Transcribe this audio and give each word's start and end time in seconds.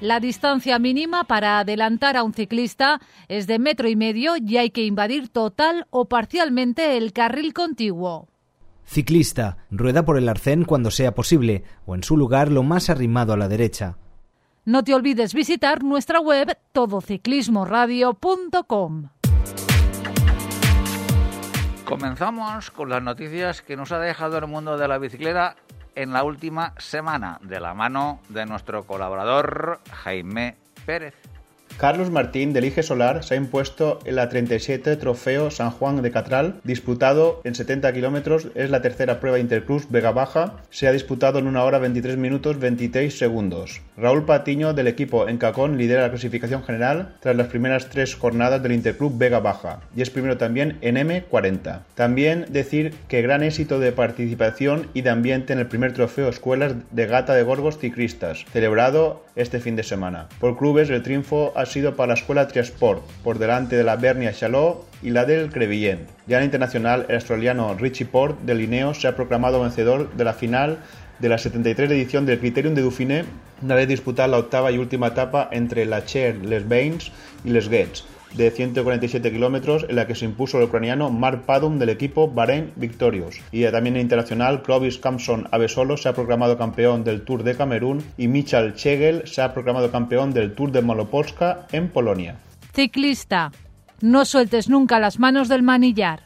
La 0.00 0.20
distancia 0.20 0.78
mínima 0.78 1.24
para 1.24 1.58
adelantar 1.58 2.18
a 2.18 2.22
un 2.22 2.34
ciclista 2.34 3.00
es 3.28 3.46
de 3.46 3.58
metro 3.58 3.88
y 3.88 3.96
medio 3.96 4.34
y 4.36 4.58
hay 4.58 4.68
que 4.68 4.84
invadir 4.84 5.30
total 5.30 5.86
o 5.88 6.04
parcialmente 6.04 6.98
el 6.98 7.14
carril 7.14 7.54
contiguo. 7.54 8.28
Ciclista, 8.84 9.56
rueda 9.70 10.04
por 10.04 10.18
el 10.18 10.28
arcén 10.28 10.64
cuando 10.64 10.90
sea 10.90 11.14
posible 11.14 11.64
o 11.86 11.94
en 11.94 12.02
su 12.02 12.18
lugar 12.18 12.52
lo 12.52 12.62
más 12.62 12.90
arrimado 12.90 13.32
a 13.32 13.38
la 13.38 13.48
derecha. 13.48 13.96
No 14.66 14.84
te 14.84 14.94
olvides 14.94 15.32
visitar 15.32 15.82
nuestra 15.82 16.20
web 16.20 16.58
todociclismoradio.com. 16.72 19.08
Comenzamos 21.86 22.70
con 22.70 22.90
las 22.90 23.02
noticias 23.02 23.62
que 23.62 23.76
nos 23.76 23.92
ha 23.92 23.98
dejado 23.98 24.36
el 24.36 24.46
mundo 24.46 24.76
de 24.76 24.88
la 24.88 24.98
bicicleta 24.98 25.56
en 25.96 26.12
la 26.12 26.22
última 26.22 26.74
semana, 26.78 27.38
de 27.42 27.58
la 27.58 27.74
mano 27.74 28.20
de 28.28 28.46
nuestro 28.46 28.84
colaborador 28.86 29.80
Jaime 29.90 30.56
Pérez. 30.84 31.35
Carlos 31.76 32.10
Martín 32.10 32.54
del 32.54 32.64
Ige 32.64 32.82
Solar 32.82 33.22
se 33.22 33.34
ha 33.34 33.36
impuesto 33.36 33.98
en 34.06 34.16
la 34.16 34.30
37 34.30 34.96
Trofeo 34.96 35.50
San 35.50 35.70
Juan 35.70 36.00
de 36.00 36.10
Catral, 36.10 36.54
disputado 36.64 37.42
en 37.44 37.54
70 37.54 37.92
kilómetros, 37.92 38.48
es 38.54 38.70
la 38.70 38.80
tercera 38.80 39.20
prueba 39.20 39.38
Intercruz 39.38 39.86
Vega 39.90 40.10
Baja, 40.10 40.54
se 40.70 40.88
ha 40.88 40.92
disputado 40.92 41.38
en 41.38 41.46
una 41.46 41.64
hora 41.64 41.78
23 41.78 42.16
minutos 42.16 42.58
26 42.58 43.18
segundos. 43.18 43.82
Raúl 43.98 44.24
Patiño 44.24 44.72
del 44.72 44.86
equipo 44.86 45.28
Encacón 45.28 45.76
lidera 45.76 46.00
la 46.00 46.10
clasificación 46.10 46.64
general 46.64 47.16
tras 47.20 47.36
las 47.36 47.48
primeras 47.48 47.90
tres 47.90 48.14
jornadas 48.14 48.62
del 48.62 48.72
Interclub 48.72 49.18
Vega 49.18 49.40
Baja 49.40 49.80
y 49.94 50.00
es 50.00 50.08
primero 50.08 50.38
también 50.38 50.78
en 50.80 50.96
M40. 50.96 51.80
También 51.94 52.46
decir 52.48 52.94
que 53.06 53.20
gran 53.20 53.42
éxito 53.42 53.80
de 53.80 53.92
participación 53.92 54.86
y 54.94 55.02
de 55.02 55.10
ambiente 55.10 55.52
en 55.52 55.58
el 55.58 55.66
primer 55.66 55.92
trofeo 55.92 56.30
Escuelas 56.30 56.74
de 56.90 57.06
Gata 57.06 57.34
de 57.34 57.42
Gorgos 57.42 57.78
Ciclistas, 57.78 58.46
celebrado 58.50 59.26
este 59.36 59.60
fin 59.60 59.76
de 59.76 59.82
semana. 59.82 60.28
Por 60.40 60.56
clubes 60.56 60.88
el 60.88 61.02
triunfo 61.02 61.52
ha 61.54 61.65
sido 61.66 61.96
para 61.96 62.08
la 62.08 62.14
Escuela 62.14 62.48
Triasport, 62.48 63.02
por 63.22 63.38
delante 63.38 63.76
de 63.76 63.84
la 63.84 63.96
Bernia 63.96 64.32
Chalot 64.32 64.86
y 65.02 65.10
la 65.10 65.24
del 65.24 65.50
Crevillent. 65.50 66.08
Ya 66.26 66.38
en 66.38 66.44
internacional, 66.44 67.06
el 67.08 67.16
australiano 67.16 67.74
Richie 67.74 68.06
Port 68.06 68.40
de 68.40 68.54
Lineo 68.54 68.94
se 68.94 69.08
ha 69.08 69.16
proclamado 69.16 69.60
vencedor 69.60 70.12
de 70.14 70.24
la 70.24 70.32
final 70.32 70.78
de 71.18 71.28
la 71.28 71.38
73 71.38 71.90
edición 71.90 72.26
del 72.26 72.38
Criterium 72.38 72.74
de 72.74 72.82
Dauphiné, 72.82 73.24
una 73.62 73.74
vez 73.74 73.88
disputada 73.88 74.28
la 74.28 74.38
octava 74.38 74.72
y 74.72 74.78
última 74.78 75.08
etapa 75.08 75.48
entre 75.52 75.86
la 75.86 76.04
Cher, 76.04 76.36
Les 76.44 76.68
Bains 76.68 77.10
y 77.44 77.50
Les 77.50 77.68
Guets 77.68 78.04
de 78.36 78.50
147 78.50 79.32
kilómetros 79.32 79.86
en 79.88 79.96
la 79.96 80.06
que 80.06 80.14
se 80.14 80.24
impuso 80.24 80.58
el 80.58 80.64
ucraniano 80.64 81.10
Mark 81.10 81.42
Padum 81.46 81.78
del 81.78 81.88
equipo 81.88 82.30
Bahrain 82.30 82.72
Victorious. 82.76 83.40
Y 83.52 83.64
también 83.70 83.96
en 83.96 84.02
internacional, 84.02 84.62
Clovis 84.62 84.98
Campson 84.98 85.48
Avesolo 85.50 85.96
se 85.96 86.08
ha 86.08 86.12
proclamado 86.14 86.56
campeón 86.58 87.04
del 87.04 87.22
Tour 87.22 87.42
de 87.42 87.56
Camerún 87.56 88.04
y 88.16 88.28
Michal 88.28 88.74
Chegel 88.74 89.26
se 89.26 89.42
ha 89.42 89.52
proclamado 89.54 89.90
campeón 89.90 90.32
del 90.32 90.54
Tour 90.54 90.72
de 90.72 90.82
Malopolska 90.82 91.66
en 91.72 91.88
Polonia. 91.88 92.36
Ciclista, 92.74 93.50
no 94.02 94.24
sueltes 94.24 94.68
nunca 94.68 95.00
las 95.00 95.18
manos 95.18 95.48
del 95.48 95.62
manillar. 95.62 96.20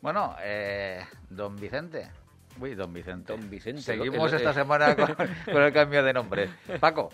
Bueno, 0.00 0.36
eh, 0.42 1.00
don 1.30 1.56
Vicente. 1.56 2.08
Uy, 2.60 2.74
don 2.74 2.92
Vicente. 2.92 3.32
Don 3.32 3.50
Vicente. 3.50 3.82
Seguimos 3.82 4.32
El- 4.32 4.38
esta 4.38 4.54
semana 4.54 4.94
con, 4.94 5.14
con 5.52 5.62
el 5.62 5.72
cambio 5.72 6.02
de 6.02 6.12
nombre. 6.12 6.48
Paco, 6.80 7.10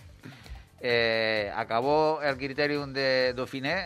eh, 0.82 1.50
acabó 1.54 2.20
el 2.22 2.37
Criterium 2.37 2.93
de 2.93 3.32
Dauphiné. 3.34 3.84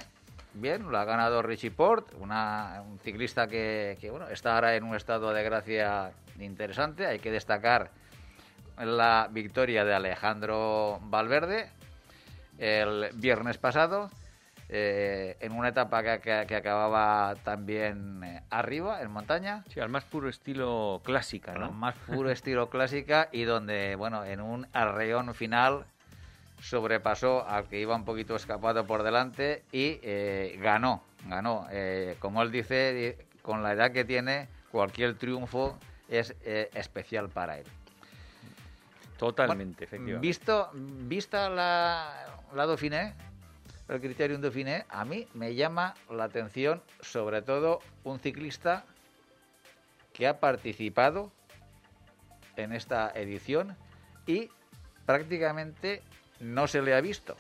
Bien, 0.54 0.90
lo 0.90 0.96
ha 0.98 1.04
ganado 1.04 1.42
Richie 1.42 1.70
Port, 1.70 2.08
una, 2.18 2.82
un 2.86 2.98
ciclista 3.00 3.46
que, 3.46 3.98
que, 4.00 4.10
bueno, 4.10 4.26
está 4.28 4.54
ahora 4.54 4.74
en 4.74 4.84
un 4.84 4.96
estado 4.96 5.32
de 5.34 5.42
gracia 5.42 6.12
interesante. 6.40 7.06
Hay 7.06 7.18
que 7.18 7.30
destacar 7.30 7.90
la 8.78 9.28
victoria 9.30 9.84
de 9.84 9.94
Alejandro 9.94 10.98
Valverde 11.02 11.68
el 12.58 13.10
viernes 13.14 13.58
pasado. 13.58 14.10
eh, 14.68 15.36
en 15.38 15.52
una 15.52 15.68
etapa 15.68 16.02
que, 16.02 16.18
que- 16.20 16.44
que 16.48 16.56
acababa 16.56 17.36
también 17.44 18.24
eh, 18.24 18.42
arriba, 18.50 19.00
en 19.00 19.12
montaña, 19.12 19.62
Sí, 19.72 19.78
al 19.78 19.90
más 19.90 20.02
puro 20.02 20.28
estilo 20.28 21.00
clásica, 21.04 21.52
al 21.52 21.60
¿no? 21.60 21.70
más 21.72 21.94
puro 22.04 22.30
estilo 22.32 22.68
clásica 22.68 23.28
y 23.30 23.44
donde, 23.44 23.94
bueno, 23.94 24.24
en 24.24 24.40
un 24.40 24.66
arreón 24.72 25.32
final 25.36 25.84
sobrepasó 26.60 27.46
al 27.46 27.66
que 27.68 27.80
iba 27.80 27.94
un 27.94 28.04
poquito 28.04 28.34
escapado 28.36 28.86
por 28.86 29.02
delante 29.02 29.62
y 29.72 29.98
eh, 30.02 30.58
ganó, 30.60 31.02
ganó. 31.26 31.66
Eh, 31.70 32.16
como 32.18 32.42
él 32.42 32.50
dice, 32.50 32.92
di- 32.94 33.24
con 33.42 33.62
la 33.62 33.72
edad 33.72 33.92
que 33.92 34.04
tiene, 34.04 34.48
cualquier 34.72 35.16
triunfo 35.16 35.78
es 36.08 36.34
eh, 36.44 36.70
especial 36.74 37.28
para 37.28 37.58
él. 37.58 37.66
Totalmente, 39.18 39.86
Bueno, 39.86 39.86
efectivamente. 39.86 40.26
Visto, 40.26 40.70
vista 40.74 41.48
la, 41.48 42.26
la 42.54 42.66
Dauphiné, 42.66 43.14
el 43.88 44.00
Criterium 44.00 44.40
Dauphiné, 44.42 44.84
a 44.88 45.04
mí 45.04 45.26
me 45.34 45.54
llama 45.54 45.94
la 46.10 46.24
atención 46.24 46.82
sobre 47.00 47.40
todo 47.42 47.78
un 48.04 48.18
ciclista 48.18 48.84
que 50.12 50.26
ha 50.26 50.38
participado 50.40 51.30
en 52.56 52.72
esta 52.72 53.10
edición 53.14 53.76
y 54.26 54.50
prácticamente 55.06 56.02
no 56.40 56.66
se 56.66 56.82
le 56.82 56.94
ha 56.94 57.00
visto. 57.00 57.36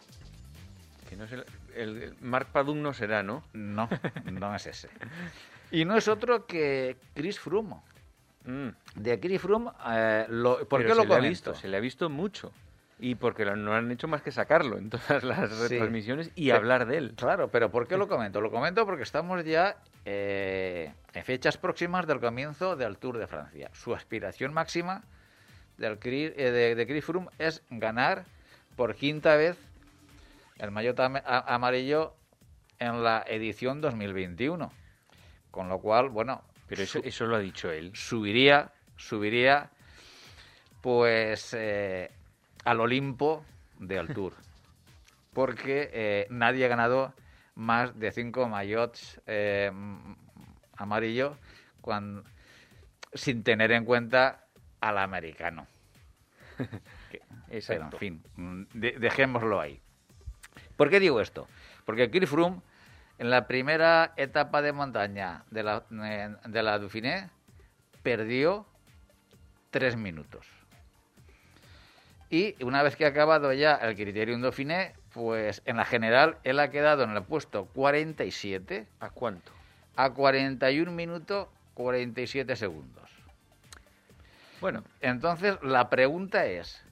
Que 1.08 1.16
no 1.16 1.24
el, 1.24 1.44
el- 1.74 2.02
el 2.02 2.14
Mark 2.20 2.48
Padum 2.52 2.82
no 2.82 2.92
será, 2.92 3.22
¿no? 3.22 3.42
No, 3.52 3.88
no 4.24 4.54
es 4.54 4.66
ese. 4.66 4.88
Y 5.72 5.84
no 5.84 5.96
es 5.96 6.06
otro 6.06 6.46
que 6.46 6.96
Chris 7.14 7.40
Froome. 7.40 7.74
Mm. 8.44 8.68
De 8.94 9.18
Chris 9.18 9.40
Froome, 9.40 9.72
eh, 9.88 10.24
lo- 10.28 10.58
¿por 10.68 10.80
Pero 10.80 10.82
qué 10.82 10.94
lo 10.94 11.02
se 11.02 11.08
le 11.08 11.14
ha 11.14 11.16
comento? 11.16 11.28
visto? 11.28 11.54
Se 11.56 11.66
le 11.68 11.76
ha 11.76 11.80
visto 11.80 12.08
mucho. 12.08 12.52
Y 13.00 13.16
porque 13.16 13.44
lo- 13.44 13.56
no 13.56 13.74
han 13.74 13.90
hecho 13.90 14.06
más 14.06 14.22
que 14.22 14.30
sacarlo 14.30 14.78
en 14.78 14.90
todas 14.90 15.24
las 15.24 15.50
Sí. 15.50 15.62
retransmisiones 15.74 16.30
y 16.36 16.50
hablar 16.50 16.86
de 16.86 16.98
él. 16.98 17.14
Claro, 17.16 17.48
pero 17.48 17.70
¿por 17.72 17.88
qué 17.88 17.96
lo 17.96 18.06
comento? 18.08 18.40
Lo 18.40 18.52
comento 18.52 18.86
porque 18.86 19.02
estamos 19.02 19.44
ya 19.44 19.76
eh, 20.04 20.92
en 21.12 21.24
fechas 21.24 21.58
próximas 21.58 22.06
del 22.06 22.20
comienzo 22.20 22.76
del 22.76 22.96
Tour 22.98 23.18
de 23.18 23.26
Francia. 23.26 23.68
Su 23.74 23.92
aspiración 23.92 24.54
máxima 24.54 25.02
del, 25.78 25.98
eh, 26.04 26.30
de, 26.52 26.74
de 26.76 26.86
Chris 26.86 27.04
Froome 27.04 27.28
es 27.40 27.60
ganar 27.70 28.24
por 28.76 28.94
quinta 28.94 29.36
vez 29.36 29.56
el 30.58 30.70
maillot 30.70 30.98
amarillo 31.00 32.14
en 32.78 33.02
la 33.02 33.24
edición 33.26 33.80
2021. 33.80 34.72
Con 35.50 35.68
lo 35.68 35.78
cual, 35.80 36.10
bueno, 36.10 36.42
Pero 36.68 36.82
eso, 36.82 37.00
eso 37.02 37.26
lo 37.26 37.36
ha 37.36 37.40
dicho 37.40 37.70
él. 37.70 37.90
subiría, 37.94 38.70
subiría, 38.96 39.70
pues 40.82 41.54
eh, 41.58 42.10
al 42.64 42.80
Olimpo 42.80 43.44
del 43.78 44.08
Tour. 44.08 44.34
Porque 45.32 45.90
eh, 45.92 46.26
nadie 46.30 46.64
ha 46.64 46.68
ganado 46.68 47.12
más 47.54 47.98
de 47.98 48.10
cinco 48.12 48.48
maillots 48.48 49.20
eh, 49.26 49.70
amarillos 50.76 51.36
cuan- 51.82 52.22
sin 53.12 53.42
tener 53.42 53.72
en 53.72 53.84
cuenta 53.84 54.44
al 54.80 54.98
americano. 54.98 55.66
Pero, 57.66 57.84
en 57.84 57.92
fin, 57.92 58.22
mm, 58.36 58.62
de- 58.74 58.92
dejémoslo 58.98 59.60
ahí. 59.60 59.80
¿Por 60.76 60.90
qué 60.90 61.00
digo 61.00 61.20
esto? 61.20 61.46
Porque 61.84 62.10
Chris 62.10 62.28
Froome, 62.28 62.60
en 63.18 63.30
la 63.30 63.46
primera 63.46 64.12
etapa 64.16 64.60
de 64.62 64.72
montaña 64.72 65.44
de 65.50 65.62
la, 65.62 65.84
eh, 66.04 66.34
de 66.46 66.62
la 66.62 66.78
Dauphiné, 66.78 67.30
perdió 68.02 68.66
tres 69.70 69.96
minutos. 69.96 70.46
Y 72.28 72.62
una 72.62 72.82
vez 72.82 72.96
que 72.96 73.04
ha 73.04 73.08
acabado 73.08 73.52
ya 73.52 73.76
el 73.76 73.94
Criterium 73.94 74.42
Dauphiné, 74.42 74.94
pues 75.12 75.62
en 75.64 75.76
la 75.76 75.84
general 75.84 76.38
él 76.44 76.58
ha 76.58 76.70
quedado 76.70 77.04
en 77.04 77.10
el 77.10 77.22
puesto 77.22 77.66
47 77.66 78.86
¿A 79.00 79.10
cuánto? 79.10 79.52
a 79.94 80.10
41 80.10 80.90
minutos 80.92 81.48
47 81.74 82.56
segundos. 82.56 83.08
Bueno, 84.60 84.82
Entonces, 85.00 85.56
la 85.62 85.88
pregunta 85.90 86.46
es, 86.46 86.82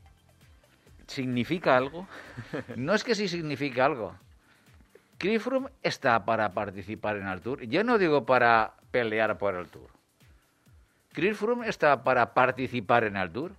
¿significa 1.06 1.77
algo? 1.77 2.06
no 2.77 2.95
es 2.95 3.05
que 3.05 3.15
sí 3.15 3.29
significa 3.29 3.85
algo. 3.85 4.15
Froome 5.41 5.71
está 5.83 6.25
para 6.25 6.51
participar 6.53 7.17
en 7.17 7.27
el 7.29 7.41
Tour. 7.41 7.62
Yo 7.65 7.83
no 7.83 7.99
digo 7.99 8.27
para 8.27 8.75
pelear 8.91 9.39
por 9.39 9.55
el 9.55 9.67
Tour. 9.69 9.89
Froome 11.35 11.69
está 11.69 12.05
para 12.05 12.35
participar 12.35 13.05
en 13.05 13.17
el 13.17 13.31
Tour. 13.31 13.53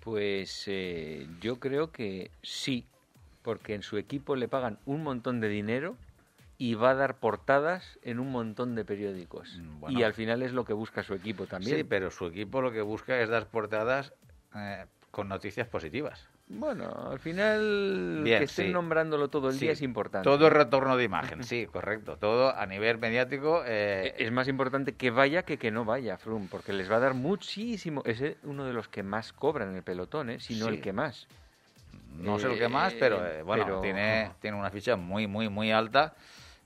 Pues 0.00 0.64
eh, 0.66 1.26
yo 1.40 1.60
creo 1.60 1.90
que 1.90 2.30
sí, 2.42 2.84
porque 3.42 3.74
en 3.74 3.82
su 3.82 3.96
equipo 3.96 4.36
le 4.36 4.48
pagan 4.48 4.78
un 4.84 5.02
montón 5.02 5.40
de 5.40 5.48
dinero 5.48 5.96
y 6.58 6.74
va 6.74 6.90
a 6.90 6.94
dar 6.94 7.16
portadas 7.16 7.98
en 8.02 8.18
un 8.18 8.30
montón 8.30 8.74
de 8.74 8.84
periódicos. 8.84 9.58
Mm, 9.58 9.80
bueno. 9.80 9.98
Y 9.98 10.02
al 10.02 10.14
final 10.14 10.42
es 10.42 10.52
lo 10.52 10.64
que 10.64 10.72
busca 10.72 11.02
su 11.02 11.14
equipo 11.14 11.46
también. 11.46 11.76
Sí, 11.78 11.84
pero 11.84 12.10
su 12.10 12.26
equipo 12.26 12.60
lo 12.60 12.72
que 12.72 12.82
busca 12.82 13.18
es 13.20 13.28
dar 13.28 13.46
portadas 13.46 14.12
eh, 14.54 14.86
con 15.14 15.28
noticias 15.28 15.68
positivas. 15.68 16.26
Bueno, 16.48 17.08
al 17.10 17.20
final 17.20 18.22
Bien, 18.24 18.38
que 18.40 18.44
estén 18.46 18.66
sí. 18.66 18.72
nombrándolo 18.72 19.28
todo 19.28 19.48
el 19.48 19.54
Sí, 19.54 19.60
día 19.60 19.72
es 19.72 19.80
importante. 19.80 20.24
Todo 20.28 20.50
retorno 20.50 20.96
de 20.96 21.04
imagen, 21.04 21.42
sí, 21.44 21.66
correcto. 21.66 22.16
Todo 22.18 22.54
a 22.54 22.66
nivel 22.66 22.98
mediático. 22.98 23.62
eh, 23.64 24.14
es 24.18 24.32
más 24.32 24.48
importante 24.48 24.94
que 24.94 25.10
vaya 25.10 25.44
que 25.44 25.56
que 25.56 25.70
no 25.70 25.84
vaya 25.84 26.18
Froome, 26.18 26.48
porque 26.50 26.72
les 26.72 26.90
va 26.90 26.96
a 26.96 27.00
dar 27.00 27.14
muchísimo. 27.14 28.02
Es 28.04 28.20
eh, 28.20 28.36
uno 28.42 28.64
de 28.64 28.72
los 28.72 28.88
que 28.88 29.02
más 29.04 29.32
cobran 29.32 29.70
en 29.70 29.76
el 29.76 29.82
pelotón, 29.84 30.30
¿eh? 30.30 30.40
si 30.40 30.56
no 30.58 30.66
Sí. 30.66 30.72
el 30.74 30.80
que 30.80 30.92
más. 30.92 31.28
no 32.18 32.38
sé 32.38 32.48
lo 32.48 32.56
que 32.56 32.68
más, 32.68 32.92
pero 32.94 33.24
eh, 33.24 33.38
eh, 33.38 33.42
bueno, 33.42 33.64
pero- 33.64 33.80
tiene, 33.80 34.30
tiene 34.40 34.56
una 34.56 34.70
ficha 34.70 34.96
muy, 34.96 35.26
muy, 35.28 35.48
muy 35.48 35.70
alta, 35.72 36.14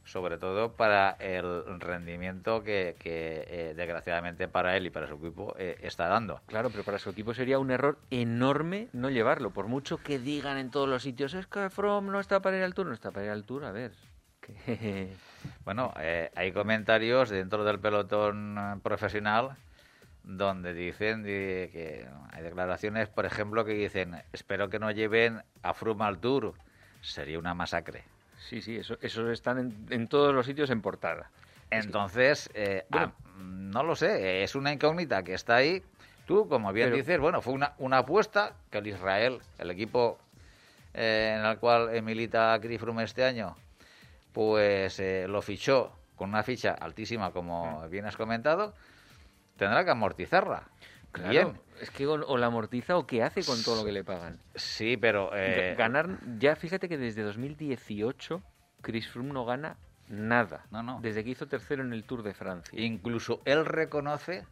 sobre 0.09 0.39
todo 0.39 0.73
para 0.73 1.11
el 1.21 1.79
rendimiento 1.81 2.63
que, 2.63 2.97
que, 2.99 3.45
eh, 3.47 3.75
desgraciadamente 3.77 4.49
para 4.49 4.75
él 4.77 4.87
y 4.87 4.91
para 4.91 5.07
su 5.07 5.15
equipo 5.17 5.55
eh, 5.59 5.77
está 5.83 6.09
dando. 6.09 6.41
Claro, 6.47 6.71
pero 6.71 6.83
para 6.83 6.99
su 6.99 7.11
equipo 7.11 7.35
sería 7.35 7.59
un 7.59 7.71
error 7.71 7.99
enorme 8.11 8.89
no 8.95 9.11
llevarlo. 9.11 9.51
Por 9.51 9.67
mucho 9.67 9.99
que 10.03 10.19
digan 10.19 10.57
en 10.57 10.71
todos 10.71 10.89
los 10.89 11.03
sitios, 11.03 11.35
es 11.35 11.47
que 11.47 11.69
From 11.69 12.07
no 12.11 12.21
está 12.21 12.41
para 12.41 12.57
ir 12.57 12.63
al 12.65 12.73
tour, 12.75 12.87
no 12.87 12.95
está 12.95 13.11
para 13.11 13.27
ir 13.27 13.33
al 13.33 13.45
tour, 13.45 13.65
a 13.67 13.71
ver. 13.73 13.93
que- 14.41 15.13
Bueno, 15.65 15.93
eh, 16.01 16.31
hay 16.35 16.53
comentarios 16.53 17.29
dentro 17.29 17.63
del 17.65 17.79
pelotón 17.79 18.57
eh, 18.59 18.81
profesional 18.83 19.51
donde 20.25 20.73
dicen 20.75 21.23
que 21.25 22.07
hay 22.33 22.43
declaraciones, 22.43 23.09
por 23.09 23.25
ejemplo, 23.27 23.65
que 23.65 23.73
dicen 23.73 24.17
espero 24.33 24.69
que 24.71 24.79
no 24.79 24.91
lleven 24.91 25.43
a 25.63 25.75
Froome 25.75 26.05
al 26.05 26.19
Tour. 26.19 26.55
Sería 27.01 27.39
una 27.39 27.55
masacre. 27.55 28.05
Sí, 28.39 28.63
sí, 28.63 28.77
eso, 28.77 28.97
eso 29.03 29.31
están 29.31 29.59
en, 29.59 29.87
en 29.91 30.09
todos 30.09 30.35
los 30.35 30.47
sitios 30.47 30.71
en 30.71 30.81
portada. 30.81 31.31
Entonces, 31.71 32.49
eh, 32.55 32.87
Bueno. 32.89 33.13
ah, 33.17 33.33
no 33.39 33.83
lo 33.83 33.95
sé, 33.97 34.43
es 34.43 34.55
una 34.55 34.73
incógnita 34.73 35.23
que 35.23 35.35
está 35.35 35.57
ahí. 35.57 35.83
Tú, 36.27 36.49
como 36.49 36.73
bien 36.73 36.87
Pero- 36.89 36.97
dices, 36.97 37.19
bueno, 37.21 37.41
fue 37.43 37.53
una, 37.55 37.75
una 37.79 37.99
apuesta 37.99 38.55
que 38.71 38.79
el 38.79 38.87
Israel, 38.87 39.41
el 39.59 39.71
equipo 39.71 40.19
eh, 40.95 41.37
en 41.39 41.45
el 41.45 41.59
cual 41.59 42.03
milita 42.03 42.59
Chris 42.61 42.81
Froome 42.81 43.05
este 43.05 43.25
año, 43.25 43.57
pues 44.33 44.99
eh, 45.01 45.27
lo 45.29 45.43
fichó 45.43 45.93
con 46.17 46.31
una 46.31 46.43
ficha 46.43 46.73
altísima, 46.73 47.31
como 47.31 47.83
Mm. 47.87 47.91
bien 47.91 48.07
has 48.07 48.17
comentado, 48.17 48.75
tendrá 49.57 49.85
que 49.85 49.91
amortizarla. 49.91 50.63
Claro, 51.13 51.31
Bien, 51.31 51.61
es 51.81 51.91
que 51.91 52.07
o, 52.07 52.13
o 52.15 52.37
la 52.37 52.47
amortiza 52.47 52.97
o 52.97 53.07
qué 53.07 53.23
hace 53.23 53.43
con 53.45 53.63
todo 53.63 53.77
lo 53.77 53.85
que 53.85 53.93
le 53.93 54.05
pagan. 54.05 54.39
sí, 54.55 54.97
pero... 54.97 55.31
eh, 55.35 55.73
Ga- 55.75 55.79
Ganar, 55.79 56.19
ya 56.39 56.55
fíjate 56.57 56.89
que 56.89 56.99
desde 56.99 57.23
2018 57.23 58.43
Chris 58.83 59.09
Froome 59.09 59.33
no 59.33 59.45
gana 59.45 59.77
nada. 60.09 60.65
No, 60.71 60.83
no. 60.83 61.01
Desde 61.01 61.25
que 61.25 61.31
hizo 61.31 61.47
tercero 61.47 61.83
en 61.83 61.93
el 61.93 62.05
Tour 62.05 62.23
de 62.23 62.35
Francia. 62.35 62.79
Incluso 62.81 63.41
él 63.45 63.65
reconoce, 63.65 64.45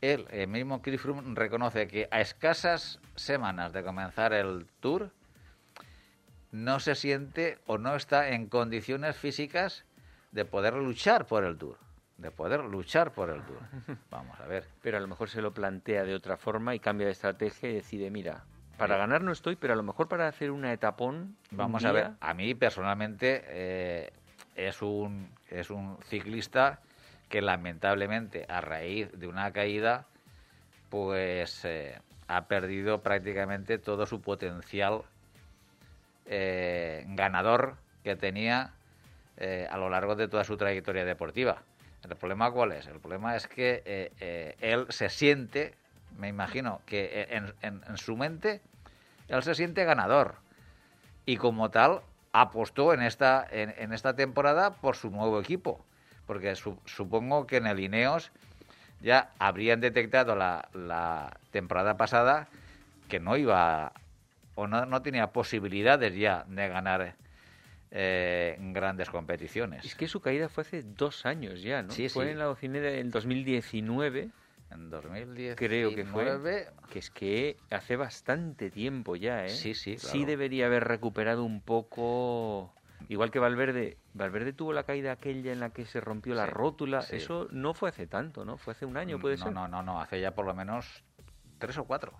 él, 0.00 0.26
el 0.30 0.48
mismo 0.48 0.82
Chris 0.82 1.00
Froome, 1.00 1.34
reconoce 1.34 1.86
que 1.88 2.08
a 2.10 2.20
escasas 2.20 3.00
semanas 3.16 3.72
de 3.72 3.82
comenzar 3.82 4.32
el 4.34 4.66
Tour 4.80 5.10
no 6.52 6.78
se 6.78 6.94
siente 6.94 7.58
o 7.66 7.78
no 7.78 7.96
está 7.96 8.28
en 8.28 8.46
condiciones 8.48 9.16
físicas 9.16 9.84
de 10.30 10.44
poder 10.44 10.74
luchar 10.74 11.26
por 11.26 11.44
el 11.44 11.56
Tour. 11.58 11.78
De 12.18 12.30
poder 12.30 12.60
luchar 12.60 13.12
por 13.12 13.30
el 13.30 13.42
Tour. 13.42 13.58
Vamos 14.10 14.38
a 14.40 14.46
ver. 14.46 14.66
Pero 14.82 14.98
a 14.98 15.00
lo 15.00 15.08
mejor 15.08 15.28
se 15.28 15.42
lo 15.42 15.52
plantea 15.52 16.04
de 16.04 16.14
otra 16.14 16.36
forma 16.36 16.74
y 16.74 16.78
cambia 16.78 17.06
de 17.06 17.12
estrategia 17.12 17.70
y 17.70 17.74
decide, 17.74 18.10
mira, 18.10 18.44
para 18.78 18.96
ganar 18.96 19.22
no 19.22 19.32
estoy, 19.32 19.56
pero 19.56 19.72
a 19.72 19.76
lo 19.76 19.82
mejor 19.82 20.08
para 20.08 20.28
hacer 20.28 20.50
una 20.50 20.72
etapón. 20.72 21.36
un 21.50 21.58
Vamos 21.58 21.84
a 21.84 21.92
ver. 21.92 22.10
A 22.20 22.34
mí 22.34 22.54
personalmente 22.54 23.42
eh, 23.46 24.12
es, 24.56 24.82
un, 24.82 25.28
es 25.50 25.70
un 25.70 25.98
ciclista 26.04 26.80
que 27.28 27.40
lamentablemente 27.42 28.46
a 28.48 28.60
raíz 28.60 29.10
de 29.12 29.26
una 29.26 29.52
caída 29.52 30.06
pues 30.88 31.64
eh, 31.64 31.98
ha 32.28 32.44
perdido 32.46 33.02
prácticamente 33.02 33.78
todo 33.78 34.06
su 34.06 34.20
potencial 34.20 35.02
eh, 36.26 37.04
ganador 37.08 37.76
que 38.02 38.16
tenía 38.16 38.72
eh, 39.36 39.66
a 39.70 39.76
lo 39.78 39.90
largo 39.90 40.14
de 40.14 40.28
toda 40.28 40.44
su 40.44 40.56
trayectoria 40.56 41.04
deportiva. 41.04 41.62
¿El 42.04 42.16
problema 42.16 42.50
cuál 42.50 42.72
es? 42.72 42.86
El 42.86 43.00
problema 43.00 43.36
es 43.36 43.46
que 43.46 43.82
eh, 43.86 44.12
eh, 44.20 44.56
él 44.60 44.86
se 44.90 45.08
siente, 45.08 45.74
me 46.18 46.28
imagino, 46.28 46.80
que 46.86 47.04
eh, 47.22 47.26
en, 47.36 47.54
en- 47.62 47.82
en 47.88 47.96
su 47.96 48.16
mente, 48.16 48.60
él 49.28 49.42
se 49.42 49.54
siente 49.54 49.84
ganador. 49.84 50.36
Y 51.26 51.36
como 51.38 51.70
tal, 51.70 52.00
apostó 52.32 52.92
en 52.92 53.00
esta, 53.02 53.46
en, 53.50 53.74
en 53.78 53.92
esta 53.92 54.14
temporada 54.14 54.70
por 54.74 54.96
su 54.96 55.10
nuevo 55.10 55.40
equipo. 55.40 55.84
Porque 56.26 56.54
su- 56.56 56.78
supongo 56.84 57.46
que 57.46 57.56
en 57.56 57.66
el 57.66 57.80
Ineos 57.80 58.30
ya 59.00 59.30
habrían 59.38 59.80
detectado 59.80 60.34
la, 60.36 60.68
la 60.74 61.36
temporada 61.50 61.96
pasada 61.96 62.48
que 63.08 63.20
no 63.20 63.36
iba 63.36 63.92
o 64.54 64.66
no, 64.66 64.86
no 64.86 65.02
tenía 65.02 65.28
posibilidades 65.28 66.14
ya 66.14 66.44
de 66.48 66.68
ganar 66.68 67.14
eh, 67.96 68.56
grandes 68.58 69.08
competiciones. 69.08 69.84
Es 69.84 69.94
que 69.94 70.08
su 70.08 70.20
caída 70.20 70.48
fue 70.48 70.62
hace 70.62 70.82
dos 70.82 71.24
años 71.24 71.62
ya, 71.62 71.80
¿no? 71.82 71.92
Sí, 71.92 72.08
fue 72.08 72.24
sí. 72.24 72.30
en 72.32 72.40
la 72.40 72.50
Ocinera 72.50 72.90
en 72.90 73.08
2019, 73.10 74.30
En 74.72 74.90
2019 74.90 75.54
creo 75.54 75.94
que 75.94 76.04
fue. 76.04 76.66
Que 76.90 76.98
es 76.98 77.10
que 77.10 77.56
hace 77.70 77.94
bastante 77.94 78.72
tiempo 78.72 79.14
ya, 79.14 79.44
¿eh? 79.44 79.50
Sí, 79.50 79.74
sí, 79.74 79.96
Sí 79.96 80.24
debería 80.24 80.66
haber 80.66 80.84
recuperado 80.84 81.44
un 81.44 81.60
poco... 81.60 82.74
Igual 83.08 83.30
que 83.30 83.38
Valverde. 83.38 83.96
Valverde 84.14 84.52
tuvo 84.52 84.72
la 84.72 84.82
caída 84.82 85.12
aquella 85.12 85.52
en 85.52 85.60
la 85.60 85.70
que 85.70 85.84
se 85.84 86.00
rompió 86.00 86.34
la 86.34 86.46
rótula. 86.46 87.02
sí. 87.02 87.16
Eso 87.16 87.46
no 87.52 87.74
fue 87.74 87.90
hace 87.90 88.08
tanto, 88.08 88.44
¿no? 88.44 88.56
Fue 88.56 88.72
hace 88.72 88.86
un 88.86 88.96
año, 88.96 89.20
puede 89.20 89.36
no, 89.36 89.44
ser. 89.44 89.52
No, 89.52 89.68
no, 89.68 89.84
no, 89.84 90.00
hace 90.00 90.20
ya 90.20 90.32
por 90.32 90.46
lo 90.46 90.54
menos 90.54 91.04
tres 91.58 91.78
o 91.78 91.84
cuatro. 91.84 92.12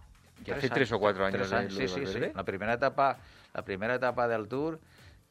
Ya 0.45 0.55
hace 0.55 0.69
tres 0.69 0.93
o 0.93 1.01
cuatro 1.01 1.25
años 1.25 1.39
Tres 1.39 1.53
años, 1.53 1.75
sí, 1.75 1.89
sí, 1.89 2.07
sí. 2.07 2.21
La 2.35 2.45
primera 2.45 2.75
etapa, 2.75 3.19
la 3.55 3.65
primera 3.65 3.95
etapa 3.95 4.29
del 4.29 4.47
Tour 4.47 4.79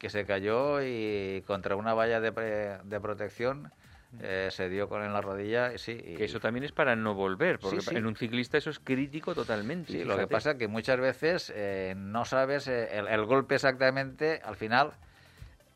que 0.04 0.10
se 0.10 0.26
cayó 0.26 0.84
y 0.84 1.42
contra 1.48 1.78
una 1.78 1.94
valla 1.94 2.20
de, 2.20 2.34
pre- 2.34 2.78
de 2.84 3.00
protección 3.00 3.72
eh, 4.20 4.50
se 4.52 4.68
dio 4.68 4.90
con 4.90 5.02
en 5.02 5.14
la 5.14 5.22
rodilla, 5.22 5.74
y 5.74 5.78
sí. 5.78 5.94
y- 5.94 6.16
Que 6.18 6.26
eso 6.26 6.42
también 6.42 6.66
es 6.66 6.74
para 6.74 6.98
no 6.98 7.14
volver, 7.16 7.58
porque 7.58 7.80
Sí, 7.80 7.88
sí. 7.92 7.96
en 7.96 8.06
un 8.06 8.18
ciclista 8.18 8.58
eso 8.58 8.70
es 8.70 8.80
crítico 8.80 9.34
totalmente. 9.34 9.94
Sí, 9.94 10.04
lo 10.04 10.18
que 10.18 10.28
pasa 10.28 10.52
es 10.52 10.58
que 10.58 10.68
muchas 10.68 11.00
veces 11.00 11.54
eh, 11.56 11.94
no 11.96 12.26
sabes 12.26 12.68
eh, 12.68 12.90
el, 12.98 13.08
el 13.08 13.24
golpe 13.24 13.56
exactamente, 13.56 14.42
al 14.44 14.58
final, 14.58 14.92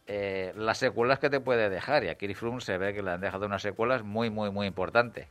eh, 0.07 0.51
las 0.57 0.77
secuelas 0.77 1.19
que 1.19 1.29
te 1.29 1.39
puede 1.39 1.69
dejar. 1.69 2.03
Y 2.03 2.10
a 2.10 2.15
Chris 2.15 2.38
Froome 2.38 2.60
se 2.60 2.77
ve 2.77 2.93
que 2.93 3.01
le 3.01 3.12
han 3.12 3.22
dejado 3.22 3.46
unas 3.46 3.62
secuelas 3.62 4.03
muy, 4.03 4.29
muy, 4.29 4.51
muy 4.51 4.67
importantes. 4.67 5.25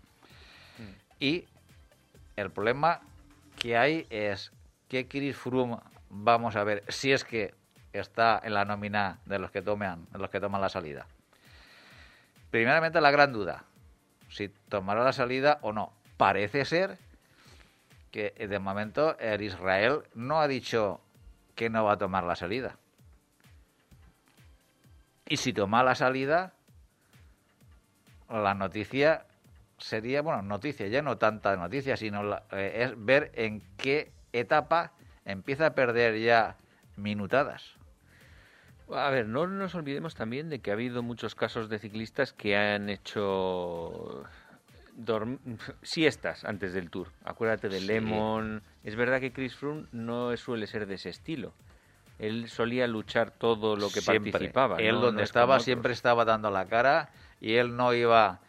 Y 1.21 1.45
el 2.37 2.51
problema 2.51 3.03
que 3.59 3.77
hay 3.77 4.07
es 4.09 4.53
que 4.89 5.07
Chris 5.07 5.37
Froome, 5.37 5.77
vamos 6.09 6.57
a 6.57 6.65
ver, 6.65 6.83
si 6.89 7.13
es 7.13 7.25
que 7.25 7.53
está 8.01 8.41
en 8.43 8.55
la 8.55 8.65
nómina 8.65 9.19
de 9.25 9.39
los 9.39 9.51
que 9.51 9.63
toman, 9.63 10.07
de 10.13 10.19
los 10.19 10.31
que 10.31 10.41
toman 10.41 10.61
la 10.61 10.69
salida. 10.69 11.07
Primeramente 12.51 13.01
la 13.01 13.11
gran 13.11 13.33
duda, 13.33 13.65
si 14.29 14.49
tomará 14.49 15.05
la 15.05 15.13
salida 15.13 15.59
o 15.63 15.73
no. 15.73 15.93
Parece 16.17 16.65
ser 16.65 16.99
que 18.11 18.31
de 18.31 18.59
momento 18.59 19.19
el 19.19 19.43
Israel 19.43 20.03
no 20.15 20.41
ha 20.41 20.49
dicho 20.49 21.01
que 21.55 21.69
no 21.69 21.85
va 21.85 21.93
a 21.93 21.99
tomar 21.99 22.25
la 22.25 22.37
salida. 22.37 22.77
Y 25.29 25.39
si 25.39 25.53
toma 25.53 25.83
la 25.83 25.95
salida, 25.95 26.53
la 28.31 28.55
noticia 28.55 29.27
sería, 29.79 30.23
bueno, 30.23 30.43
noticia, 30.43 30.87
ya 30.87 31.03
no 31.03 31.19
tanta 31.19 31.57
noticia, 31.57 31.97
sino 31.97 32.37
eh, 32.53 32.85
es 32.85 33.05
ver 33.05 33.33
en 33.35 33.63
qué 33.77 34.13
etapa 34.33 34.93
empieza 35.25 35.67
a 35.67 35.75
perder 35.75 36.19
ya 36.21 36.57
minutadas. 36.97 37.76
A 38.95 39.11
ver, 39.11 39.27
no 39.27 39.47
nos 39.47 39.75
olvidemos 39.75 40.15
también 40.15 40.49
de 40.49 40.61
que 40.61 40.71
ha 40.71 40.75
habido 40.75 41.03
muchos 41.03 41.35
casos 41.35 41.69
de 41.69 41.79
ciclistas 41.79 42.33
que 42.33 42.57
han 42.57 42.89
hecho 42.89 44.25
siestas 45.83 46.45
antes 46.45 46.73
del 46.73 46.91
Tour. 46.91 47.09
Acuérdate 47.25 47.69
de 47.69 47.81
Sí. 47.81 47.87
Lemon. 47.87 48.63
Es 48.85 48.97
verdad 48.97 49.21
que 49.21 49.33
Chris 49.33 49.57
Froome 49.57 49.87
no 49.93 50.37
suele 50.37 50.67
ser 50.67 50.87
de 50.87 50.95
ese 50.95 51.09
estilo. 51.11 51.53
Él 52.19 52.49
solía 52.49 52.87
luchar 52.87 53.31
todo 53.31 53.77
lo 53.77 53.89
que 53.91 54.01
Siempre. 54.01 54.33
participaba. 54.33 54.79
Él 54.79 54.95
no- 54.95 55.01
donde 55.03 55.21
no 55.21 55.25
estaba 55.25 55.61
siempre 55.61 55.93
estaba 55.93 56.25
dando 56.25 56.51
la 56.51 56.65
cara 56.67 57.11
y 57.41 57.55
él 57.55 57.77
no 57.77 57.93
iba 57.93 58.41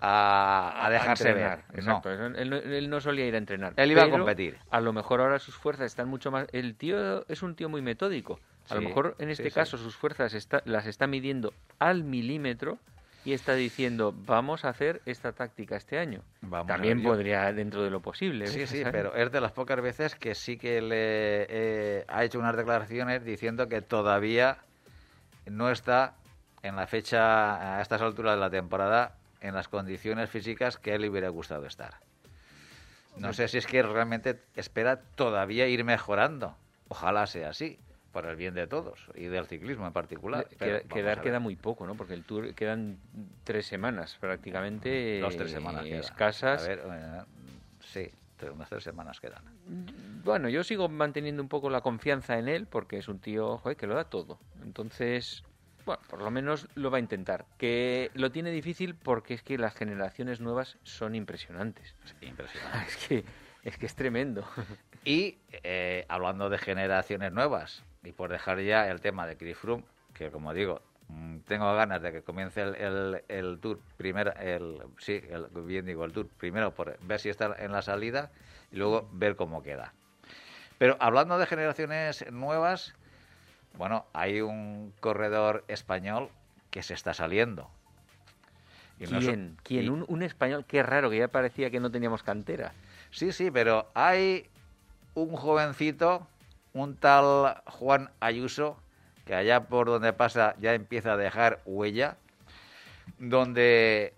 a, 0.00 0.88
dejarse 0.90 1.28
entrenar, 1.28 1.64
ver. 1.68 1.78
Exacto, 1.78 2.10
Él, 2.10 2.88
no, 2.90 3.00
solía 3.00 3.26
ir 3.26 3.34
a 3.34 3.38
entrenar. 3.38 3.74
Él 3.76 3.92
iba 3.92 4.02
a 4.04 4.10
competir. 4.10 4.58
A 4.70 4.80
lo 4.80 4.92
mejor 4.92 5.20
ahora 5.20 5.38
sus 5.38 5.54
fuerzas 5.54 5.86
están 5.86 6.08
mucho 6.08 6.30
más... 6.30 6.46
El 6.52 6.74
tío 6.74 7.24
es 7.28 7.42
un 7.42 7.54
tío 7.54 7.68
muy 7.68 7.82
metódico. 7.82 8.40
A 8.72 8.80
lo 8.80 8.88
mejor 8.88 9.16
en 9.18 9.30
este 9.30 9.50
caso 9.50 9.76
sus 9.76 9.96
fuerzas 9.96 10.34
las 10.64 10.86
está 10.86 11.06
midiendo 11.06 11.52
al 11.78 12.04
milímetro 12.04 12.78
y 13.24 13.34
está 13.34 13.54
diciendo, 13.54 14.12
vamos 14.26 14.64
a 14.64 14.70
hacer 14.70 15.00
esta 15.06 15.32
táctica 15.32 15.76
este 15.76 15.98
año. 15.98 16.22
También 16.66 17.02
podría, 17.02 17.52
dentro 17.52 17.82
de 17.82 17.90
lo 17.90 18.00
posible. 18.00 18.46
Sí, 18.48 18.66
sí, 18.66 18.82
pero 18.90 19.14
es 19.14 19.30
de 19.30 19.40
las 19.40 19.52
pocas 19.52 19.80
veces 19.80 20.16
que 20.16 20.34
sí 20.34 20.56
que 20.56 20.80
le 20.80 21.46
eh, 21.48 22.04
ha 22.08 22.24
hecho 22.24 22.38
unas 22.38 22.56
declaraciones 22.56 23.24
diciendo 23.24 23.68
que 23.68 23.80
todavía 23.80 24.58
no 25.46 25.70
está 25.70 26.14
en 26.62 26.76
la 26.76 26.86
fecha, 26.86 27.76
a 27.76 27.82
estas 27.82 28.00
alturas 28.00 28.34
de 28.34 28.40
la 28.40 28.50
temporada, 28.50 29.16
en 29.40 29.54
las 29.54 29.68
condiciones 29.68 30.30
físicas 30.30 30.78
que 30.78 30.92
a 30.92 30.94
él 30.94 31.02
le 31.02 31.10
hubiera 31.10 31.28
gustado 31.28 31.66
estar. 31.66 31.94
No 33.18 33.32
sé 33.34 33.46
si 33.48 33.58
es 33.58 33.66
que 33.66 33.82
realmente 33.82 34.40
espera 34.56 35.00
todavía 35.00 35.66
ir 35.68 35.84
mejorando. 35.84 36.56
Ojalá 36.88 37.26
sea 37.26 37.50
así 37.50 37.78
para 38.12 38.30
el 38.30 38.36
bien 38.36 38.54
de 38.54 38.66
todos 38.66 39.06
y 39.14 39.24
del 39.26 39.46
ciclismo 39.46 39.86
en 39.86 39.92
particular. 39.92 40.46
quedar 40.48 41.20
queda 41.20 41.40
muy 41.40 41.56
poco, 41.56 41.86
¿no? 41.86 41.94
Porque 41.94 42.14
el 42.14 42.24
Tour 42.24 42.54
quedan 42.54 42.98
tres 43.44 43.66
semanas 43.66 44.16
prácticamente. 44.20 45.20
Dos, 45.20 45.36
tres 45.36 45.50
semanas. 45.50 45.86
Escasas. 45.86 46.64
A 46.64 46.68
ver, 46.68 46.82
eh, 46.84 47.22
sí, 47.80 48.10
unas 48.52 48.68
tres 48.68 48.84
semanas 48.84 49.20
quedan. 49.20 49.42
Bueno, 50.24 50.48
yo 50.48 50.64
sigo 50.64 50.88
manteniendo 50.88 51.42
un 51.42 51.48
poco 51.48 51.70
la 51.70 51.80
confianza 51.80 52.38
en 52.38 52.48
él 52.48 52.66
porque 52.66 52.98
es 52.98 53.08
un 53.08 53.18
tío 53.18 53.60
que 53.76 53.86
lo 53.86 53.94
da 53.94 54.04
todo. 54.04 54.38
Entonces, 54.62 55.42
bueno, 55.84 56.02
por 56.08 56.20
lo 56.20 56.30
menos 56.30 56.68
lo 56.74 56.90
va 56.90 56.98
a 56.98 57.00
intentar. 57.00 57.46
Que 57.58 58.10
lo 58.14 58.30
tiene 58.30 58.50
difícil 58.50 58.94
porque 58.94 59.34
es 59.34 59.42
que 59.42 59.58
las 59.58 59.74
generaciones 59.74 60.40
nuevas 60.40 60.78
son 60.82 61.14
impresionantes. 61.14 61.94
impresionantes. 62.20 62.88
es 62.96 63.08
que 63.08 63.24
es 63.62 63.78
que 63.78 63.86
es 63.86 63.94
tremendo. 63.94 64.46
Y 65.04 65.38
eh, 65.64 66.06
hablando 66.08 66.48
de 66.48 66.58
generaciones 66.58 67.32
nuevas, 67.32 67.82
y 68.04 68.12
por 68.12 68.30
dejar 68.30 68.60
ya 68.60 68.88
el 68.88 69.00
tema 69.00 69.26
de 69.26 69.36
Chris 69.36 69.56
Froome, 69.56 69.84
que 70.14 70.30
como 70.30 70.52
digo, 70.52 70.80
mm, 71.08 71.38
tengo 71.40 71.74
ganas 71.74 72.02
de 72.02 72.12
que 72.12 72.22
comience 72.22 72.62
el, 72.62 73.22
el, 73.28 73.58
tour 73.60 73.78
primero, 73.96 74.32
el, 74.34 74.82
sí, 74.98 75.22
el, 75.30 75.46
bien 75.62 75.86
digo 75.86 76.04
el 76.04 76.12
tour 76.12 76.28
primero 76.38 76.72
por 76.74 76.98
ver 77.00 77.20
si 77.20 77.28
está 77.28 77.54
en 77.58 77.72
la 77.72 77.82
salida 77.82 78.30
y 78.70 78.76
luego 78.76 79.08
ver 79.12 79.36
cómo 79.36 79.62
queda. 79.62 79.92
Pero 80.78 80.96
hablando 80.98 81.38
de 81.38 81.46
generaciones 81.46 82.24
nuevas, 82.32 82.94
bueno, 83.78 84.06
hay 84.12 84.40
un 84.40 84.92
corredor 85.00 85.64
español 85.68 86.28
que 86.70 86.82
se 86.82 86.94
está 86.94 87.14
saliendo. 87.14 87.70
¿Quién? 88.98 89.56
¿Quién? 89.62 89.90
Un, 89.90 90.04
un, 90.06 90.22
español, 90.22 90.64
qué 90.66 90.82
raro, 90.82 91.10
que 91.10 91.18
ya 91.18 91.28
parecía 91.28 91.70
que 91.70 91.80
no 91.80 91.90
teníamos 91.90 92.22
cantera. 92.22 92.72
Sí, 93.10 93.32
sí, 93.32 93.50
pero 93.50 93.90
hay 93.94 94.48
un 95.14 95.36
jovencito 95.36 96.26
un 96.74 96.96
tal 96.96 97.62
Juan 97.66 98.10
Ayuso, 98.20 98.76
que 99.26 99.34
allá 99.34 99.64
por 99.64 99.86
donde 99.86 100.12
pasa 100.12 100.54
ya 100.60 100.74
empieza 100.74 101.12
a 101.12 101.16
dejar 101.16 101.60
huella, 101.64 102.16
donde 103.18 104.14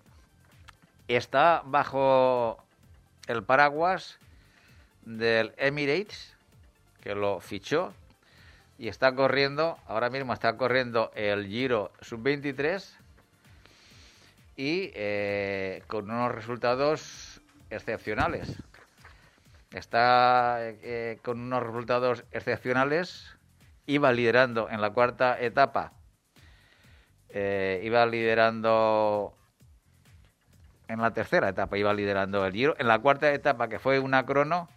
está 1.08 1.62
bajo 1.64 2.62
el 3.26 3.42
paraguas 3.42 4.18
del 5.04 5.52
Emirates, 5.56 6.34
que 7.02 7.14
lo 7.14 7.40
fichó, 7.40 7.92
y 8.78 8.88
está 8.88 9.14
corriendo, 9.14 9.78
ahora 9.86 10.10
mismo 10.10 10.32
está 10.32 10.56
corriendo 10.56 11.12
el 11.14 11.46
Giro 11.46 11.92
Sub-23 12.00 12.84
y 14.56 14.90
eh, 14.94 15.82
con 15.86 16.10
unos 16.10 16.32
resultados 16.32 17.40
excepcionales 17.70 18.56
está 19.74 20.58
eh, 20.62 21.18
con 21.22 21.40
unos 21.40 21.62
resultados 21.62 22.24
excepcionales, 22.30 23.36
iba 23.86 24.12
liderando 24.12 24.70
en 24.70 24.80
la 24.80 24.90
cuarta 24.90 25.40
etapa, 25.40 25.92
eh, 27.28 27.80
iba 27.84 28.06
liderando 28.06 29.36
en 30.86 31.00
la 31.00 31.12
tercera 31.12 31.48
etapa, 31.48 31.76
iba 31.76 31.92
liderando 31.92 32.46
el 32.46 32.52
Giro, 32.52 32.76
en 32.78 32.86
la 32.86 33.00
cuarta 33.00 33.32
etapa, 33.32 33.68
que 33.68 33.80
fue 33.80 33.98
una 33.98 34.24
crono, 34.24 34.68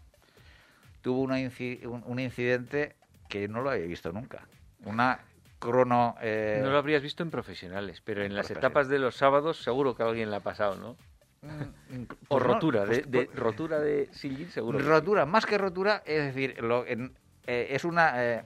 tuvo 1.02 1.22
un, 1.22 2.20
incidente 2.20 2.96
que 3.30 3.48
no 3.48 3.62
lo 3.62 3.70
había 3.70 3.86
visto 3.86 4.12
nunca. 4.12 4.48
Una 4.84 5.20
crono... 5.60 6.16
Eh, 6.22 6.60
no 6.64 6.72
lo 6.72 6.78
habrías 6.78 7.04
visto 7.04 7.22
en 7.22 7.30
profesionales, 7.30 8.02
pero 8.02 8.24
en 8.24 8.34
las 8.36 8.50
etapas 8.50 8.88
de 8.90 9.00
los 9.00 9.16
sábados 9.16 9.62
seguro 9.62 9.96
que 9.96 10.04
alguien 10.04 10.32
la 10.32 10.38
ha 10.38 10.42
pasado, 10.42 10.76
¿no? 10.76 10.98
Mm, 11.42 12.04
o 12.30 12.40
rotura, 12.40 12.86
de, 12.86 13.04
pues, 13.04 13.28
pues, 13.28 13.40
rotura 13.40 13.80
de 13.80 14.10
sillín, 14.12 14.50
seguro. 14.50 14.80
Rotura, 14.80 15.26
más 15.26 15.46
que 15.46 15.58
rotura, 15.58 16.02
es 16.06 16.34
decir, 16.34 16.62
lo, 16.62 16.86
eh, 16.86 17.10
es 17.46 17.84
una... 17.86 18.24
Eh, 18.24 18.44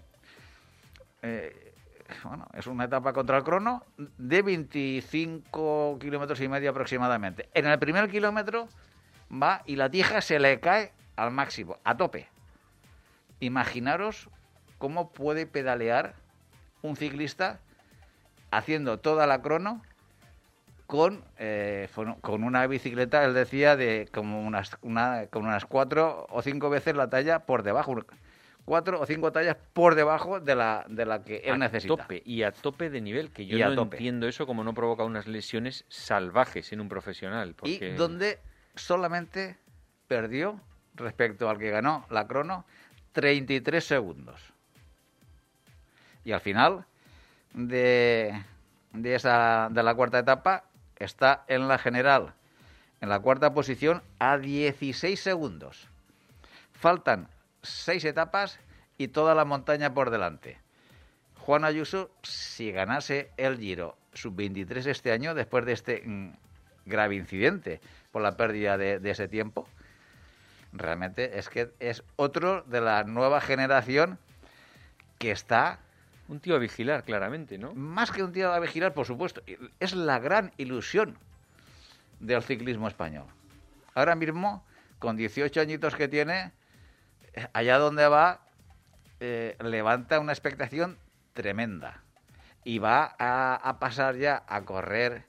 eh, 1.21 1.73
bueno, 2.23 2.47
es 2.53 2.67
una 2.67 2.85
etapa 2.85 3.13
contra 3.13 3.37
el 3.37 3.43
crono 3.43 3.85
de 3.97 4.41
25 4.41 5.97
kilómetros 5.99 6.41
y 6.41 6.49
medio 6.49 6.69
aproximadamente. 6.71 7.47
En 7.53 7.65
el 7.65 7.79
primer 7.79 8.09
kilómetro 8.09 8.67
va 9.31 9.63
y 9.65 9.77
la 9.77 9.89
tija 9.89 10.19
se 10.19 10.37
le 10.39 10.59
cae 10.59 10.91
al 11.15 11.31
máximo, 11.31 11.77
a 11.85 11.95
tope. 11.95 12.27
Imaginaros 13.39 14.29
cómo 14.77 15.11
puede 15.11 15.45
pedalear 15.45 16.15
un 16.81 16.97
ciclista 16.97 17.59
haciendo 18.51 18.99
toda 18.99 19.25
la 19.25 19.41
crono 19.41 19.81
con, 20.91 21.23
eh, 21.37 21.87
con 22.19 22.43
una 22.43 22.67
bicicleta, 22.67 23.23
él 23.23 23.33
decía, 23.33 23.77
de 23.77 24.09
como 24.11 24.45
unas, 24.45 24.77
una, 24.81 25.27
con 25.27 25.45
unas 25.45 25.63
cuatro 25.63 26.27
o 26.29 26.41
cinco 26.41 26.69
veces 26.69 26.97
la 26.97 27.09
talla 27.09 27.45
por 27.45 27.63
debajo, 27.63 27.95
cuatro 28.65 28.99
o 28.99 29.05
cinco 29.05 29.31
tallas 29.31 29.55
por 29.71 29.95
debajo 29.95 30.41
de 30.41 30.53
la, 30.53 30.83
de 30.89 31.05
la 31.05 31.23
que 31.23 31.43
él 31.45 31.59
necesita. 31.59 31.95
Tope, 31.95 32.21
y 32.25 32.43
a 32.43 32.51
tope 32.51 32.89
de 32.89 32.99
nivel, 32.99 33.31
que 33.31 33.45
yo 33.45 33.57
no 33.69 33.83
entiendo 33.83 34.27
eso 34.27 34.45
como 34.45 34.65
no 34.65 34.73
provoca 34.73 35.05
unas 35.05 35.27
lesiones 35.27 35.85
salvajes 35.87 36.73
en 36.73 36.81
un 36.81 36.89
profesional. 36.89 37.55
Y 37.63 37.79
donde 37.91 38.39
solamente 38.75 39.55
perdió, 40.09 40.59
respecto 40.95 41.49
al 41.49 41.57
que 41.57 41.69
ganó 41.69 42.05
la 42.09 42.27
crono, 42.27 42.65
33 43.13 43.81
segundos. 43.81 44.41
Y 46.25 46.33
al 46.33 46.41
final 46.41 46.83
de, 47.53 48.43
de, 48.91 49.15
esa, 49.15 49.69
de 49.71 49.83
la 49.83 49.95
cuarta 49.95 50.19
etapa 50.19 50.65
está 51.03 51.43
en 51.47 51.67
la 51.67 51.77
general, 51.77 52.33
en 52.99 53.09
la 53.09 53.19
cuarta 53.19 53.53
posición, 53.53 54.01
a 54.19 54.37
16 54.37 55.19
segundos. 55.19 55.87
Faltan 56.71 57.29
seis 57.61 58.05
etapas 58.05 58.59
y 58.97 59.09
toda 59.09 59.35
la 59.35 59.45
montaña 59.45 59.93
por 59.93 60.09
delante. 60.09 60.59
Juan 61.37 61.65
Ayuso, 61.65 62.11
si 62.21 62.71
ganase 62.71 63.31
el 63.37 63.57
Giro 63.57 63.97
sub-23 64.13 64.85
este 64.87 65.11
año, 65.11 65.33
después 65.33 65.65
de 65.65 65.71
este 65.71 66.03
mm, 66.05 66.33
grave 66.85 67.15
incidente 67.15 67.81
por 68.11 68.21
la 68.21 68.37
pérdida 68.37 68.77
de, 68.77 68.99
de, 68.99 69.09
ese 69.09 69.27
tiempo, 69.27 69.67
realmente 70.71 71.39
es 71.39 71.49
que 71.49 71.71
es 71.79 72.03
otro 72.15 72.61
de 72.63 72.81
la 72.81 73.03
nueva 73.03 73.41
generación 73.41 74.19
que 75.17 75.31
está 75.31 75.79
un 76.31 76.39
tío 76.39 76.55
a 76.55 76.59
vigilar, 76.59 77.03
claramente, 77.03 77.57
¿no? 77.57 77.73
Más 77.73 78.09
que 78.09 78.23
un 78.23 78.31
tío 78.31 78.53
a 78.53 78.59
vigilar, 78.59 78.93
por 78.93 79.05
supuesto. 79.05 79.43
Es 79.81 79.93
la 79.93 80.17
gran 80.17 80.53
ilusión 80.55 81.17
del 82.21 82.41
ciclismo 82.41 82.87
español. 82.87 83.25
Ahora 83.95 84.15
mismo, 84.15 84.65
con 84.97 85.17
18 85.17 85.59
añitos 85.59 85.93
que 85.93 86.07
tiene, 86.07 86.53
allá 87.51 87.77
donde 87.79 88.07
va, 88.07 88.39
eh, 89.19 89.57
levanta 89.61 90.21
una 90.21 90.31
expectación 90.31 90.97
tremenda. 91.33 92.01
Y 92.63 92.79
va 92.79 93.13
a, 93.19 93.77
pasar 93.81 94.15
ya 94.15 94.45
a 94.47 94.61
correr 94.61 95.25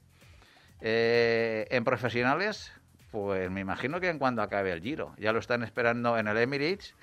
eh, 0.82 1.66
en 1.70 1.82
profesionales, 1.82 2.72
pues 3.10 3.50
me 3.50 3.60
imagino 3.60 3.98
que 3.98 4.08
en 4.08 4.20
cuando 4.20 4.40
acabe 4.40 4.70
el 4.70 4.80
Giro. 4.80 5.16
Ya 5.18 5.32
lo 5.32 5.40
están 5.40 5.64
esperando 5.64 6.16
en 6.16 6.28
el 6.28 6.38
Emirates 6.38 6.94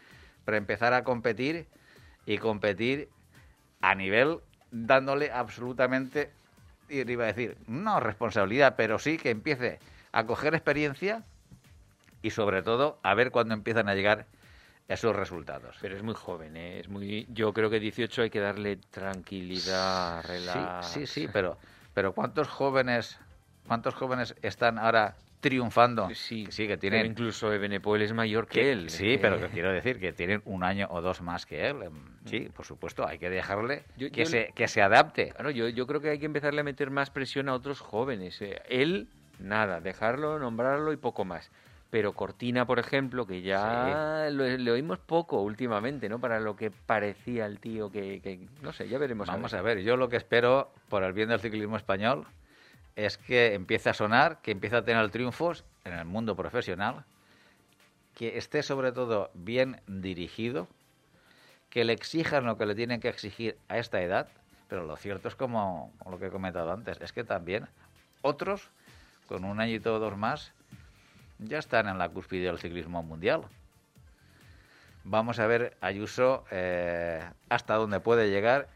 para 0.45 0.55
empezar 0.55 0.93
a 0.93 1.03
competir 1.03 1.67
y 2.25 2.37
competir 2.37 3.09
a 3.81 3.95
nivel 3.95 4.39
dándole 4.71 5.31
absolutamente, 5.31 6.31
iba 6.89 7.23
a 7.23 7.27
decir, 7.27 7.57
no 7.67 7.99
responsabilidad, 7.99 8.75
pero 8.77 8.99
sí 8.99 9.17
que 9.17 9.29
empiece 9.29 9.79
a 10.11 10.25
coger 10.25 10.53
experiencia 10.53 11.23
y 12.21 12.31
sobre 12.31 12.61
todo 12.61 12.99
a 13.03 13.13
ver 13.13 13.31
cuándo 13.31 13.53
empiezan 13.53 13.89
a 13.89 13.95
llegar 13.95 14.25
esos 14.87 15.15
resultados. 15.15 15.77
Pero 15.81 15.95
es 15.95 16.03
muy 16.03 16.15
joven, 16.15 16.57
¿eh? 16.57 16.79
es 16.79 16.89
muy. 16.89 17.27
Yo 17.29 17.53
creo 17.53 17.69
que 17.69 17.79
18 17.79 18.23
hay 18.23 18.29
que 18.29 18.39
darle 18.39 18.77
tranquilidad, 18.89 20.23
relax. 20.25 20.87
Sí, 20.87 21.05
sí, 21.05 21.07
sí, 21.07 21.29
pero, 21.31 21.57
pero 21.93 22.13
¿cuántos 22.13 22.47
jóvenes, 22.47 23.19
cuántos 23.67 23.93
jóvenes 23.93 24.35
están 24.41 24.79
ahora 24.79 25.15
triunfando. 25.39 26.09
Sí, 26.13 26.47
sí, 26.49 26.67
que 26.67 26.77
tienen. 26.77 27.01
Pero 27.01 27.11
incluso 27.11 27.53
Ebenepoel 27.53 28.01
es 28.01 28.13
mayor 28.13 28.47
que, 28.47 28.71
él. 28.71 28.89
Sí, 28.89 29.17
pero 29.21 29.39
que 29.39 29.47
quiero 29.47 29.71
decir 29.71 29.99
que 29.99 30.13
tienen 30.13 30.41
un 30.45 30.63
año 30.63 30.87
o 30.89 31.01
dos 31.01 31.21
más 31.21 31.45
que 31.45 31.67
él. 31.67 31.83
Em, 31.83 31.93
sí, 32.25 32.41
mm. 32.41 32.51
por 32.51 32.65
supuesto, 32.65 33.07
hay 33.07 33.17
que 33.17 33.29
dejarle 33.29 33.83
que, 34.11 34.25
se, 34.25 34.51
que 34.53 34.67
se 34.67 34.81
adapte. 34.81 35.29
Claro, 35.29 35.51
yo, 35.51 35.69
yo 35.69 35.87
creo 35.87 36.01
que 36.01 36.09
hay 36.09 36.19
que 36.19 36.25
empezarle 36.25 36.61
a 36.61 36.63
meter 36.63 36.91
más 36.91 37.09
presión 37.09 37.49
a 37.49 37.53
otros 37.53 37.79
jóvenes. 37.79 38.41
Eh. 38.41 38.61
Él, 38.69 39.07
nada, 39.39 39.79
dejarlo, 39.79 40.39
nombrarlo 40.39 40.91
y 40.91 40.97
poco 40.97 41.25
más. 41.25 41.51
Pero 41.89 42.13
Cortina, 42.13 42.67
por 42.67 42.77
ejemplo, 42.77 43.25
que 43.25 43.41
ya 43.41 44.29
le 44.29 44.71
oímos 44.71 44.99
poco 44.99 45.41
últimamente, 45.41 46.07
¿no? 46.07 46.19
Para 46.19 46.39
lo 46.39 46.55
que 46.55 46.69
parecía 46.69 47.47
el 47.47 47.59
tío 47.59 47.91
que, 47.91 48.21
que 48.21 48.47
no 48.61 48.71
sé, 48.73 48.87
ya 48.87 48.99
veremos. 48.99 49.27
Vamos 49.27 49.55
a 49.55 49.61
ver, 49.63 49.79
yo 49.79 49.97
lo 49.97 50.07
que 50.07 50.17
espero, 50.17 50.71
por 50.87 51.03
el 51.03 51.13
bien 51.13 51.29
del 51.29 51.39
ciclismo 51.39 51.77
español, 51.77 52.27
es 53.05 53.17
que 53.17 53.53
empiece 53.53 53.89
a 53.89 53.93
sonar, 53.93 54.41
que 54.41 54.51
empiece 54.51 54.75
a 54.75 54.83
tener 54.83 55.09
triunfos 55.09 55.63
en 55.85 55.93
el 55.93 56.05
mundo 56.05 56.35
profesional, 56.35 57.05
que 58.13 58.37
esté 58.37 58.61
sobre 58.61 58.91
todo 58.91 59.31
bien 59.33 59.81
dirigido, 59.87 60.67
que 61.69 61.85
le 61.85 61.93
exijan 61.93 62.45
lo 62.45 62.57
que 62.57 62.65
le 62.65 62.75
tienen 62.75 62.99
que 62.99 63.07
exigir 63.07 63.57
a 63.69 63.77
esta 63.77 64.01
edad, 64.01 64.27
pero 64.67 64.85
lo 64.85 64.97
cierto 64.97 65.29
es 65.29 65.35
como, 65.35 65.93
lo 66.09 66.19
que 66.19 66.27
he 66.27 66.29
comentado 66.29 66.73
antes, 66.73 66.99
es 66.99 67.13
que 67.13 67.23
también 67.23 67.69
otros, 68.21 68.69
con 69.27 69.45
un 69.45 69.61
añito 69.61 69.95
o 69.95 69.99
dos 69.99 70.17
más, 70.17 70.51
ya 71.37 71.57
están 71.57 71.87
en 71.87 71.97
la 71.97 72.09
cúspide 72.09 72.47
del 72.47 72.59
ciclismo 72.59 73.01
mundial. 73.01 73.43
Vamos 75.05 75.39
a 75.39 75.47
ver 75.47 75.77
Ayuso 75.79 76.43
eh, 76.51 77.23
hasta 77.47 77.75
dónde 77.75 78.01
puede 78.01 78.29
llegar 78.29 78.67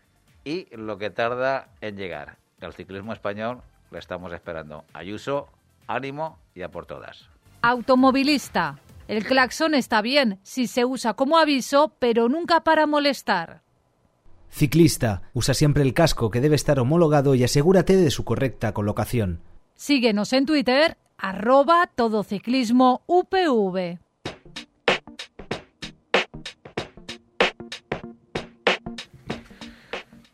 y 0.46 0.74
lo 0.78 0.98
que 0.98 1.10
tarda 1.10 1.68
en 1.82 1.98
llegar. 1.98 2.38
El 2.62 2.72
ciclismo 2.72 3.12
español 3.12 3.62
lo 3.94 4.00
estamos 4.00 4.34
esperando. 4.34 4.84
Ayuso, 4.94 5.48
ánimo 5.88 6.40
y 6.54 6.64
a 6.64 6.70
por 6.70 6.86
todas. 6.86 7.30
Automovilista. 7.62 8.80
El 9.08 9.24
claxon 9.26 9.76
está 9.76 10.02
bien 10.02 10.40
si 10.44 10.68
se 10.68 10.84
usa 10.84 11.14
como 11.14 11.38
aviso, 11.38 11.94
pero 12.00 12.28
nunca 12.28 12.62
para 12.64 12.88
molestar. 12.88 13.62
Ciclista. 14.50 15.22
Usa 15.34 15.54
siempre 15.54 15.84
el 15.84 15.94
casco 15.94 16.30
que 16.30 16.42
debe 16.42 16.56
estar 16.56 16.80
homologado 16.80 17.36
y 17.36 17.44
asegúrate 17.44 17.96
de 17.96 18.12
su 18.12 18.26
correcta 18.26 18.74
colocación. 18.74 19.42
Síguenos 19.76 20.34
en 20.34 20.46
Twitter, 20.46 20.98
arroba 21.18 21.90
todociclismo 21.96 23.04
UPV. 23.08 24.03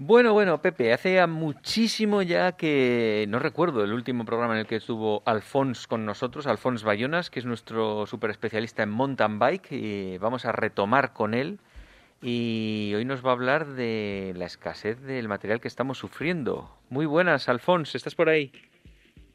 Bueno, 0.10 0.34
bueno, 0.34 0.60
Pepe, 0.60 0.92
hace 0.92 1.24
muchísimo 1.28 2.24
ya 2.24 2.54
que 2.54 3.26
no 3.30 3.38
recuerdo 3.38 3.84
el 3.84 3.94
último 3.94 4.26
programa 4.26 4.56
en 4.56 4.62
el 4.62 4.66
que 4.66 4.78
estuvo 4.78 5.22
Alfons 5.24 5.86
con 5.86 6.04
nosotros, 6.04 6.48
Alfons 6.48 6.84
Bayonas, 6.84 7.30
que 7.30 7.38
es 7.38 7.46
nuestro 7.46 8.08
super 8.08 8.32
especialista 8.32 8.82
en 8.82 8.90
mountain 8.90 9.38
bike, 9.38 9.72
y 9.72 10.18
vamos 10.18 10.46
a 10.46 10.52
retomar 10.52 11.14
con 11.14 11.36
él. 11.36 11.60
Y 12.24 12.92
hoy 12.96 13.06
nos 13.06 13.24
va 13.24 13.30
a 13.30 13.34
hablar 13.34 13.68
de 13.68 14.34
la 14.36 14.46
escasez 14.46 15.00
del 15.00 15.28
material 15.28 15.62
que 15.62 15.68
estamos 15.68 16.00
sufriendo. 16.00 16.76
Muy 16.90 17.06
buenas, 17.06 17.48
Alfons, 17.48 17.94
¿estás 17.94 18.16
por 18.16 18.30
ahí? 18.30 18.52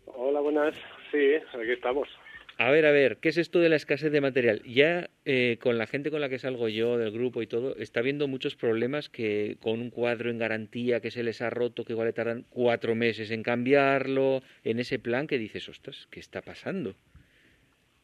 Hola, 0.07 0.41
buenas. 0.41 0.75
Sí, 1.13 1.37
aquí 1.57 1.71
estamos. 1.71 2.09
A 2.57 2.71
ver, 2.71 2.87
a 2.87 2.93
ver, 2.93 3.17
¿qué 3.17 3.31
es 3.31 3.37
esto 3.37 3.59
de 3.59 3.69
la 3.69 3.75
escasez 3.75 4.13
de 4.13 4.21
material? 4.21 4.63
Ya 4.63 5.11
eh, 5.25 5.59
con 5.61 5.77
la 5.77 5.89
gente 5.89 6.13
con 6.13 6.21
la 6.21 6.29
que 6.29 6.39
salgo 6.39 6.69
yo, 6.69 6.97
del 6.97 7.11
grupo 7.11 7.43
y 7.43 7.49
todo, 7.49 7.75
está 7.77 7.99
habiendo 7.99 8.29
muchos 8.29 8.55
problemas 8.55 9.09
que 9.09 9.57
con 9.61 9.81
un 9.81 9.91
cuadro 9.91 10.31
en 10.31 10.39
garantía 10.39 11.01
que 11.01 11.11
se 11.11 11.25
les 11.25 11.43
ha 11.43 11.51
roto, 11.51 11.85
que 11.85 11.95
igual 11.95 12.07
le 12.07 12.13
tardan 12.13 12.45
cuatro 12.51 12.95
meses 12.95 13.33
en 13.33 13.43
cambiarlo, 13.43 14.43
en 14.63 14.79
ese 14.79 15.01
plan 15.01 15.27
que 15.27 15.39
dices, 15.39 15.69
ostras, 15.69 16.07
¿qué 16.13 16.21
está 16.21 16.43
pasando? 16.43 16.95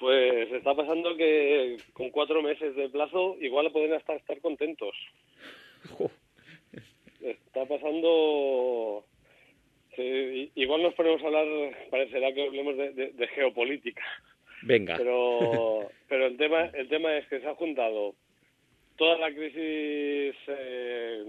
Pues 0.00 0.50
está 0.50 0.75
pasando 0.75 1.16
que 1.16 1.76
con 1.92 2.11
cuatro 2.11 2.42
meses 2.42 2.75
de 2.75 2.88
plazo 2.88 3.37
igual 3.40 3.71
pueden 3.71 3.92
hasta 3.92 4.14
estar 4.16 4.40
contentos. 4.40 4.97
Está 7.23 7.66
pasando... 7.66 9.04
igual 9.97 10.83
nos 10.83 10.95
ponemos 10.95 11.23
a 11.23 11.26
hablar, 11.26 11.47
parecerá 11.88 12.33
que 12.33 12.47
hablemos 12.47 12.76
de 12.76 13.28
geopolítica 13.33 14.02
Venga. 14.62 14.96
Pero, 14.96 15.90
pero 16.09 16.27
el 16.27 16.37
tema, 16.37 16.66
el 16.75 16.88
tema 16.88 17.16
es 17.16 17.27
que 17.29 17.40
se 17.40 17.46
ha 17.46 17.55
juntado 17.55 18.14
toda 18.96 19.16
la 19.16 19.31
crisis 19.33 20.37
eh, 20.46 21.25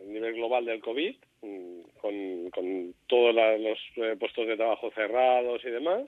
a 0.00 0.06
nivel 0.06 0.34
global 0.34 0.64
del 0.64 0.80
COVID, 0.80 1.16
mm, 1.42 1.80
con, 2.00 2.50
con 2.50 2.94
todos 3.08 3.34
los 3.34 3.78
eh, 3.96 4.16
puestos 4.18 4.46
de 4.46 4.56
trabajo 4.56 4.90
cerrados 4.92 5.64
y 5.64 5.70
demás, 5.70 6.02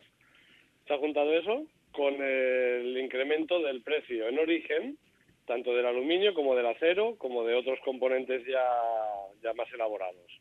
se 0.86 0.94
ha 0.94 0.98
juntado 0.98 1.32
eso 1.34 1.66
con 1.92 2.14
el 2.22 2.96
incremento 2.96 3.60
del 3.60 3.82
precio 3.82 4.28
en 4.28 4.38
origen, 4.38 4.98
tanto 5.46 5.74
del 5.74 5.86
aluminio 5.86 6.32
como 6.32 6.54
del 6.54 6.66
acero, 6.66 7.16
como 7.18 7.44
de 7.44 7.54
otros 7.54 7.80
componentes 7.84 8.46
ya, 8.46 8.64
ya 9.42 9.52
más 9.54 9.66
elaborados. 9.72 10.40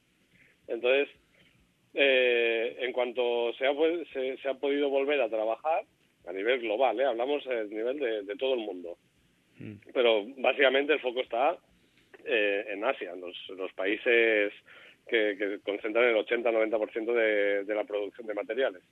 Entonces, 0.67 1.09
eh, 1.95 2.77
en 2.79 2.93
cuanto 2.93 3.51
se 3.53 3.65
ha, 3.65 3.73
se 4.13 4.47
ha 4.47 4.53
podido 4.53 4.89
volver 4.89 5.19
a 5.19 5.29
trabajar, 5.29 5.83
a 6.29 6.33
nivel 6.33 6.59
global, 6.59 6.99
¿eh? 6.99 7.05
hablamos 7.05 7.45
a 7.47 7.63
nivel 7.63 7.99
de, 7.99 8.35
todo 8.35 8.53
el 8.53 8.59
mundo. 8.59 8.97
Mm. 9.57 9.73
Pero 9.93 10.25
básicamente 10.37 10.93
el 10.93 10.99
foco 10.99 11.21
está 11.21 11.57
eh, 12.25 12.65
en 12.69 12.83
Asia, 12.85 13.13
en 13.13 13.21
los, 13.21 13.73
países 13.73 14.53
que, 15.07 15.59
concentran 15.65 16.05
el 16.05 16.15
80-90% 16.25 17.13
de, 17.13 17.63
de 17.63 17.75
la 17.75 17.83
producción 17.83 18.27
de 18.27 18.33
materiales. 18.33 18.83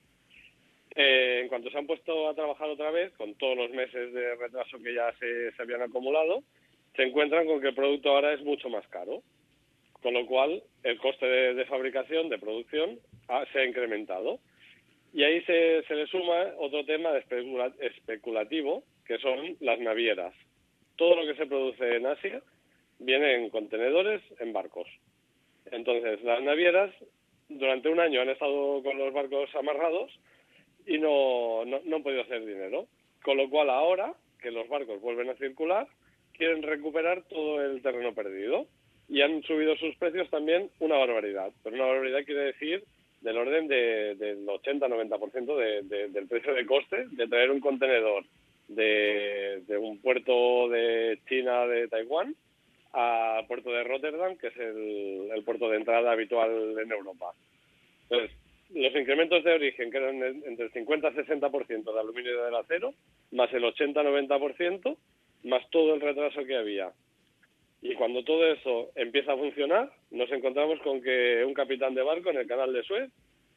Eh, 0.96 1.40
en 1.42 1.48
cuanto 1.48 1.70
se 1.70 1.78
han 1.78 1.86
puesto 1.86 2.28
a 2.28 2.34
trabajar 2.34 2.68
otra 2.68 2.90
vez, 2.90 3.12
con 3.12 3.34
todos 3.34 3.56
los 3.56 3.70
meses 3.70 4.12
de 4.12 4.34
retraso 4.34 4.78
que 4.82 4.94
ya 4.94 5.12
se, 5.20 5.52
se 5.52 5.62
habían 5.62 5.82
acumulado, 5.82 6.42
se 6.96 7.04
encuentran 7.04 7.46
con 7.46 7.60
que 7.60 7.68
el 7.68 7.74
producto 7.74 8.10
ahora 8.10 8.32
es 8.32 8.42
mucho 8.42 8.68
más 8.68 8.86
caro, 8.88 9.22
con 10.02 10.14
lo 10.14 10.26
cual 10.26 10.62
el 10.82 10.98
coste 10.98 11.26
de, 11.26 11.64
fabricación, 11.66 12.28
de 12.28 12.38
producción, 12.38 12.98
se 13.52 13.58
ha 13.60 13.64
incrementado. 13.64 14.40
Y 15.12 15.22
ahí 15.24 15.40
se, 15.42 15.82
se 15.84 15.94
le 15.94 16.06
suma 16.06 16.52
otro 16.58 16.84
tema 16.84 17.10
especulativo, 17.16 18.84
que 19.06 19.18
son 19.18 19.56
las 19.60 19.78
navieras. 19.80 20.34
Todo 20.96 21.16
lo 21.16 21.26
que 21.26 21.38
se 21.38 21.46
produce 21.46 21.96
en 21.96 22.06
Asia 22.06 22.42
viene 22.98 23.36
en 23.36 23.50
contenedores, 23.50 24.22
en 24.38 24.52
barcos. 24.52 24.88
Entonces, 25.70 26.22
las 26.22 26.42
navieras 26.42 26.92
durante 27.48 27.88
un 27.88 28.00
año 28.00 28.20
han 28.20 28.28
estado 28.28 28.82
con 28.82 28.98
los 28.98 29.12
barcos 29.12 29.54
amarrados 29.54 30.12
y 30.86 30.98
no, 30.98 31.64
no, 31.64 31.80
no 31.84 31.96
han 31.96 32.02
podido 32.02 32.22
hacer 32.22 32.44
dinero. 32.44 32.86
Con 33.22 33.36
lo 33.36 33.48
cual 33.48 33.70
ahora 33.70 34.14
que 34.40 34.50
los 34.50 34.68
barcos 34.68 35.00
vuelven 35.00 35.30
a 35.30 35.36
circular, 35.36 35.86
quieren 36.32 36.62
recuperar 36.62 37.22
todo 37.28 37.64
el 37.64 37.82
terreno 37.82 38.14
perdido. 38.14 38.66
Y 39.08 39.22
han 39.22 39.42
subido 39.42 39.74
sus 39.76 39.96
precios 39.96 40.28
también 40.28 40.70
una 40.80 40.96
barbaridad. 40.96 41.50
Pero 41.62 41.76
una 41.76 41.86
barbaridad 41.86 42.24
quiere 42.24 42.42
decir 42.42 42.84
del 43.20 43.36
orden 43.36 43.68
de, 43.68 44.14
del 44.14 44.46
80-90% 44.46 45.56
de, 45.56 46.08
del 46.08 46.28
precio 46.28 46.54
de 46.54 46.66
coste 46.66 47.06
de 47.10 47.26
traer 47.26 47.50
un 47.50 47.60
contenedor 47.60 48.24
de, 48.68 49.62
de 49.66 49.78
un 49.78 49.98
puerto 49.98 50.68
de 50.68 51.18
China, 51.28 51.66
de 51.66 51.88
Taiwán, 51.88 52.34
al 52.92 53.46
puerto 53.46 53.70
de 53.70 53.84
Rotterdam, 53.84 54.36
que 54.36 54.48
es 54.48 54.56
el, 54.56 55.30
el 55.34 55.42
puerto 55.42 55.68
de 55.68 55.76
entrada 55.76 56.12
habitual 56.12 56.50
en 56.78 56.90
Europa. 56.90 57.32
Entonces, 58.08 58.36
los 58.74 58.94
incrementos 58.94 59.42
de 59.44 59.54
origen, 59.54 59.90
que 59.90 59.96
eran 59.96 60.22
entre 60.22 60.66
el 60.66 60.72
50 60.72 61.08
y 61.08 61.12
60% 61.12 61.92
de 61.92 62.00
aluminio 62.00 62.32
y 62.32 62.44
del 62.44 62.54
acero, 62.54 62.94
más 63.32 63.52
el 63.52 63.64
80-90%, 63.64 64.96
más 65.44 65.70
todo 65.70 65.94
el 65.94 66.00
retraso 66.00 66.44
que 66.44 66.56
había 66.56 66.92
y 67.80 67.94
cuando 67.94 68.24
todo 68.24 68.46
eso 68.46 68.90
empieza 68.96 69.32
a 69.32 69.36
funcionar, 69.36 69.92
nos 70.10 70.30
encontramos 70.32 70.80
con 70.80 71.00
que 71.00 71.44
un 71.44 71.54
capitán 71.54 71.94
de 71.94 72.02
barco 72.02 72.30
en 72.30 72.38
el 72.38 72.46
canal 72.46 72.72
de 72.72 72.82
Suez 72.82 73.10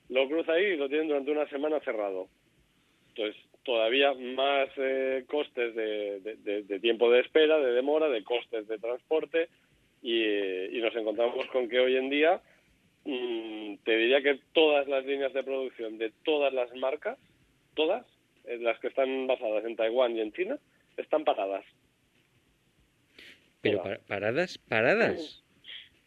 lo 0.10 0.28
cruza 0.28 0.54
ahí 0.54 0.66
y 0.66 0.78
lo 0.78 0.90
tienen 0.90 1.08
durante 1.08 1.32
una 1.32 1.48
semana 1.50 1.80
cerrado. 1.80 2.28
Entonces, 3.10 3.36
todavía 3.64 4.14
más 4.14 4.70
eh, 4.78 5.24
costes 5.28 5.76
de, 5.76 6.80
tiempo 6.82 7.10
de 7.12 7.22
espera, 7.22 7.58
de 7.60 7.72
demora, 7.72 8.10
de 8.10 8.24
costes 8.24 8.68
de 8.68 8.78
transporte 8.78 9.50
y, 10.02 10.80
nos 10.82 10.96
encontramos 10.96 11.46
con 11.48 11.70
que 11.70 11.80
hoy 11.80 11.96
en 11.96 12.10
día 12.10 12.42
mm, 13.06 13.76
te 13.84 13.98
diría 13.98 14.22
que 14.22 14.40
todas 14.54 14.88
las 14.88 15.06
líneas 15.06 15.34
de 15.34 15.44
producción 15.44 15.98
de 15.98 16.12
todas 16.24 16.54
las 16.54 16.76
marcas, 16.76 17.20
todas, 17.76 18.06
eh, 18.46 18.58
las 18.58 18.80
que 18.80 18.88
están 18.88 19.28
basadas 19.28 19.64
en 19.66 19.76
Taiwán 19.76 20.16
y 20.16 20.22
en 20.22 20.34
China, 20.34 20.58
están 20.98 21.24
paradas. 21.24 21.66
Pero 23.62 23.84
paradas, 24.08 24.58
paradas. 24.58 25.44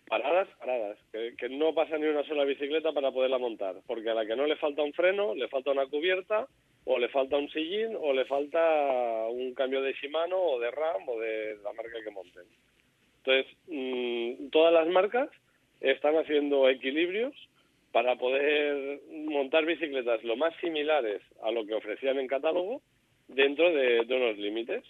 Paradas, 0.09 0.49
paradas. 0.59 0.99
Que, 1.13 1.49
no 1.49 1.75
pasa 1.75 1.99
ni 1.99 2.07
una 2.07 2.25
sola 2.25 2.45
bicicleta 2.45 2.93
para 2.93 3.11
poderla 3.11 3.39
montar. 3.39 3.77
Porque 3.87 4.11
a 4.11 4.15
la 4.15 4.27
que 4.27 4.37
no 4.37 4.47
le 4.47 4.57
falta 4.57 4.83
un 4.83 4.93
freno, 4.93 5.35
le 5.35 5.49
falta 5.49 5.71
una 5.71 5.87
cubierta, 5.87 6.47
o 6.85 6.99
le 6.99 7.09
falta 7.09 7.37
un 7.37 7.49
sillín, 7.51 7.97
o 7.99 8.13
le 8.13 8.25
falta 8.27 9.27
un 9.31 9.55
cambio 9.55 9.81
de 9.83 9.95
Shimano, 9.95 10.37
o 10.37 10.61
de 10.61 10.71
RAM, 10.71 11.09
o 11.09 11.19
de 11.19 11.57
la 11.63 11.73
marca 11.73 12.03
que 12.03 12.11
monten. 12.11 12.45
Entonces, 13.25 13.57
mm, 13.69 14.51
todas 14.51 14.73
las 14.73 14.87
marcas 14.89 15.31
están 15.81 16.17
haciendo 16.17 16.69
equilibrios 16.69 17.35
para 17.93 18.17
poder 18.17 19.01
montar 19.11 19.65
bicicletas 19.65 20.25
lo 20.25 20.37
más 20.37 20.53
similares 20.61 21.23
a 21.43 21.53
lo 21.53 21.65
que 21.65 21.75
ofrecían 21.75 22.19
en 22.19 22.27
catálogo 22.27 22.83
dentro 23.29 23.73
de, 23.73 24.01
unos 24.01 24.37
límites. 24.37 24.83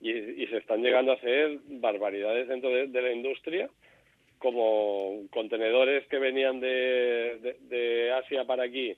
Y, 0.00 0.46
se 0.46 0.56
están 0.56 0.82
llegando 0.82 1.12
a 1.12 1.16
hacer 1.16 1.58
barbaridades 1.66 2.48
dentro 2.48 2.70
de, 2.70 3.02
la 3.02 3.12
industria, 3.12 3.68
como 4.38 5.26
contenedores 5.30 6.06
que 6.08 6.18
venían 6.18 6.58
de, 6.60 8.12
Asia 8.24 8.44
para 8.46 8.64
aquí, 8.64 8.94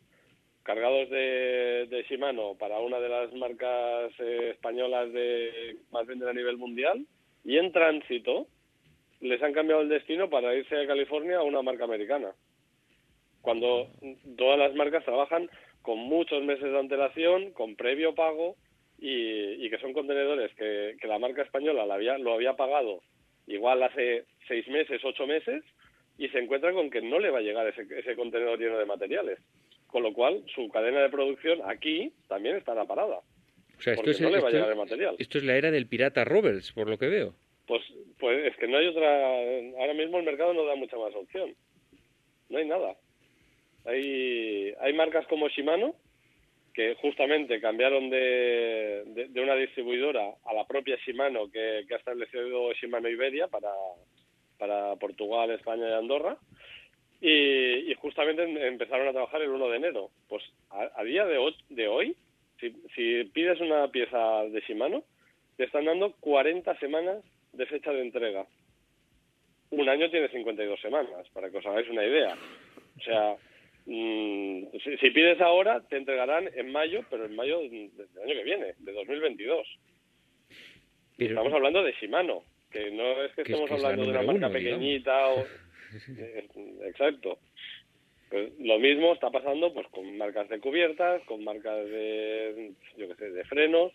cargados 0.63 1.11
de, 1.11 2.05
Shimano 2.09 2.55
para 2.59 2.79
una 2.79 3.01
de 3.01 3.09
las 3.09 3.33
marcas 3.35 4.13
eh, 4.21 4.51
españolas 4.53 5.13
de 5.13 5.77
más 5.91 6.07
venden 6.07 6.29
a 6.29 6.33
nivel 6.33 6.57
mundial, 6.57 7.05
y 7.45 7.59
en 7.59 7.73
tránsito 7.73 8.47
les 9.21 9.43
han 9.43 9.53
cambiado 9.53 9.83
el 9.83 9.89
destino 9.89 10.31
para 10.31 10.55
irse 10.55 10.77
a 10.77 10.87
California 10.87 11.39
a 11.39 11.43
una 11.43 11.63
marca 11.63 11.85
americana. 11.85 12.33
Cuando 13.41 13.89
todas 14.37 14.59
las 14.59 14.75
marcas 14.75 15.05
trabajan 15.05 15.51
con 15.83 15.99
muchos 15.99 16.43
meses 16.45 16.71
de 16.71 16.79
antelación, 16.79 17.53
con 17.53 17.75
previo 17.75 18.15
pago, 18.15 18.57
y, 19.05 19.69
que 19.69 19.79
son 19.79 19.93
contenedores 19.93 20.55
que, 20.55 20.97
la 21.09 21.19
marca 21.19 21.43
española 21.43 21.85
lo 21.85 21.93
había, 21.93 22.19
lo 22.19 22.35
había 22.35 22.55
pagado 22.55 23.03
igual 23.49 23.83
hace 23.83 24.25
seis 24.47 24.67
meses, 24.69 25.05
ocho 25.05 25.27
meses, 25.27 25.65
y 26.17 26.29
se 26.29 26.39
encuentra 26.39 26.73
con 26.73 26.89
que 26.89 27.03
no 27.03 27.19
le 27.19 27.31
va 27.31 27.39
a 27.39 27.43
llegar 27.43 27.67
ese, 27.67 27.87
ese 27.99 28.15
contenedor 28.15 28.59
lleno 28.59 28.79
de 28.79 28.87
materiales. 28.87 29.41
Con 29.89 30.05
lo 30.05 30.13
cual, 30.13 30.45
su 30.55 30.69
cadena 30.69 31.03
de 31.03 31.11
producción 31.11 31.61
aquí 31.65 32.13
también 32.29 32.57
estará 32.57 32.85
parada. 32.85 33.19
O 33.19 33.83
sea, 33.83 33.95
esto 33.95 34.11
es, 34.11 34.21
no 34.21 34.31
le 34.31 34.41
va 34.41 34.49
a 34.49 34.53
llegar 34.53 34.71
el 34.71 34.77
material. 34.77 35.17
Esto 35.19 35.39
es 35.39 35.45
la 35.45 35.57
era 35.57 35.73
del 35.73 35.89
pirata 35.89 36.25
Roberts, 36.25 36.73
por 36.73 36.89
lo 36.89 36.97
que 36.97 37.09
veo. 37.09 37.35
Pues, 37.67 37.83
pues 38.19 38.47
es 38.47 38.57
que 38.57 38.69
no 38.69 38.79
hay 38.79 38.87
otra. 38.87 39.27
Ahora 39.81 39.95
mismo 39.95 40.19
el 40.19 40.25
mercado 40.25 40.55
no 40.55 40.65
da 40.65 40.77
mucha 40.77 40.97
más 40.97 41.15
opción. 41.15 41.55
No 42.49 42.59
hay 42.59 42.67
nada. 42.67 42.97
Hay, 43.85 44.73
hay 44.81 44.93
marcas 44.93 45.27
como 45.27 45.49
Shimano 45.49 45.97
que 46.73 46.95
justamente 46.97 47.61
cambiaron 47.61 48.09
de, 48.09 49.29
de, 49.29 49.41
una 49.41 49.55
distribuidora 49.55 50.35
a 50.45 50.55
la 50.55 50.67
propia 50.67 50.97
Shimano 50.97 51.51
que, 51.51 51.85
ha 51.91 51.97
establecido 51.97 52.73
Shimano 52.73 53.09
Iberia 53.09 53.49
para, 53.49 53.71
para 54.59 54.97
Portugal, 54.97 55.51
España 55.51 55.89
y 55.89 55.93
Andorra. 55.93 56.37
Y, 57.21 57.95
justamente 57.97 58.43
em, 58.43 58.57
empezaron 58.57 59.07
a 59.07 59.13
trabajar 59.13 59.43
el 59.43 59.51
1 59.51 59.69
de 59.69 59.77
enero. 59.77 60.11
Pues 60.29 60.43
a, 60.71 61.05
día 61.05 61.27
de 61.27 61.39
hoy, 61.39 61.55
de 61.69 61.89
hoy 61.89 62.17
si, 62.59 62.75
si, 62.95 63.25
pides 63.33 63.61
una 63.61 63.89
pieza 63.89 64.45
de 64.45 64.61
Shimano, 64.61 65.05
te 65.57 65.65
están 65.65 65.85
dando 65.85 66.13
40 66.21 66.79
semanas 66.79 67.23
de 67.53 67.67
fecha 67.67 67.93
de 67.93 68.01
entrega. 68.01 68.47
Un 69.71 69.89
año 69.89 70.11
tiene 70.11 70.29
52 70.29 70.81
semanas, 70.81 71.29
para 71.33 71.51
que 71.51 71.59
os 71.59 71.67
hagáis 71.67 71.89
una 71.89 72.05
idea. 72.05 72.37
O 72.99 73.03
sea, 73.03 73.37
Mm, 73.85 74.65
si, 75.01 75.11
pides 75.11 75.41
ahora, 75.41 75.83
te 75.89 75.97
entregarán 75.97 76.49
en 76.55 76.71
mayo, 76.71 77.05
pero 77.11 77.25
en 77.27 77.35
mayo 77.35 77.61
del 77.61 77.91
año 78.23 78.35
que 78.35 78.45
viene, 78.45 78.75
de 78.79 78.93
2022. 78.93 79.67
Estamos 81.19 81.53
hablando 81.53 81.83
de 81.83 81.93
Shimano, 82.01 82.45
que 82.71 82.91
no 82.91 83.23
es 83.23 83.33
que 83.35 83.43
estemos 83.43 83.71
hablando 83.71 84.05
de 84.05 84.11
una 84.11 84.23
marca 84.23 84.51
pequeñita. 84.51 85.29
O... 85.29 85.45
Eh, 86.09 86.49
exacto. 86.87 87.39
Pues 88.31 88.51
lo 88.59 88.79
mismo 88.79 89.13
está 89.13 89.29
pasando 89.31 89.75
pues 89.75 89.87
con 89.89 90.17
marcas 90.17 90.49
de 90.49 90.59
cubiertas, 90.59 91.23
con 91.25 91.45
marcas 91.45 91.85
de, 91.85 92.73
yo 92.97 93.09
qué 93.09 93.15
sé, 93.17 93.31
de 93.31 93.45
frenos, 93.45 93.93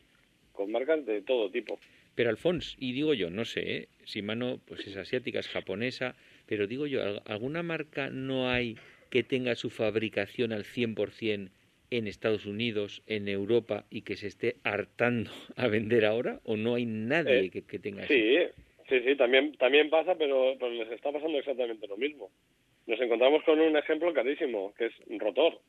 con 0.51 0.71
marcas 0.71 1.03
de 1.07 1.23
todo 1.23 1.49
tipo. 1.49 1.79
Pero 2.13 2.29
Alfons, 2.29 2.75
y 2.79 2.93
digo 2.93 3.15
yo, 3.15 3.31
no 3.31 3.45
sé, 3.45 3.75
¿eh? 3.75 3.87
Shimano 4.05 4.59
pues 4.67 4.85
es 4.85 4.95
asiática, 4.95 5.39
es 5.39 5.47
japonesa, 5.47 6.15
pero 6.45 6.67
digo 6.67 6.85
yo, 6.85 7.01
¿alguna 7.25 7.63
marca 7.63 8.11
no 8.11 8.47
hay 8.47 8.77
que 9.09 9.23
tenga 9.23 9.55
su 9.55 9.69
fabricación 9.69 10.51
al 10.53 10.63
100% 10.63 11.49
en 11.89 12.07
Estados 12.07 12.45
Unidos, 12.45 13.01
en 13.07 13.27
Europa 13.27 13.85
y 13.89 14.01
que 14.01 14.15
se 14.17 14.27
esté 14.27 14.57
hartando 14.63 15.31
a 15.55 15.67
vender 15.67 16.05
ahora? 16.05 16.39
¿O 16.43 16.57
no 16.57 16.75
hay 16.75 16.85
nadie 16.85 17.45
eh, 17.45 17.49
que, 17.51 17.79
tenga 17.79 18.07
sí, 18.07 18.37
Sí, 18.89 19.01
sí, 19.01 19.15
también, 19.17 19.55
también 19.57 19.89
pasa, 19.89 20.15
pero, 20.15 20.55
pero 20.57 20.71
les 20.71 20.89
está 20.91 21.11
pasando 21.11 21.37
exactamente 21.37 21.87
lo 21.87 21.97
mismo. 21.97 22.29
Nos 22.85 22.99
encontramos 23.01 23.43
con 23.43 23.59
un 23.59 23.75
ejemplo 23.75 24.13
carísimo, 24.13 24.73
que 24.77 24.85
es 24.85 24.93
Rotor. 25.19 25.59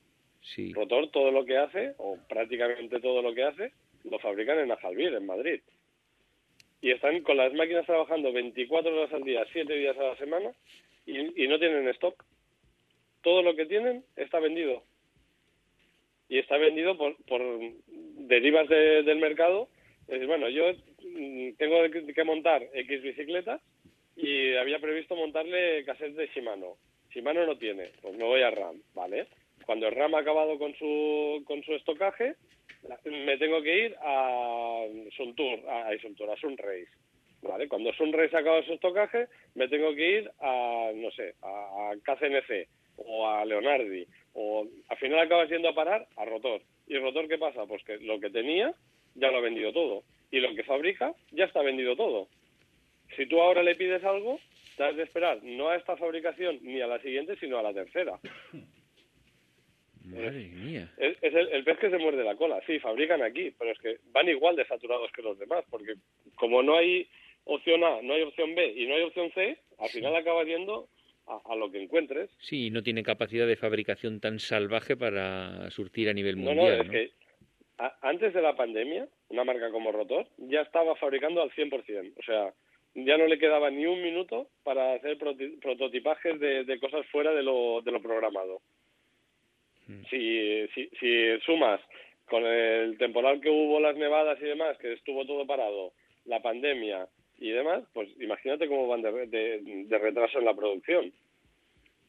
Sí. 0.41 0.73
Rotor, 0.73 1.11
todo 1.11 1.33
lo 1.33 1.45
que 1.45 1.57
hace, 1.57 1.95
o 1.99 2.17
prácticamente 2.29 3.01
todo 3.01 3.21
lo 3.21 3.35
que 3.35 3.43
hace, 3.43 3.73
lo 4.05 4.21
fabrican 4.21 4.61
en 4.61 4.71
Ajalbir, 4.71 5.15
en 5.15 5.27
Madrid. 5.27 5.61
Y 6.81 6.93
están 6.93 7.21
con 7.23 7.37
las 7.37 7.53
máquinas 7.55 7.87
trabajando 7.87 8.33
24 8.33 8.97
horas 8.97 9.13
al 9.13 9.25
día, 9.25 9.45
7 9.53 9.73
días 9.75 9.99
a 9.99 10.05
la 10.05 10.17
semana, 10.17 10.53
y, 11.05 11.43
y 11.43 11.49
no 11.49 11.59
tienen 11.59 11.89
stock 11.89 12.25
todo 13.23 13.43
lo 13.43 13.57
que 13.57 13.67
tienen 13.67 14.05
está 14.17 14.41
vendido. 14.41 14.83
Y 16.29 16.39
está 16.39 16.57
vendido 16.59 16.97
por, 16.97 17.17
por 17.25 17.41
derivas 17.87 18.69
del 18.69 19.19
mercado. 19.19 19.69
Es, 20.09 20.27
bueno, 20.27 20.49
yo 20.49 20.65
mm, 20.73 21.53
tengo 21.57 21.77
que 22.15 22.25
montar 22.25 22.67
X 22.73 23.03
bicicletas 23.03 23.61
y 24.17 24.55
había 24.57 24.79
previsto 24.79 25.17
montarle 25.17 25.85
cassettes 25.85 26.17
de 26.17 26.27
Shimano. 26.29 26.77
Shimano 27.11 27.47
no 27.47 27.57
tiene, 27.57 27.85
pues 28.03 28.15
me 28.17 28.25
voy 28.25 28.43
a 28.43 28.51
RAM, 28.51 28.83
¿vale? 28.95 29.27
Cuando 29.65 29.91
RAM 29.91 30.15
ha 30.15 30.21
acabado 30.21 30.59
con 30.59 30.75
su, 30.75 31.43
con 31.47 31.63
su 31.63 31.75
estocaje, 31.75 32.35
me 33.05 33.37
tengo 33.39 33.63
que 33.63 33.87
ir 33.87 33.97
a 34.01 34.85
Suntour, 35.17 35.61
a, 35.69 35.89
a 35.89 35.99
Suntour, 35.99 36.31
a 36.31 36.37
Sunrace. 36.37 36.89
¿Vale? 37.41 37.69
Cuando 37.69 37.93
Sunrace 37.93 38.35
ha 38.37 38.41
acabado 38.41 38.65
su 38.65 38.73
estocaje, 38.73 39.29
me 39.55 39.69
tengo 39.69 39.95
que 39.95 40.19
ir 40.19 40.31
a, 40.41 40.91
no 40.95 41.11
sé, 41.13 41.35
a, 41.41 41.93
a 41.93 41.97
KCNC 42.03 42.67
o 42.99 43.27
a 43.29 43.45
Leonardi, 43.45 44.07
o 44.35 44.67
al 44.89 44.97
final 44.99 45.21
acaba 45.21 45.47
yendo 45.47 45.69
a 45.69 45.75
parar 45.75 46.07
a 46.17 46.25
Rotor. 46.25 46.63
¿Y 46.87 46.99
Rotor 46.99 47.29
qué 47.29 47.39
pasa? 47.39 47.67
Pues 47.67 47.83
que 47.85 47.99
lo 47.99 48.21
que 48.21 48.31
tenía 48.31 48.75
ya 49.15 49.31
lo 49.31 49.39
ha 49.39 49.43
vendido 49.43 49.73
todo. 49.73 50.05
Y 50.31 50.41
lo 50.41 50.55
que 50.55 50.65
fabrica 50.65 51.15
ya 51.31 51.45
está 51.45 51.63
vendido 51.63 51.97
todo. 51.97 52.29
Si 53.17 53.27
tú 53.27 53.41
ahora 53.41 53.63
le 53.63 53.75
pides 53.75 54.05
algo, 54.05 54.39
te 54.77 54.85
has 54.85 54.97
de 54.97 55.03
esperar 55.03 55.43
no 55.43 55.69
a 55.69 55.77
esta 55.77 55.97
fabricación 55.97 56.59
ni 56.63 56.81
a 56.81 56.87
la 56.87 57.01
siguiente, 57.01 57.37
sino 57.41 57.59
a 57.59 57.63
la 57.63 57.73
tercera. 57.73 58.19
Madre 60.05 60.49
mía. 60.49 60.91
Es, 60.97 61.17
el, 61.23 61.49
el, 61.49 61.65
pez 61.65 61.79
que 61.79 61.91
se 61.91 61.99
muerde 61.99 62.25
la 62.25 62.37
cola. 62.37 62.61
Sí, 62.67 62.79
fabrican 62.79 63.23
aquí, 63.23 63.53
pero 63.59 63.73
es 63.73 63.79
que 63.79 63.99
van 64.13 64.29
igual 64.29 64.57
de 64.57 64.67
saturados 64.67 65.13
que 65.13 65.23
los 65.23 65.39
demás, 65.39 65.65
porque 65.71 65.95
como 66.37 66.63
no 66.63 66.77
hay 66.77 67.09
opción 67.45 67.85
A, 67.85 68.01
no 68.03 68.15
hay 68.15 68.23
opción 68.23 68.55
B 68.55 68.73
y 68.75 68.87
no 68.87 68.95
hay 68.95 69.03
opción 69.03 69.31
C, 69.33 69.59
al 69.79 69.89
final 69.89 70.17
acaba 70.17 70.45
yendo 70.45 70.89
a, 71.29 71.57
lo 71.57 71.71
que 71.71 71.83
encuentres. 71.83 72.31
Sí, 72.41 72.71
no 72.71 72.83
tiene 72.83 73.03
capacidad 73.03 73.47
de 73.47 73.57
fabricación 73.57 74.21
tan 74.21 74.39
salvaje 74.39 74.97
para 74.97 75.71
surtir 75.71 76.09
a 76.09 76.15
nivel 76.15 76.37
mundial. 76.37 76.57
No, 76.57 76.63
no, 76.65 76.83
es 76.83 76.91
que 76.91 77.11
antes 78.03 78.35
de 78.35 78.43
la 78.43 78.57
pandemia, 78.57 79.07
una 79.29 79.45
marca 79.45 79.71
como 79.71 79.93
Rotor 79.93 80.27
ya 80.39 80.63
estaba 80.63 80.97
fabricando 80.97 81.43
al 81.43 81.51
100%. 81.51 82.15
O 82.17 82.23
sea, 82.23 82.53
ya 82.95 83.17
no 83.17 83.27
le 83.27 83.39
quedaba 83.39 83.71
ni 83.71 83.87
un 83.87 84.03
minuto 84.03 84.49
para 84.65 84.95
hacer 84.95 85.19
prototipajes 85.19 86.41
de, 86.41 86.79
cosas 86.81 87.07
fuera 87.07 87.33
de 87.33 87.43
lo, 87.43 87.81
de 87.83 87.93
lo 87.93 88.03
programado. 88.03 88.61
Mm. 89.87 90.03
Si, 90.11 90.69
si, 90.75 90.89
si 90.99 91.41
sumas 91.45 91.81
con 92.27 92.45
el 92.45 92.99
temporal 92.99 93.41
que 93.41 93.51
hubo, 93.51 93.81
las 93.81 93.97
nevadas 93.97 94.39
y 94.41 94.45
demás, 94.45 94.77
que 94.79 94.93
estuvo 94.93 95.25
todo 95.25 95.47
parado, 95.47 95.93
la 96.25 96.43
pandemia 96.43 97.09
y 97.39 97.51
demás, 97.51 97.85
pues 97.93 98.09
imagínate 98.21 98.69
cómo 98.69 98.89
van 98.89 99.03
de, 99.03 99.87
retraso 99.91 100.39
en 100.39 100.45
la 100.45 100.55
producción. 100.55 101.13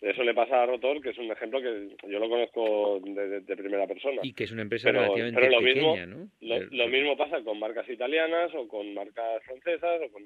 Eso 0.01 0.23
le 0.23 0.33
pasa 0.33 0.63
a 0.63 0.65
Rotor, 0.65 1.01
que 1.01 1.09
es 1.09 1.17
un 1.17 1.29
ejemplo 1.29 1.61
que 1.61 1.89
yo 2.09 2.19
lo 2.19 2.29
conozco 2.29 3.01
de, 3.03 3.57
primera 3.57 3.85
persona. 3.85 4.21
Y 4.23 4.33
que 4.33 4.45
es 4.45 4.51
una 4.51 4.61
empresa 4.61 4.91
relativamente 4.91 5.49
lo 5.49 5.59
pequeña, 5.59 6.05
mismo, 6.05 6.29
¿no? 6.41 6.67
Lo, 6.71 6.87
mismo 6.87 7.17
pasa 7.17 7.43
con 7.43 7.59
marcas 7.59 7.87
italianas 7.89 8.51
o 8.55 8.67
con 8.67 8.93
marcas 8.93 9.43
francesas 9.43 10.01
o 10.05 10.11
con 10.11 10.23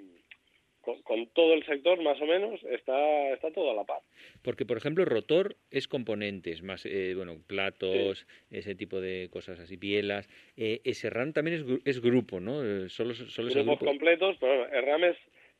con, 0.83 1.27
todo 1.27 1.53
el 1.53 1.65
sector 1.65 2.01
más 2.03 2.19
o 2.21 2.25
menos 2.25 2.61
está, 2.63 3.29
está 3.29 3.51
todo 3.51 3.71
a 3.71 3.73
la 3.73 3.85
par. 3.85 4.01
Porque, 4.41 4.65
por 4.65 4.77
ejemplo, 4.77 5.05
rotor 5.05 5.55
es 5.71 5.87
componentes, 5.87 6.61
más, 6.61 6.85
eh, 6.85 7.13
bueno, 7.15 7.37
platos, 7.47 8.27
ese 8.51 8.75
tipo 8.75 8.99
de 8.99 9.29
cosas 9.31 9.59
así, 9.59 9.77
bielas. 9.77 10.29
Eh, 10.57 10.81
ese 10.83 11.09
RAM 11.09 11.31
también 11.31 11.57
es, 11.57 11.81
es 11.85 12.01
grupo, 12.01 12.39
¿no? 12.39 12.63
Eh, 12.63 12.89
solo, 12.89 13.13
solo 13.13 13.49
Grupos 13.49 13.79
grupo. 13.79 13.85
completos, 13.85 14.35
pero 14.39 14.67
el 14.67 14.85
RAM 14.85 15.03
es, 15.05 15.17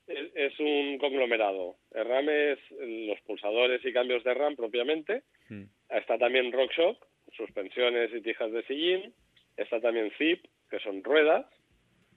es, 0.07 0.59
un 0.59 0.97
conglomerado. 0.97 1.77
El 1.91 2.05
RAM 2.05 2.29
es 2.29 2.59
los 2.71 3.19
pulsadores 3.21 3.83
y 3.85 3.93
cambios 3.93 4.23
de 4.25 4.33
RAM 4.33 4.57
propiamente. 4.57 5.23
Hmm. 5.47 5.63
Está 5.89 6.17
también 6.17 6.51
RockShock, 6.51 6.97
suspensiones 7.31 8.11
y 8.13 8.21
tijas 8.21 8.51
de 8.51 8.63
sillín. 8.63 9.13
Está 9.55 9.79
también 9.79 10.11
Zip, 10.17 10.43
que 10.69 10.79
son 10.79 11.03
ruedas 11.03 11.45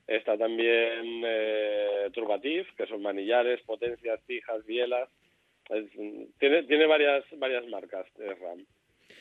Está 0.06 0.38
también 0.38 1.22
eh, 1.24 2.08
Turbatif, 2.12 2.72
que 2.76 2.86
son 2.86 3.02
manillares, 3.02 3.60
potencias, 3.62 4.20
tijas, 4.26 4.64
bielas. 4.64 5.08
tiene 6.38 6.62
tiene 6.62 6.86
varias 6.86 7.24
varias 7.38 7.66
marcas 7.66 8.06
de 8.14 8.34
RAM. 8.34 8.64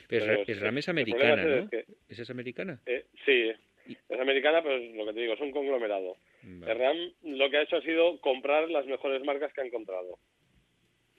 Pero, 0.07 0.43
es, 0.45 0.59
RAM 0.59 0.77
es 0.77 0.89
americana, 0.89 1.43
¿no? 1.43 1.67
Es 1.71 1.85
¿Esa 2.09 2.21
es 2.21 2.29
americana? 2.29 2.79
Eh, 2.85 3.05
sí, 3.25 3.51
es 3.87 4.19
americana, 4.19 4.61
pero 4.61 4.77
lo 4.77 5.05
que 5.07 5.13
te 5.13 5.21
digo, 5.21 5.33
es 5.33 5.41
un 5.41 5.51
conglomerado. 5.51 6.17
RAM 6.43 6.97
lo 7.23 7.49
que 7.49 7.57
ha 7.57 7.63
hecho 7.63 7.77
ha 7.77 7.81
sido 7.81 8.19
comprar 8.21 8.69
las 8.69 8.85
mejores 8.85 9.23
marcas 9.23 9.51
que 9.53 9.61
ha 9.61 9.65
encontrado. 9.65 10.19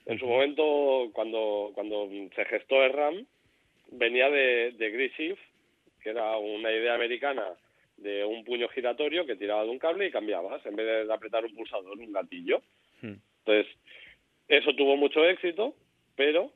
En 0.04 0.20
su 0.20 0.26
momento, 0.26 1.10
cuando, 1.12 1.72
cuando 1.74 2.08
se 2.36 2.44
gestó 2.44 2.84
el 2.84 2.92
RAM, 2.92 3.26
venía 3.90 4.30
de, 4.30 4.70
de 4.78 5.36
que 6.00 6.10
era 6.10 6.36
una 6.36 6.70
idea 6.70 6.94
americana 6.94 7.56
de 7.96 8.24
un 8.24 8.44
puño 8.44 8.68
giratorio 8.68 9.26
que 9.26 9.36
tiraba 9.36 9.64
de 9.64 9.70
un 9.70 9.78
cable 9.78 10.06
y 10.06 10.10
cambiabas, 10.10 10.64
en 10.66 10.76
vez 10.76 11.06
de 11.06 11.12
apretar 11.12 11.44
un 11.44 11.54
pulsador, 11.54 11.98
un 11.98 12.12
gatillo. 12.12 12.60
Hmm. 13.00 13.14
Entonces, 13.44 13.66
eso 14.48 14.74
tuvo 14.74 14.96
mucho 14.96 15.24
éxito, 15.24 15.74
pero 16.14 16.52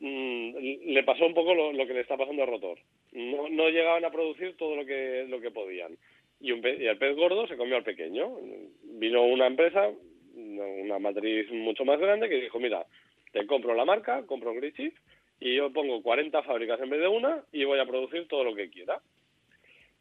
mm, 0.00 0.56
le 0.92 1.02
pasó 1.04 1.26
un 1.26 1.34
poco 1.34 1.54
lo, 1.54 1.72
lo 1.72 1.86
que 1.86 1.94
le 1.94 2.00
está 2.00 2.16
pasando 2.16 2.42
a 2.42 2.46
Rotor. 2.46 2.78
No, 3.12 3.48
no 3.48 3.68
llegaban 3.70 4.04
a 4.04 4.10
producir 4.10 4.56
todo 4.56 4.76
lo 4.76 4.84
que, 4.84 5.24
lo 5.28 5.40
que 5.40 5.50
podían. 5.50 5.96
Y, 6.40 6.52
un 6.52 6.60
pe- 6.60 6.76
y 6.82 6.86
el 6.86 6.98
pez 6.98 7.16
gordo 7.16 7.46
se 7.46 7.56
comió 7.56 7.76
al 7.76 7.84
pequeño. 7.84 8.36
Vino 8.82 9.22
una 9.24 9.46
empresa, 9.46 9.90
una 10.34 10.98
matriz 10.98 11.50
mucho 11.52 11.84
más 11.84 11.98
grande, 12.00 12.28
que 12.28 12.40
dijo, 12.40 12.58
mira, 12.58 12.84
te 13.32 13.46
compro 13.46 13.74
la 13.74 13.84
marca, 13.84 14.26
compro 14.26 14.52
Grishift, 14.52 14.98
y 15.40 15.54
yo 15.56 15.72
pongo 15.72 16.02
40 16.02 16.42
fábricas 16.42 16.80
en 16.80 16.90
vez 16.90 17.00
de 17.00 17.08
una 17.08 17.42
y 17.52 17.64
voy 17.64 17.78
a 17.78 17.86
producir 17.86 18.26
todo 18.28 18.44
lo 18.44 18.54
que 18.54 18.68
quiera. 18.70 19.00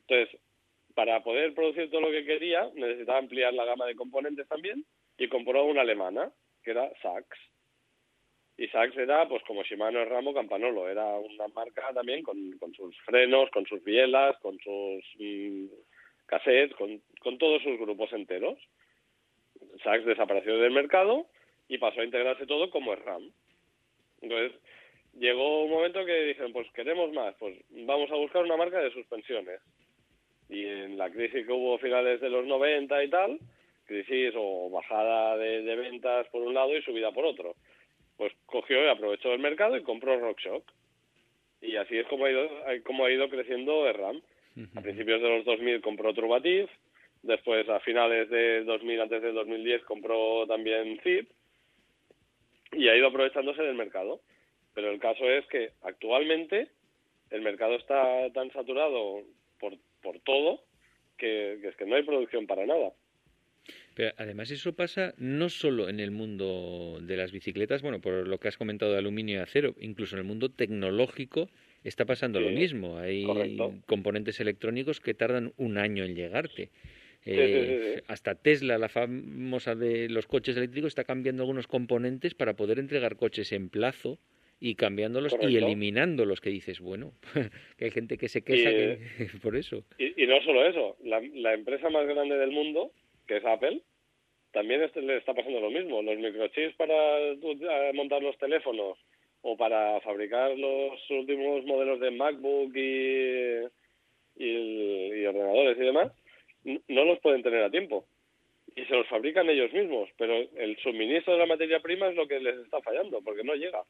Entonces, 0.07 0.39
para 0.93 1.23
poder 1.23 1.53
producir 1.53 1.89
todo 1.89 2.01
lo 2.01 2.11
que 2.11 2.25
quería, 2.25 2.69
necesitaba 2.75 3.19
ampliar 3.19 3.53
la 3.53 3.65
gama 3.65 3.85
de 3.85 3.95
componentes 3.95 4.47
también 4.47 4.85
y 5.17 5.27
compró 5.27 5.65
una 5.65 5.81
alemana, 5.81 6.31
que 6.63 6.71
era 6.71 6.91
Sachs. 7.01 7.39
Y 8.57 8.67
Sachs 8.67 8.95
era, 8.97 9.27
pues 9.27 9.41
como 9.43 9.63
Shimano, 9.63 10.05
Ramo, 10.05 10.33
Campanolo. 10.33 10.87
Era 10.87 11.17
una 11.17 11.47
marca 11.49 11.91
también 11.93 12.23
con, 12.23 12.37
sus 12.75 12.95
frenos, 13.01 13.49
con 13.49 13.65
sus 13.65 13.83
bielas, 13.83 14.37
con 14.39 14.57
sus 14.59 15.03
mm, 15.17 15.65
cassettes, 16.27 16.75
con, 16.75 17.01
con 17.19 17.37
todos 17.37 17.63
sus 17.63 17.79
grupos 17.79 18.13
enteros. 18.13 18.59
Sachs 19.83 20.05
desapareció 20.05 20.57
del 20.57 20.71
mercado 20.71 21.27
y 21.67 21.79
pasó 21.79 22.01
a 22.01 22.05
integrarse 22.05 22.45
todo 22.45 22.69
como 22.69 22.95
RAM. 22.95 23.31
Entonces, 24.21 24.53
llegó 25.13 25.63
un 25.63 25.71
momento 25.71 26.05
que 26.05 26.23
dijeron, 26.23 26.53
pues 26.53 26.67
queremos 26.73 27.11
más, 27.11 27.35
pues 27.39 27.57
vamos 27.69 28.11
a 28.11 28.15
buscar 28.15 28.43
una 28.43 28.57
marca 28.57 28.79
de 28.79 28.91
suspensiones. 28.91 29.59
Y 30.53 30.65
en 30.65 30.97
la 30.97 31.09
crisis 31.09 31.45
que 31.45 31.51
hubo 31.51 31.75
a 31.75 31.79
finales 31.79 32.21
de 32.21 32.29
los 32.29 32.45
90 32.45 33.03
y 33.03 33.09
tal, 33.09 33.39
crisis 33.85 34.33
o 34.35 34.69
bajada 34.69 35.35
de, 35.37 35.63
de 35.63 35.75
ventas 35.75 36.27
por 36.27 36.43
un 36.43 36.53
lado 36.53 36.77
y 36.77 36.81
subida 36.83 37.11
por 37.11 37.25
otro, 37.25 37.55
pues 38.17 38.31
cogió 38.45 38.85
y 38.85 38.87
aprovechó 38.87 39.33
el 39.33 39.39
mercado 39.39 39.75
y 39.77 39.83
compró 39.83 40.19
RockShock. 40.19 40.63
Y 41.61 41.75
así 41.77 41.97
es 41.97 42.05
como 42.07 42.25
ha 42.25 42.31
ido, 42.31 42.49
como 42.85 43.05
ha 43.05 43.11
ido 43.11 43.29
creciendo 43.29 43.91
RAM. 43.91 44.21
A 44.75 44.81
principios 44.81 45.19
de 45.19 45.29
los 45.29 45.45
2000 45.45 45.81
compró 45.81 46.13
Trubativ, 46.13 46.69
después 47.23 47.67
a 47.69 47.79
finales 47.79 48.29
de 48.29 48.63
2000, 48.63 49.01
antes 49.01 49.21
de 49.23 49.31
2010 49.31 49.83
compró 49.83 50.45
también 50.45 50.99
Zip 51.03 51.27
y 52.73 52.87
ha 52.87 52.95
ido 52.95 53.07
aprovechándose 53.07 53.63
del 53.63 53.75
mercado. 53.75 54.19
Pero 54.75 54.91
el 54.91 54.99
caso 54.99 55.27
es 55.27 55.45
que 55.47 55.71
actualmente 55.81 56.67
el 57.31 57.41
mercado 57.41 57.75
está 57.75 58.29
tan 58.31 58.51
saturado 58.51 59.23
por, 59.59 59.73
por 60.03 60.19
todo 60.19 60.63
que, 61.17 61.57
que 61.61 61.69
es 61.69 61.75
que 61.75 61.85
no 61.85 61.95
hay 61.95 62.03
producción 62.03 62.45
para 62.45 62.65
nada. 62.65 62.93
Pero 63.95 64.13
además 64.17 64.49
eso 64.51 64.73
pasa 64.73 65.13
no 65.17 65.49
solo 65.49 65.87
en 65.87 65.99
el 65.99 66.11
mundo 66.11 66.99
de 67.01 67.15
las 67.15 67.31
bicicletas, 67.31 67.81
bueno, 67.81 68.01
por 68.01 68.27
lo 68.27 68.39
que 68.39 68.47
has 68.47 68.57
comentado 68.57 68.91
de 68.91 68.97
aluminio 68.97 69.37
y 69.37 69.39
acero, 69.39 69.75
incluso 69.79 70.15
en 70.15 70.19
el 70.21 70.25
mundo 70.25 70.49
tecnológico 70.49 71.49
está 71.83 72.05
pasando 72.05 72.39
lo 72.39 72.49
mismo. 72.49 72.97
Hay 72.97 73.25
correcto. 73.25 73.75
componentes 73.85 74.39
electrónicos 74.39 74.99
que 74.99 75.13
tardan 75.13 75.53
un 75.57 75.77
año 75.77 76.05
en 76.05 76.15
llegarte. 76.15 76.71
Eh, 77.25 77.93
sí, 77.93 77.99
sí. 77.99 78.03
Hasta 78.07 78.35
Tesla, 78.35 78.77
la 78.77 78.89
famosa 78.89 79.75
de 79.75 80.09
los 80.09 80.27
coches 80.27 80.57
eléctricos, 80.57 80.89
está 80.89 81.03
cambiando 81.03 81.43
algunos 81.43 81.67
componentes 81.67 82.33
para 82.33 82.55
poder 82.55 82.79
entregar 82.79 83.15
coches 83.15 83.51
en 83.51 83.69
plazo 83.69 84.19
y 84.65 84.75
cambiándolos 84.75 85.33
y 85.33 85.35
Correcto. 85.35 85.65
eliminándolos, 85.65 86.39
que 86.39 86.49
dices, 86.49 86.79
bueno, 86.79 87.11
que 87.77 87.85
hay 87.85 87.91
gente 87.91 88.17
que 88.17 88.29
se 88.29 88.43
queja 88.45 88.71
Y, 88.71 88.73
que- 88.73 88.97
por 89.43 89.57
eso. 89.57 89.83
Y, 89.97 90.23
y 90.23 90.25
no 90.25 90.41
solo 90.41 90.65
eso, 90.65 90.95
la, 91.03 91.19
la 91.33 91.53
empresa 91.53 91.89
más 91.89 92.07
grande 92.07 92.37
del 92.37 92.51
mundo, 92.51 92.91
que 93.27 93.37
es 93.37 93.45
Apple, 93.45 93.81
también 94.53 94.81
este- 94.81 95.01
le 95.01 95.17
está 95.17 95.33
pasando 95.33 95.59
lo 95.59 95.69
mismo. 95.69 96.01
Los 96.01 96.17
microchips 96.17 96.75
para 96.77 97.19
eh, 97.19 97.91
montar 97.93 98.23
los 98.23 98.37
teléfonos 98.37 98.97
o 99.41 99.57
para 99.57 99.99
fabricar 99.99 100.57
los 100.57 101.09
últimos 101.09 101.65
modelos 101.65 101.99
de 101.99 102.11
MacBook 102.11 102.73
y, 102.73 103.65
y, 104.37 105.13
y 105.13 105.25
ordenadores 105.25 105.77
y 105.77 105.81
demás, 105.81 106.11
no 106.87 107.03
los 107.03 107.19
pueden 107.19 107.43
tener 107.43 107.63
a 107.63 107.69
tiempo. 107.69 108.05
Y 108.77 108.85
se 108.85 108.93
los 108.95 109.07
fabrican 109.07 109.49
ellos 109.49 109.73
mismos, 109.73 110.09
pero 110.17 110.33
el 110.55 110.77
suministro 110.77 111.33
de 111.33 111.39
la 111.39 111.45
materia 111.45 111.81
prima 111.81 112.07
es 112.07 112.15
lo 112.15 112.27
que 112.29 112.39
les 112.39 112.55
está 112.59 112.81
fallando, 112.81 113.21
porque 113.21 113.43
no 113.43 113.55
llega. 113.55 113.83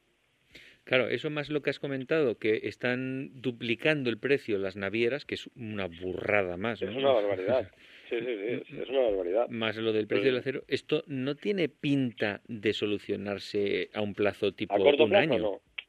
Claro, 0.84 1.08
eso 1.08 1.30
más 1.30 1.48
lo 1.48 1.62
que 1.62 1.70
has 1.70 1.78
comentado, 1.78 2.38
que 2.38 2.60
están 2.64 3.30
duplicando 3.40 4.10
el 4.10 4.18
precio 4.18 4.58
las 4.58 4.76
navieras, 4.76 5.24
que 5.24 5.34
es 5.34 5.48
una 5.56 5.86
burrada 5.88 6.56
más, 6.58 6.82
¿no? 6.82 6.90
Es 6.90 6.96
una 6.96 7.12
barbaridad. 7.12 7.70
Sí, 8.10 8.16
sí, 8.20 8.26
sí, 8.66 8.76
es- 8.82 8.88
una 8.90 9.00
barbaridad. 9.00 9.48
Más 9.48 9.76
lo 9.78 9.92
del 9.94 10.06
precio 10.06 10.24
Sí. 10.24 10.28
del 10.30 10.36
acero. 10.40 10.62
Esto 10.68 11.02
no 11.06 11.36
tiene 11.36 11.70
pinta 11.70 12.42
de 12.48 12.74
solucionarse 12.74 13.88
a 13.94 14.02
un 14.02 14.14
plazo 14.14 14.52
tipo 14.52 14.74
A 14.74 14.78
corto 14.78 15.04
un 15.04 15.10
plazo 15.10 15.32
año. 15.32 15.38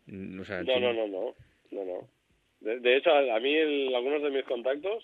no. 0.07 0.41
O 0.41 0.45
sea, 0.45 0.63
No, 0.63 0.79
no, 0.79 0.93
no, 0.93 1.07
no, 1.07 1.35
no, 1.71 1.85
no. 1.85 2.09
De, 2.61 2.79
de 2.79 2.95
hecho, 2.97 3.09
a, 3.11 3.35
a 3.35 3.39
mí 3.41 3.53
el- 3.53 3.93
algunos 3.93 4.23
de 4.23 4.29
mis 4.29 4.45
contactos, 4.45 5.03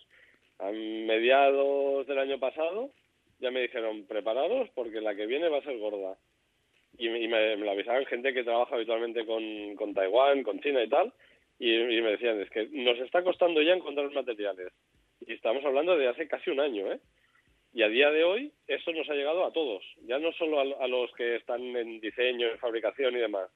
a 0.59 0.71
mediados 0.71 2.07
del 2.07 2.17
año 2.19 2.39
pasado, 2.39 2.91
ya 3.39 3.51
me 3.51 3.61
dijeron, 3.61 4.05
preparados 4.05 4.69
porque 4.73 5.01
la 5.01 5.15
que 5.15 5.25
viene 5.25 5.49
va 5.49 5.57
a 5.57 5.63
ser 5.63 5.77
gorda. 5.79 6.17
Y, 7.01 7.09
me- 7.09 7.27
me, 7.27 7.57
lo 7.65 7.71
avisaban 7.71 8.05
gente 8.05 8.31
que 8.31 8.43
trabaja 8.43 8.75
habitualmente 8.75 9.25
con, 9.25 9.75
con 9.75 9.91
Taiwán, 9.95 10.43
con 10.43 10.59
China 10.61 10.83
y 10.83 10.87
tal, 10.87 11.11
y, 11.57 11.67
me 11.67 12.11
decían, 12.11 12.39
es 12.39 12.49
que 12.51 12.67
nos 12.71 12.99
está 12.99 13.23
costando 13.23 13.59
ya 13.61 13.73
encontrar 13.73 14.11
materiales. 14.11 14.71
Y 15.25 15.33
estamos 15.33 15.65
hablando 15.65 15.97
de 15.97 16.07
hace 16.07 16.27
casi 16.27 16.51
un 16.51 16.59
año, 16.59 16.91
¿eh? 16.91 16.99
Y 17.73 17.81
a 17.81 17.87
día 17.87 18.11
de 18.11 18.23
hoy 18.23 18.51
eso 18.67 18.91
nos 18.91 19.09
ha 19.09 19.15
llegado 19.15 19.45
a 19.45 19.51
todos, 19.51 19.83
ya 20.05 20.19
no 20.19 20.31
solo 20.33 20.59
a, 20.59 20.87
los 20.87 21.11
que 21.13 21.37
están 21.37 21.61
en 21.75 21.99
diseño, 22.01 22.49
en 22.49 22.59
fabricación 22.59 23.15
y 23.15 23.19
demás, 23.19 23.49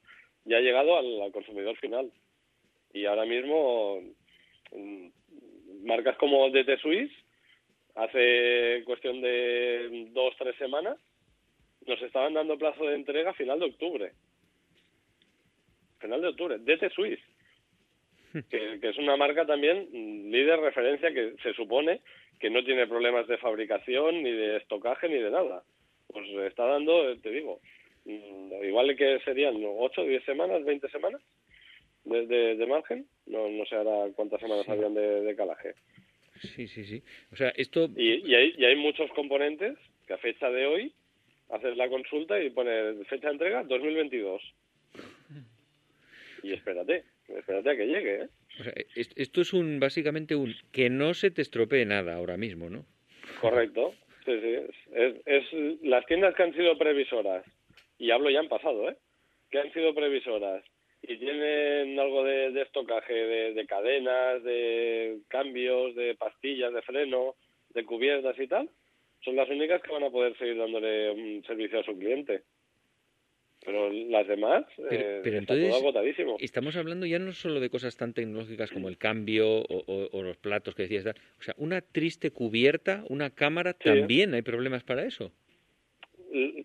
ya 0.46 0.58
ha 0.58 0.62
llegado 0.62 0.98
al, 0.98 1.22
al 1.22 1.32
consumidor 1.32 1.76
final. 1.78 2.12
Y 2.94 3.06
ahora 3.06 3.26
mismo 3.26 4.02
mm, 4.72 5.08
marcas 5.84 6.18
como 6.18 6.50
DT 6.50 6.80
Swiss, 6.80 7.12
hace 7.94 8.84
cuestión 8.86 9.22
de 9.22 10.08
dos, 10.14 10.34
tres 10.40 10.56
semanas, 10.58 10.98
nos 11.88 12.02
estaban 12.02 12.34
dando 12.34 12.58
plazo 12.58 12.86
de 12.86 12.96
entrega 12.96 13.32
a 13.32 13.34
final 13.36 13.60
de 13.60 13.66
octubre. 13.66 14.12
Final 16.00 16.22
de 16.22 16.28
octubre, 16.28 16.58
DT 16.60 16.90
Swiss, 16.94 17.20
que, 18.50 18.80
que 18.80 18.90
es 18.90 18.98
una 18.98 19.16
marca 19.18 19.46
también 19.46 19.88
mm, 19.92 20.32
líder 20.32 20.60
referencia 20.60 21.14
que 21.14 21.36
se 21.42 21.54
supone 21.54 22.02
que 22.40 22.50
no 22.50 22.64
tiene 22.64 22.86
problemas 22.86 23.28
de 23.28 23.38
fabricación, 23.38 24.22
ni 24.22 24.32
de 24.32 24.58
estocaje, 24.58 25.08
ni 25.08 25.16
de 25.16 25.32
nada. 25.32 25.64
Pues 26.08 26.28
está 26.52 26.66
dando, 26.66 27.16
te 27.22 27.32
digo, 27.32 27.62
mm, 28.06 28.64
igual 28.66 28.96
que 28.98 29.20
serían 29.24 29.56
8, 29.64 30.04
10 30.04 30.24
semanas, 30.26 30.64
20 30.66 30.90
semanas 30.90 31.22
de, 32.04 32.28
de- 32.28 32.56
de 32.56 32.66
margen. 32.68 33.08
No, 33.26 33.48
no 33.50 33.66
sé 33.66 33.76
ahora 33.76 34.12
cuántas 34.16 34.42
semanas 34.42 34.68
habían 34.68 34.94
de, 34.94 35.22
de 35.22 35.36
calaje. 35.36 35.74
Sí, 36.42 36.68
sí, 36.68 36.84
sí. 36.84 37.02
O 37.32 37.36
sea, 37.38 37.50
esto... 37.56 37.90
Y, 37.96 38.30
y, 38.30 38.36
hay, 38.36 38.54
y 38.58 38.66
hay 38.66 38.76
muchos 38.76 39.10
componentes 39.12 39.78
que 40.06 40.14
a 40.14 40.18
fecha 40.18 40.52
de 40.52 40.66
hoy 40.68 40.94
haces 41.50 41.78
la 41.78 41.90
consulta 41.90 42.40
y 42.42 42.50
pone 42.50 42.94
fecha 43.06 43.28
de 43.28 43.34
entrega 43.34 43.64
2022. 43.64 44.42
Y 46.44 46.54
espérate, 46.54 47.04
espérate 47.28 47.70
a 47.72 47.76
que 47.76 47.86
llegue, 47.88 48.22
¿eh? 48.24 48.28
o 48.60 48.64
sea, 48.64 48.74
es- 48.96 49.12
esto 49.16 49.42
es 49.42 49.54
un 49.54 49.80
básicamente 49.80 50.36
un 50.36 50.54
que 50.72 50.90
no 50.90 51.14
se 51.14 51.32
te 51.32 51.42
estropee 51.42 51.86
nada 51.86 52.16
ahora 52.16 52.38
mismo, 52.38 52.70
¿no? 52.70 52.86
Correcto. 53.42 53.94
Sí, 54.26 54.32
sí. 54.42 54.54
Es, 54.94 55.16
es, 55.26 55.44
es 55.54 55.82
las 55.84 56.06
tiendas 56.06 56.36
que 56.36 56.44
han 56.44 56.54
sido 56.54 56.78
previsoras, 56.78 57.44
y 57.98 58.12
hablo 58.12 58.30
ya 58.30 58.40
en 58.40 58.50
pasado, 58.50 58.90
¿eh? 58.90 58.96
Que 59.52 59.60
han 59.60 59.72
sido 59.74 59.94
previsoras 59.96 60.64
y 61.08 61.18
tienen 61.18 62.00
algo 62.00 62.24
de, 62.24 62.52
de 62.52 62.62
estocaje, 62.64 63.14
de, 63.14 63.54
de 63.54 63.66
cadenas, 63.68 64.44
de 64.44 65.20
cambios, 65.28 65.96
de 65.96 66.16
pastillas, 66.16 66.74
de 66.74 66.82
freno, 66.82 67.36
de 67.76 67.84
cubiertas 67.86 68.38
y 68.40 68.48
tal, 68.48 68.70
son 69.22 69.36
las 69.36 69.50
únicas 69.50 69.82
que 69.82 69.92
van 69.92 70.04
a 70.04 70.10
poder 70.10 70.38
seguir 70.38 70.58
dándole 70.58 71.12
un 71.12 71.44
servicio 71.46 71.80
a 71.80 71.84
su 71.84 71.98
cliente. 71.98 72.44
Pero 73.66 73.90
las 73.92 74.28
demás, 74.28 74.64
Pero, 74.78 74.90
eh, 74.92 75.22
pero 75.24 75.40
está 75.40 75.54
entonces 75.54 75.70
todo 75.70 75.80
agotadísimo. 75.80 76.38
estamos 76.40 76.76
hablando 76.76 77.08
ya 77.08 77.18
no 77.18 77.32
solo 77.32 77.60
de 77.60 77.72
cosas 77.72 77.98
tan 77.98 78.14
tecnológicas 78.14 78.70
como 78.70 78.90
el 78.90 78.98
cambio 79.00 79.48
o, 79.62 79.66
o- 79.88 80.10
o 80.12 80.22
los 80.22 80.38
platos 80.38 80.76
que 80.76 80.84
decías, 80.84 81.06
o 81.40 81.42
sea, 81.42 81.56
una 81.58 81.82
triste 81.82 82.30
cubierta, 82.30 83.04
una 83.10 83.32
cámara, 83.32 83.72
Sí. 83.74 83.90
también 83.90 84.36
hay 84.36 84.44
problemas 84.44 84.84
para 84.84 85.04
eso. 85.06 85.32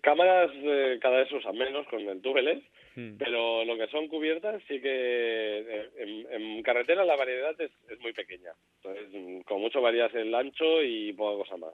Cámaras 0.02 0.50
eh, 0.56 0.98
cada 1.00 1.18
vez 1.18 1.32
usan 1.32 1.56
menos 1.56 1.86
con 1.88 2.00
el 2.00 2.20
tubeless, 2.20 2.62
Mm. 2.96 3.18
pero 3.18 3.64
lo 3.64 3.78
que 3.78 3.86
son 3.86 4.08
cubiertas 4.08 4.60
sí 4.66 4.80
que 4.80 4.88
eh, 4.90 5.88
en, 5.96 6.42
en 6.42 6.62
carretera 6.64 7.04
la 7.04 7.14
variedad 7.14 7.54
es, 7.60 7.70
es 7.88 8.00
muy 8.00 8.12
pequeña. 8.12 8.50
Entonces, 8.82 9.08
mm, 9.12 9.40
con 9.42 9.60
mucho 9.60 9.80
varías 9.80 10.12
el 10.14 10.34
ancho 10.34 10.82
y 10.82 11.12
poca 11.12 11.44
cosa 11.44 11.56
más. 11.56 11.72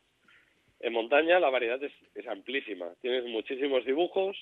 En 0.80 0.92
montaña 0.92 1.40
la 1.40 1.50
variedad 1.50 1.82
es, 1.82 1.92
es 2.14 2.26
amplísima. 2.26 2.92
Tienes 3.00 3.24
muchísimos 3.24 3.84
dibujos, 3.84 4.36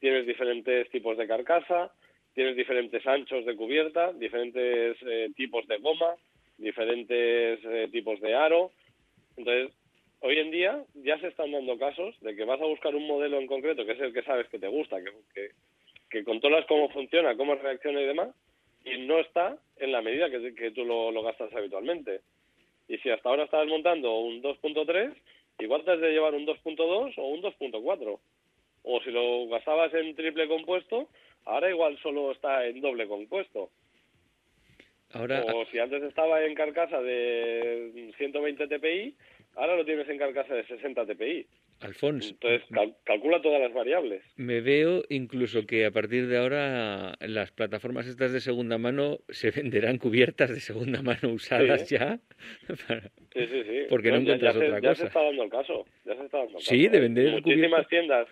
tienes 0.00 0.26
diferentes 0.26 0.88
tipos 0.90 1.16
de 1.16 1.26
carcasa, 1.26 1.92
tienes 2.34 2.56
diferentes 2.56 3.06
anchos 3.06 3.44
de 3.44 3.56
cubierta, 3.56 4.12
diferentes 4.12 4.96
eh, 5.02 5.28
tipos 5.36 5.66
de 5.66 5.78
goma, 5.78 6.14
diferentes 6.58 7.60
eh, 7.64 7.88
tipos 7.90 8.20
de 8.20 8.34
aro. 8.34 8.70
Entonces, 9.36 9.72
hoy 10.20 10.38
en 10.38 10.50
día 10.50 10.82
ya 10.94 11.18
se 11.18 11.28
están 11.28 11.52
dando 11.52 11.78
casos 11.78 12.18
de 12.20 12.34
que 12.34 12.44
vas 12.44 12.60
a 12.60 12.66
buscar 12.66 12.94
un 12.94 13.06
modelo 13.06 13.38
en 13.38 13.46
concreto, 13.46 13.84
que 13.84 13.92
es 13.92 14.00
el 14.00 14.12
que 14.12 14.22
sabes 14.22 14.48
que 14.48 14.58
te 14.58 14.68
gusta, 14.68 14.98
que, 15.02 15.10
que, 15.34 15.50
que 16.10 16.24
controlas 16.24 16.66
cómo 16.66 16.88
funciona, 16.90 17.36
cómo 17.36 17.54
reacciona 17.54 18.00
y 18.00 18.06
demás, 18.06 18.28
y 18.84 18.98
no 18.98 19.18
está 19.18 19.58
en 19.76 19.92
la 19.92 20.02
medida 20.02 20.30
que, 20.30 20.54
que 20.54 20.70
tú 20.70 20.84
lo, 20.84 21.10
lo 21.10 21.22
gastas 21.22 21.52
habitualmente. 21.54 22.20
Y 22.88 22.98
si 22.98 23.10
hasta 23.10 23.28
ahora 23.28 23.44
estabas 23.44 23.68
montando 23.68 24.18
un 24.20 24.42
2.3, 24.42 25.14
igual 25.62 25.84
te 25.84 25.92
has 25.92 26.00
de 26.00 26.12
llevar 26.12 26.34
un 26.34 26.46
2.2 26.46 27.14
o 27.16 27.26
un 27.26 27.42
2.4. 27.42 28.18
O 28.84 29.00
si 29.02 29.10
lo 29.10 29.48
gastabas 29.48 29.94
en 29.94 30.14
triple 30.14 30.48
compuesto, 30.48 31.08
ahora 31.44 31.70
igual 31.70 31.98
solo 32.02 32.32
está 32.32 32.66
en 32.66 32.80
doble 32.80 33.06
compuesto. 33.06 33.70
Ahora, 35.12 35.44
O 35.54 35.66
si 35.66 35.78
antes 35.78 36.02
estaba 36.02 36.42
en 36.44 36.54
carcasa 36.54 37.00
de 37.00 38.12
120 38.16 38.66
TPI, 38.66 39.14
ahora 39.56 39.76
lo 39.76 39.84
tienes 39.84 40.08
en 40.08 40.18
carcasa 40.18 40.54
de 40.54 40.66
60 40.66 41.06
TPI. 41.06 41.46
Alfonso, 41.82 42.30
Entonces 42.30 42.62
cal- 42.70 42.94
calcula 43.04 43.40
todas 43.42 43.60
las 43.60 43.72
variables. 43.72 44.22
me 44.36 44.60
veo 44.60 45.02
incluso 45.08 45.66
que 45.66 45.84
a 45.84 45.90
partir 45.90 46.26
de 46.28 46.38
ahora 46.38 47.14
las 47.20 47.50
plataformas 47.52 48.06
estas 48.06 48.32
de 48.32 48.40
segunda 48.40 48.78
mano 48.78 49.18
se 49.28 49.50
venderán 49.50 49.98
cubiertas 49.98 50.50
de 50.50 50.60
segunda 50.60 51.02
mano 51.02 51.30
usadas 51.32 51.88
Sí. 51.88 51.96
ya. 51.96 52.18
para- 52.86 53.00
Sí, 53.32 53.46
sí, 53.46 53.62
sí. 53.64 53.78
Porque 53.88 54.08
no 54.10 54.16
ya- 54.16 54.20
encuentras 54.22 54.54
ya 54.54 54.60
otra 54.60 54.80
Ya 54.80 54.88
cosa. 54.90 55.00
se 55.02 55.06
está 55.08 55.22
dando 55.22 55.42
el 55.42 55.50
caso. 55.50 55.84
Ya 56.04 56.14
se 56.16 56.24
está 56.24 56.38
dando 56.38 56.58
el 56.58 56.64
Sí, 56.64 56.78
caso, 56.84 56.92
de 56.92 57.00
vender 57.00 57.30
Muchísimas 57.32 57.86
cubiertas. 57.86 57.88
tiendas, 57.88 58.28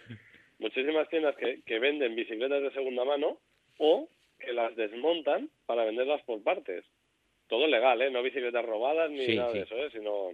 muchísimas 0.59 1.09
tiendas 1.09 1.37
que, 1.37 1.61
que 1.67 1.79
venden 1.79 2.15
bicicletas 2.15 2.63
de 2.63 2.71
segunda 2.73 3.05
mano 3.05 3.39
o 3.79 4.09
que 4.39 4.53
las 4.53 4.75
desmontan 4.77 5.51
para 5.67 5.85
venderlas 5.85 6.23
por 6.23 6.43
partes. 6.43 6.85
Todo 7.49 7.67
legal, 7.67 8.01
¿eh? 8.01 8.11
No 8.11 8.23
bicicletas 8.23 8.65
robadas 8.65 9.11
ni 9.11 9.27
Sí, 9.27 9.37
nada 9.37 9.51
sí. 9.53 9.59
de 9.59 9.65
eso, 9.65 9.77
¿eh? 9.77 9.89
Sino 9.93 10.31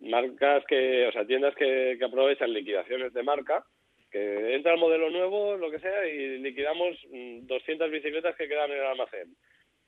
marcas 0.00 0.64
que, 0.66 1.06
o 1.06 1.12
sea, 1.12 1.26
tiendas 1.26 1.54
que, 1.54 1.96
que 1.98 2.04
aprovechan 2.04 2.52
liquidaciones 2.52 3.12
de 3.12 3.22
marca, 3.22 3.64
que 4.10 4.54
entra 4.54 4.74
el 4.74 4.80
modelo 4.80 5.10
nuevo, 5.10 5.56
lo 5.56 5.70
que 5.70 5.80
sea, 5.80 6.06
y 6.06 6.38
liquidamos 6.38 6.96
mm, 7.10 7.46
200 7.46 7.90
bicicletas 7.90 8.36
que 8.36 8.48
quedan 8.48 8.70
en 8.70 8.78
el 8.78 8.86
almacén. 8.86 9.34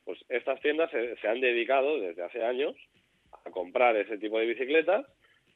Pues 0.04 0.18
estas 0.28 0.60
tiendas 0.60 0.90
se, 0.90 1.16
se 1.16 1.28
han 1.28 1.40
dedicado 1.40 2.00
desde 2.00 2.22
hace 2.22 2.42
años 2.42 2.74
a 3.44 3.50
comprar 3.50 3.96
ese 3.96 4.18
tipo 4.18 4.38
de 4.38 4.46
bicicletas 4.46 5.06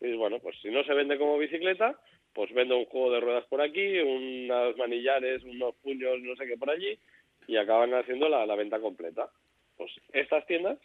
y 0.01 0.13
bueno, 0.15 0.39
pues 0.39 0.57
si 0.61 0.71
no 0.71 0.85
se 0.85 0.95
vende 0.95 1.19
como 1.19 1.39
bicicleta, 1.39 1.99
pues 2.33 2.53
vendo 2.53 2.79
un 2.79 2.85
juego 2.87 3.11
de 3.13 3.21
ruedas 3.21 3.45
por 3.47 3.61
aquí, 3.61 3.99
unos 3.99 4.77
manillares, 4.77 5.43
unos 5.43 5.75
puños, 5.77 6.21
no 6.21 6.37
sé 6.37 6.47
qué 6.47 6.57
por 6.57 6.71
allí 6.71 6.99
y 7.49 7.57
acaban 7.57 7.95
haciendo 7.95 8.29
la, 8.29 8.47
la 8.47 8.55
venta 8.55 8.79
completa. 8.79 9.29
Pues 9.77 9.91
estas 10.13 10.47
tiendas 10.47 10.79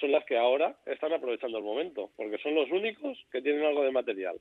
son 0.00 0.12
las 0.12 0.24
que 0.24 0.36
ahora 0.36 0.76
están 0.86 1.12
aprovechando 1.12 1.58
el 1.58 1.64
momento, 1.64 2.10
porque 2.16 2.38
son 2.38 2.54
los 2.54 2.70
únicos 2.70 3.18
que 3.32 3.40
tienen 3.42 3.64
algo 3.64 3.84
de 3.84 3.90
material. 3.92 4.36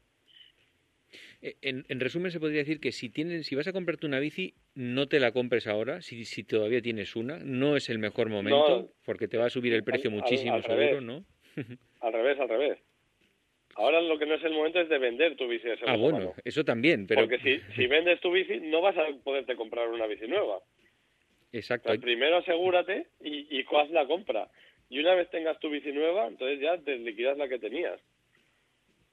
Eh, 1.41 1.55
En, 1.61 1.85
en 1.89 1.99
resumen, 1.99 2.31
se 2.31 2.39
podría 2.39 2.59
decir 2.59 2.79
que 2.79 2.91
si 2.91 3.09
tienes, 3.09 3.45
si 3.45 3.55
vas 3.55 3.67
a 3.67 3.73
comprarte 3.73 4.05
una 4.07 4.19
bici, 4.19 4.53
no 4.75 5.07
te 5.07 5.19
la 5.19 5.31
compres 5.31 5.67
ahora, 5.67 6.01
si, 6.01 6.25
si 6.25 6.43
todavía 6.43 6.81
tienes 6.81 7.15
una, 7.15 7.37
no 7.39 7.75
es 7.75 7.89
el 7.89 7.99
mejor 7.99 8.29
momento, 8.29 8.81
No. 8.81 8.87
porque 9.05 9.27
te 9.27 9.37
va 9.37 9.45
a 9.45 9.49
subir 9.49 9.73
el 9.73 9.83
precio 9.83 10.09
Al- 10.09 10.15
al- 10.15 10.21
muchísimo 10.21 10.55
al 10.55 10.63
seguro, 10.63 10.79
revés. 10.79 11.03
¿no? 11.03 11.25
Al 12.01 12.11
revés, 12.13 12.37
al 12.39 12.49
revés. 12.49 12.79
Ahora 13.75 14.01
lo 14.01 14.19
que 14.19 14.25
no 14.25 14.35
es 14.35 14.43
el 14.43 14.51
momento 14.53 14.79
es 14.81 14.89
de 14.89 14.97
vender 14.99 15.35
tu 15.35 15.47
bici 15.47 15.67
de 15.67 15.77
Ah, 15.87 15.95
bueno, 15.95 16.17
mano. 16.19 16.33
eso 16.43 16.63
también, 16.63 17.07
pero 17.07 17.21
Porque 17.21 17.39
si, 17.39 17.59
si 17.75 17.87
vendes 17.87 18.19
tu 18.19 18.31
bici, 18.31 18.59
no 18.59 18.81
vas 18.81 18.97
a 18.97 19.05
poderte 19.23 19.55
comprar 19.55 19.87
una 19.89 20.05
bici 20.07 20.27
nueva. 20.27 20.57
O 20.57 20.63
exacto. 21.51 21.89
sea, 21.91 21.99
primero 22.01 22.37
asegúrate 22.37 23.07
y, 23.21 23.57
y 23.59 23.65
haz 23.75 23.89
la 23.91 24.05
compra. 24.05 24.49
Y 24.89 24.99
una 24.99 25.15
vez 25.15 25.29
tengas 25.31 25.59
tu 25.59 25.69
bici 25.69 25.91
nueva, 25.91 26.27
entonces 26.27 26.59
ya 26.59 26.77
te 26.77 26.97
liquidas 26.97 27.37
la 27.37 27.47
que 27.47 27.59
tenías. 27.59 27.99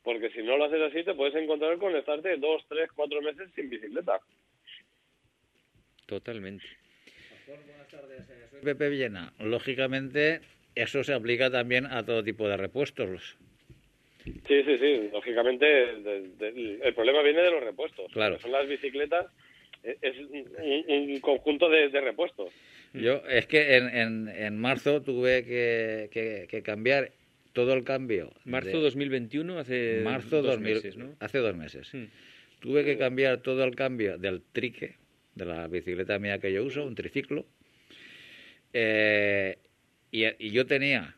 Porque 0.02 0.30
si 0.30 0.42
no 0.42 0.56
lo 0.56 0.64
haces 0.64 0.80
así, 0.82 1.04
te 1.04 1.14
puedes 1.14 1.34
encontrar 1.34 1.76
con 1.78 1.94
estarte 1.96 2.36
dos, 2.36 2.62
tres, 2.68 2.90
cuatro 2.94 3.20
meses 3.22 3.50
sin 3.54 3.68
bicicleta. 3.70 4.18
Totalmente. 6.06 6.64
Pepe 8.62 8.88
Villena, 8.88 9.32
lógicamente 9.38 10.40
eso 10.74 11.02
se 11.02 11.14
aplica 11.14 11.50
también 11.50 11.86
a 11.86 12.04
todo 12.04 12.22
tipo 12.22 12.48
de 12.48 12.56
repuestos. 12.56 13.36
Sí, 14.24 14.62
sí, 14.64 14.78
sí. 14.78 15.08
Lógicamente, 15.12 15.64
de- 15.66 16.28
de- 16.36 16.78
el 16.82 16.94
problema 16.94 17.22
viene 17.22 17.40
de 17.42 17.50
los 17.50 17.62
repuestos. 17.62 18.12
Claro. 18.12 18.38
Son 18.38 18.52
las 18.52 18.68
bicicletas, 18.68 19.26
eh, 19.82 19.96
es 20.02 20.16
un, 20.18 21.10
un 21.12 21.20
conjunto 21.20 21.68
de, 21.70 21.88
de 21.88 22.00
repuestos. 22.00 22.52
Yo 22.92 23.22
es 23.28 23.46
que 23.46 23.76
en, 23.76 23.88
en, 23.88 24.28
en 24.28 24.58
marzo 24.58 25.00
tuve 25.02 25.44
que, 25.44 26.08
que- 26.12 26.46
que 26.48 26.62
cambiar 26.62 27.12
todo 27.52 27.72
el 27.74 27.84
cambio. 27.84 28.32
Marzo 28.44 28.76
de- 28.78 28.82
2021, 28.82 29.58
hace 29.58 30.00
marzo 30.04 30.42
dos 30.42 30.56
2000, 30.56 30.74
meses, 30.74 30.96
¿no? 30.96 31.14
hace 31.20 31.38
dos 31.38 31.56
meses. 31.56 31.92
Mm. 31.94 32.04
Tuve 32.60 32.84
que 32.84 32.98
cambiar 32.98 33.38
todo 33.42 33.64
el 33.64 33.74
cambio 33.74 34.18
del 34.18 34.42
trique, 34.52 34.96
de 35.34 35.44
la 35.46 35.66
bicicleta 35.68 36.18
mía 36.18 36.38
que 36.38 36.52
yo 36.52 36.64
uso, 36.64 36.84
un 36.84 36.94
triciclo. 36.94 37.46
Eh, 38.72 39.58
y, 40.10 40.24
y 40.46 40.50
yo 40.50 40.66
tenía 40.66 41.16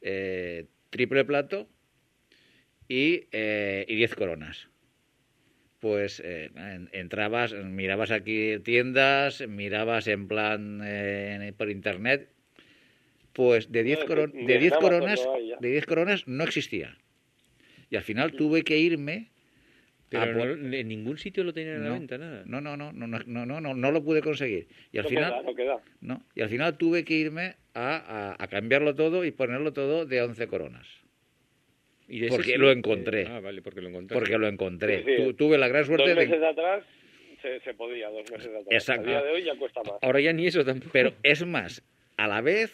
eh, 0.00 0.66
triple 0.90 1.24
plato 1.24 1.68
y, 2.88 3.24
eh, 3.32 3.84
y 3.88 3.94
10 3.96 4.14
coronas. 4.14 4.68
Pues 5.84 6.18
eh, 6.24 6.50
en- 6.56 6.88
entrabas, 6.92 7.52
mirabas 7.52 8.10
aquí 8.10 8.58
tiendas, 8.60 9.46
mirabas 9.46 10.06
en 10.08 10.28
plan 10.28 10.80
eh, 10.82 11.52
por 11.58 11.68
internet, 11.68 12.30
pues 13.34 13.70
de 13.70 13.82
10 13.82 13.98
No, 14.00 14.06
coron- 14.06 14.32
ni 14.34 14.46
de 14.46 14.54
en 14.54 14.60
10 14.60 14.72
Amazon 14.72 14.88
coronas, 14.98 15.20
no 15.26 15.56
de 15.60 15.68
10 15.70 15.84
coronas 15.84 16.26
no 16.26 16.42
existía. 16.44 16.96
Y 17.90 17.96
al 17.96 18.02
final 18.02 18.32
tuve 18.32 18.62
que 18.62 18.78
irme 18.78 19.28
Pero 20.08 20.22
a 20.22 20.32
por- 20.32 20.56
no- 20.56 20.74
en 20.74 20.88
ningún 20.88 21.18
sitio 21.18 21.44
lo 21.44 21.52
tenían 21.52 21.76
a 21.76 21.78
la 21.80 21.88
no, 21.90 21.94
venta, 21.98 22.16
nada. 22.16 22.42
no, 22.46 22.62
no, 22.62 22.78
no, 22.78 22.90
no, 22.94 23.06
no, 23.06 23.18
no, 23.26 23.44
no, 23.44 23.60
no, 23.60 23.74
no 23.74 23.92
lo 23.92 24.02
pude 24.02 24.22
conseguir. 24.22 24.66
Y 24.90 24.96
al 24.96 25.04
no 25.04 25.10
final, 25.10 25.32
queda, 25.34 25.42
no 25.42 25.54
queda. 25.54 25.80
no, 26.00 26.22
y 26.34 26.40
al 26.40 26.48
final 26.48 26.78
tuve 26.78 27.04
que 27.04 27.12
irme 27.12 27.56
a, 27.74 27.96
a- 28.38 28.42
a 28.42 28.46
cambiarlo 28.48 28.94
todo 28.94 29.22
y 29.26 29.32
ponerlo 29.32 29.74
todo 29.74 30.06
de 30.06 30.22
11 30.22 30.46
coronas. 30.46 30.88
Y 32.08 32.20
de 32.20 32.26
ese 32.26 32.36
porque 32.36 32.52
sí, 32.52 32.58
lo 32.58 32.70
encontré. 32.70 33.26
ah, 33.26 33.40
vale, 33.40 33.62
porque 33.62 33.80
lo 33.80 33.88
encontré. 33.88 34.14
Porque 34.14 34.38
lo 34.38 34.46
encontré. 34.46 34.98
Sí, 34.98 35.04
sí. 35.16 35.22
Tu- 35.24 35.34
tuve 35.34 35.58
la 35.58 35.68
gran 35.68 35.84
suerte 35.86 36.08
Dos 36.08 36.18
de... 36.18 36.26
meses 36.26 36.42
atrás 36.42 36.84
se, 37.42 37.60
se 37.60 37.74
podía, 37.74 38.08
dos 38.10 38.30
meses 38.30 38.48
atrás. 38.48 38.66
Exacto. 38.70 39.08
A 39.08 39.12
día 39.12 39.22
de 39.22 39.30
hoy 39.30 39.42
ya 39.44 39.56
cuesta 39.56 39.80
más. 39.82 39.94
Ahora 40.02 40.20
ya 40.20 40.32
ni 40.32 40.46
eso 40.46 40.64
tampoco. 40.64 40.90
Pero 40.92 41.14
es 41.22 41.44
más, 41.46 41.82
a 42.16 42.28
la 42.28 42.40
vez 42.40 42.72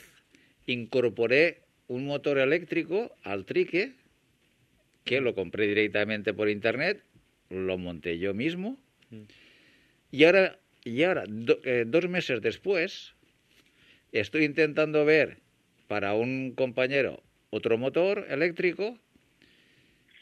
incorporé 0.67 1.59
un 1.89 2.07
motor 2.07 2.39
eléctrico 2.39 3.15
al 3.23 3.45
trique, 3.45 3.93
que 5.05 5.21
lo 5.21 5.35
compré 5.35 5.67
directamente 5.67 6.33
por 6.35 6.49
internet, 6.49 7.03
lo 7.49 7.79
monté 7.79 8.19
yo 8.19 8.35
mismo, 8.35 8.79
Mm. 9.11 9.23
y 10.13 10.23
ahora, 10.25 10.57
y 10.85 11.03
ahora 11.03 11.25
do- 11.27 11.59
eh, 11.65 11.83
dos 11.85 12.09
meses 12.09 12.41
después, 12.41 13.15
estoy 14.13 14.45
intentando 14.45 15.05
ver 15.05 15.39
para 15.89 16.15
un 16.15 16.53
compañero 16.55 17.21
otro 17.51 17.77
motor 17.77 18.25
eléctrico, 18.31 18.97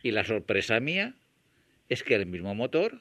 y 0.03 0.11
la 0.13 0.25
sorpresa 0.25 0.81
mía 0.81 1.15
es 1.89 2.03
que 2.03 2.15
el 2.15 2.27
mismo 2.27 2.55
motor 2.55 3.01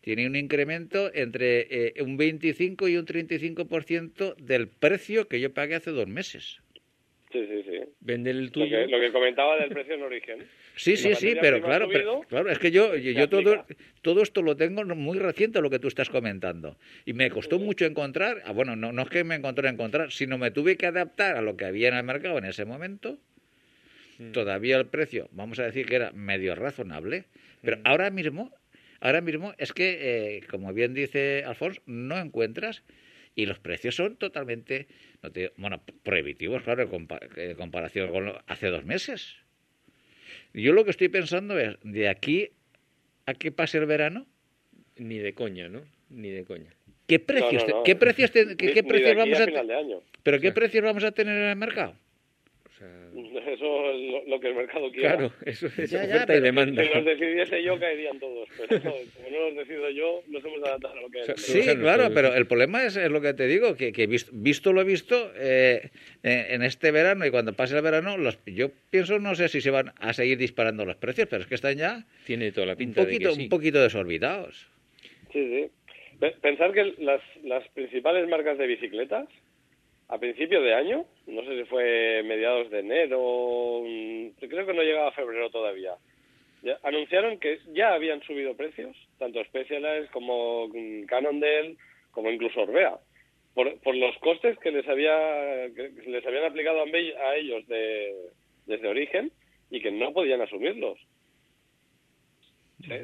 tiene 0.00 0.26
un 0.26 0.36
incremento 0.36 1.12
entre 1.12 1.66
eh, 1.70 2.02
un 2.02 2.16
25 2.16 2.88
y 2.88 2.96
un 2.96 3.06
35% 3.06 4.36
del 4.36 4.68
precio 4.68 5.28
que 5.28 5.40
yo 5.40 5.52
pagué 5.52 5.74
hace 5.74 5.90
dos 5.90 6.06
meses. 6.06 6.60
Sí, 7.30 7.46
sí, 7.46 7.62
sí. 7.62 7.78
Vender 8.00 8.36
el 8.36 8.46
Lo 8.46 8.50
tuyo. 8.52 8.78
que, 8.78 8.86
lo 8.86 9.00
que 9.00 9.12
comentaba 9.12 9.58
del 9.58 9.68
precio 9.68 9.94
en 9.94 10.02
origen. 10.02 10.46
Sí, 10.76 10.96
sí, 10.96 11.14
sí, 11.14 11.34
pero 11.40 11.60
claro, 11.60 11.88
pero- 11.92 12.20
claro, 12.22 12.50
es 12.50 12.58
que 12.58 12.70
yo, 12.70 12.96
yo, 12.96 13.28
todo, 13.28 13.66
todo 14.00 14.22
esto 14.22 14.40
lo 14.40 14.56
tengo 14.56 14.82
muy 14.84 15.18
reciente 15.18 15.60
lo 15.60 15.68
que 15.68 15.78
tú 15.78 15.88
estás 15.88 16.08
comentando. 16.08 16.78
Y 17.04 17.12
me 17.12 17.28
costó 17.28 17.58
mucho 17.58 17.84
encontrar, 17.84 18.40
ah, 18.46 18.52
bueno, 18.52 18.76
no, 18.76 18.92
no 18.92 19.02
es 19.02 19.10
que 19.10 19.24
me 19.24 19.34
encontré 19.34 19.68
encontrar, 19.68 20.10
sino 20.10 20.38
me 20.38 20.50
tuve 20.50 20.76
que 20.76 20.86
adaptar 20.86 21.36
a 21.36 21.42
lo 21.42 21.56
que 21.56 21.66
había 21.66 21.88
en 21.88 21.96
el 21.96 22.04
mercado 22.04 22.38
en 22.38 22.46
ese 22.46 22.64
momento. 22.64 23.18
Mm. 24.18 24.32
Todavía 24.32 24.76
el 24.76 24.86
precio, 24.86 25.28
vamos 25.32 25.58
a 25.58 25.64
decir 25.64 25.86
que 25.86 25.96
era 25.96 26.10
medio 26.12 26.54
razonable, 26.54 27.24
pero 27.62 27.76
Mm. 27.78 27.80
ahora 27.84 28.10
mismo, 28.10 28.52
ahora 29.00 29.20
mismo 29.20 29.54
es 29.58 29.72
que, 29.72 30.36
eh, 30.38 30.40
como 30.50 30.72
bien 30.72 30.92
dice 30.94 31.44
Alfonso, 31.46 31.80
no 31.86 32.18
encuentras 32.18 32.82
y 33.36 33.46
los 33.46 33.58
precios 33.60 33.94
son 33.94 34.16
totalmente, 34.16 34.88
no 35.22 35.30
te- 35.30 35.52
bueno, 35.56 35.80
prohibitivos, 36.02 36.62
claro, 36.62 36.82
en 36.82 36.88
compa- 36.90 37.20
en 37.36 37.54
comparación 37.56 38.10
con 38.10 38.26
lo- 38.26 38.42
hace 38.48 38.66
dos 38.68 38.84
meses. 38.84 39.36
Yo 40.52 40.72
lo 40.72 40.84
que 40.84 40.90
estoy 40.90 41.08
pensando 41.08 41.58
es, 41.58 41.76
de 41.82 42.08
aquí 42.08 42.50
a 43.26 43.34
que 43.34 43.52
pase 43.52 43.78
el 43.78 43.86
verano, 43.86 44.26
Ni 44.96 45.18
de 45.18 45.32
coña, 45.32 45.68
¿no? 45.68 45.82
Ni 46.10 46.28
de 46.30 46.44
coña. 46.44 46.74
¿qué 47.06 47.20
precios, 47.20 47.62
no, 47.62 47.66
te- 47.66 47.72
no. 47.72 47.82
¿qué 47.84 47.94
precios, 47.94 48.32
te- 48.32 48.56
qué, 48.56 48.66
Ni- 48.66 48.72
qué 48.72 48.82
ni 48.82 48.88
de 48.88 48.88
precios 48.88 49.10
aquí 49.10 49.18
vamos 49.18 49.38
a 49.38 49.42
a, 49.42 49.46
final 49.46 49.66
te- 49.68 49.72
de 49.72 49.78
año. 49.78 50.02
pero 50.24 50.40
qué 50.40 50.50
precios 50.50 50.82
vamos 50.84 51.04
a 51.04 51.12
tener 51.12 51.36
en 51.36 51.48
el 51.50 51.56
mercado? 51.56 51.94
Eso 53.46 53.90
es 53.90 54.28
lo, 54.28 54.40
que 54.40 54.48
el 54.48 54.54
mercado 54.54 54.90
quiere. 54.90 55.08
Claro, 55.08 55.32
eso 55.44 55.66
es 55.66 55.92
oferta 55.92 56.36
y 56.36 56.40
demanda. 56.40 56.82
Si 56.82 56.94
los 56.94 57.04
decidiese 57.04 57.62
yo, 57.62 57.78
caerían 57.78 58.18
todos. 58.18 58.48
Pero 58.56 58.80
como 58.80 58.96
no 59.30 59.48
los 59.48 59.56
decido 59.56 59.90
yo, 59.90 60.22
nos 60.28 60.44
hemos 60.44 60.62
adaptado 60.62 60.94
a 60.94 61.00
lo 61.00 61.08
que 61.10 61.20
es. 61.20 61.40
Sí, 61.40 61.62
claro, 61.76 62.10
pero 62.14 62.34
el 62.34 62.46
problema 62.46 62.84
es, 62.84 62.96
es, 62.96 63.10
lo 63.10 63.20
que 63.20 63.34
te 63.34 63.46
digo, 63.46 63.74
que, 63.76 63.92
que 63.92 64.06
visto, 64.06 64.30
visto, 64.34 64.72
lo 64.72 64.84
visto 64.84 65.32
eh, 65.36 65.90
en 66.22 66.62
este 66.62 66.90
verano 66.90 67.26
y 67.26 67.30
cuando 67.30 67.52
pase 67.52 67.76
el 67.76 67.82
verano, 67.82 68.16
los, 68.16 68.38
yo 68.46 68.70
pienso, 68.90 69.18
no 69.18 69.34
sé 69.34 69.48
si 69.48 69.60
se 69.60 69.70
van 69.70 69.92
a 69.98 70.12
seguir 70.12 70.38
disparando 70.38 70.84
los 70.84 70.96
precios, 70.96 71.28
pero 71.28 71.42
es 71.42 71.48
que 71.48 71.54
están 71.54 71.76
ya 71.76 72.04
Tiene 72.26 72.52
toda 72.52 72.66
la 72.66 72.76
pinta 72.76 73.00
un 73.00 73.06
poquito, 73.06 73.28
de 73.28 73.30
que 73.30 73.36
sí. 73.36 73.42
un 73.42 73.48
poquito 73.48 73.82
desorbitados. 73.82 74.68
Sí, 75.32 75.46
sí. 75.48 75.70
Pensar 76.40 76.72
que 76.72 76.94
las, 76.98 77.22
las 77.44 77.66
principales 77.68 78.28
marcas 78.28 78.58
de 78.58 78.66
bicicletas 78.66 79.28
a 80.08 80.18
principio 80.18 80.62
de 80.62 80.74
año, 80.74 81.04
no 81.26 81.42
sé 81.44 81.58
si 81.58 81.64
fue 81.68 82.22
mediados 82.24 82.70
de 82.70 82.80
enero, 82.80 83.82
creo 84.40 84.66
que 84.66 84.72
no 84.72 84.82
llegaba 84.82 85.08
a 85.08 85.12
febrero 85.12 85.50
todavía, 85.50 85.94
ya 86.62 86.78
anunciaron 86.82 87.38
que 87.38 87.58
ya 87.72 87.92
habían 87.92 88.22
subido 88.22 88.56
precios, 88.56 88.96
tanto 89.18 89.44
Specialized 89.44 90.08
como 90.10 90.68
Cannondale, 91.06 91.76
como 92.10 92.30
incluso 92.30 92.62
Orbea, 92.62 92.98
por, 93.54 93.78
por 93.80 93.94
los 93.94 94.16
costes 94.18 94.58
que 94.60 94.70
les 94.70 94.88
había 94.88 95.68
que 95.76 95.90
les 96.06 96.26
habían 96.26 96.44
aplicado 96.44 96.82
a 96.82 97.36
ellos 97.36 97.66
de, 97.68 98.14
desde 98.66 98.88
origen 98.88 99.30
y 99.70 99.80
que 99.80 99.90
no 99.90 100.12
podían 100.12 100.40
asumirlos. 100.40 100.98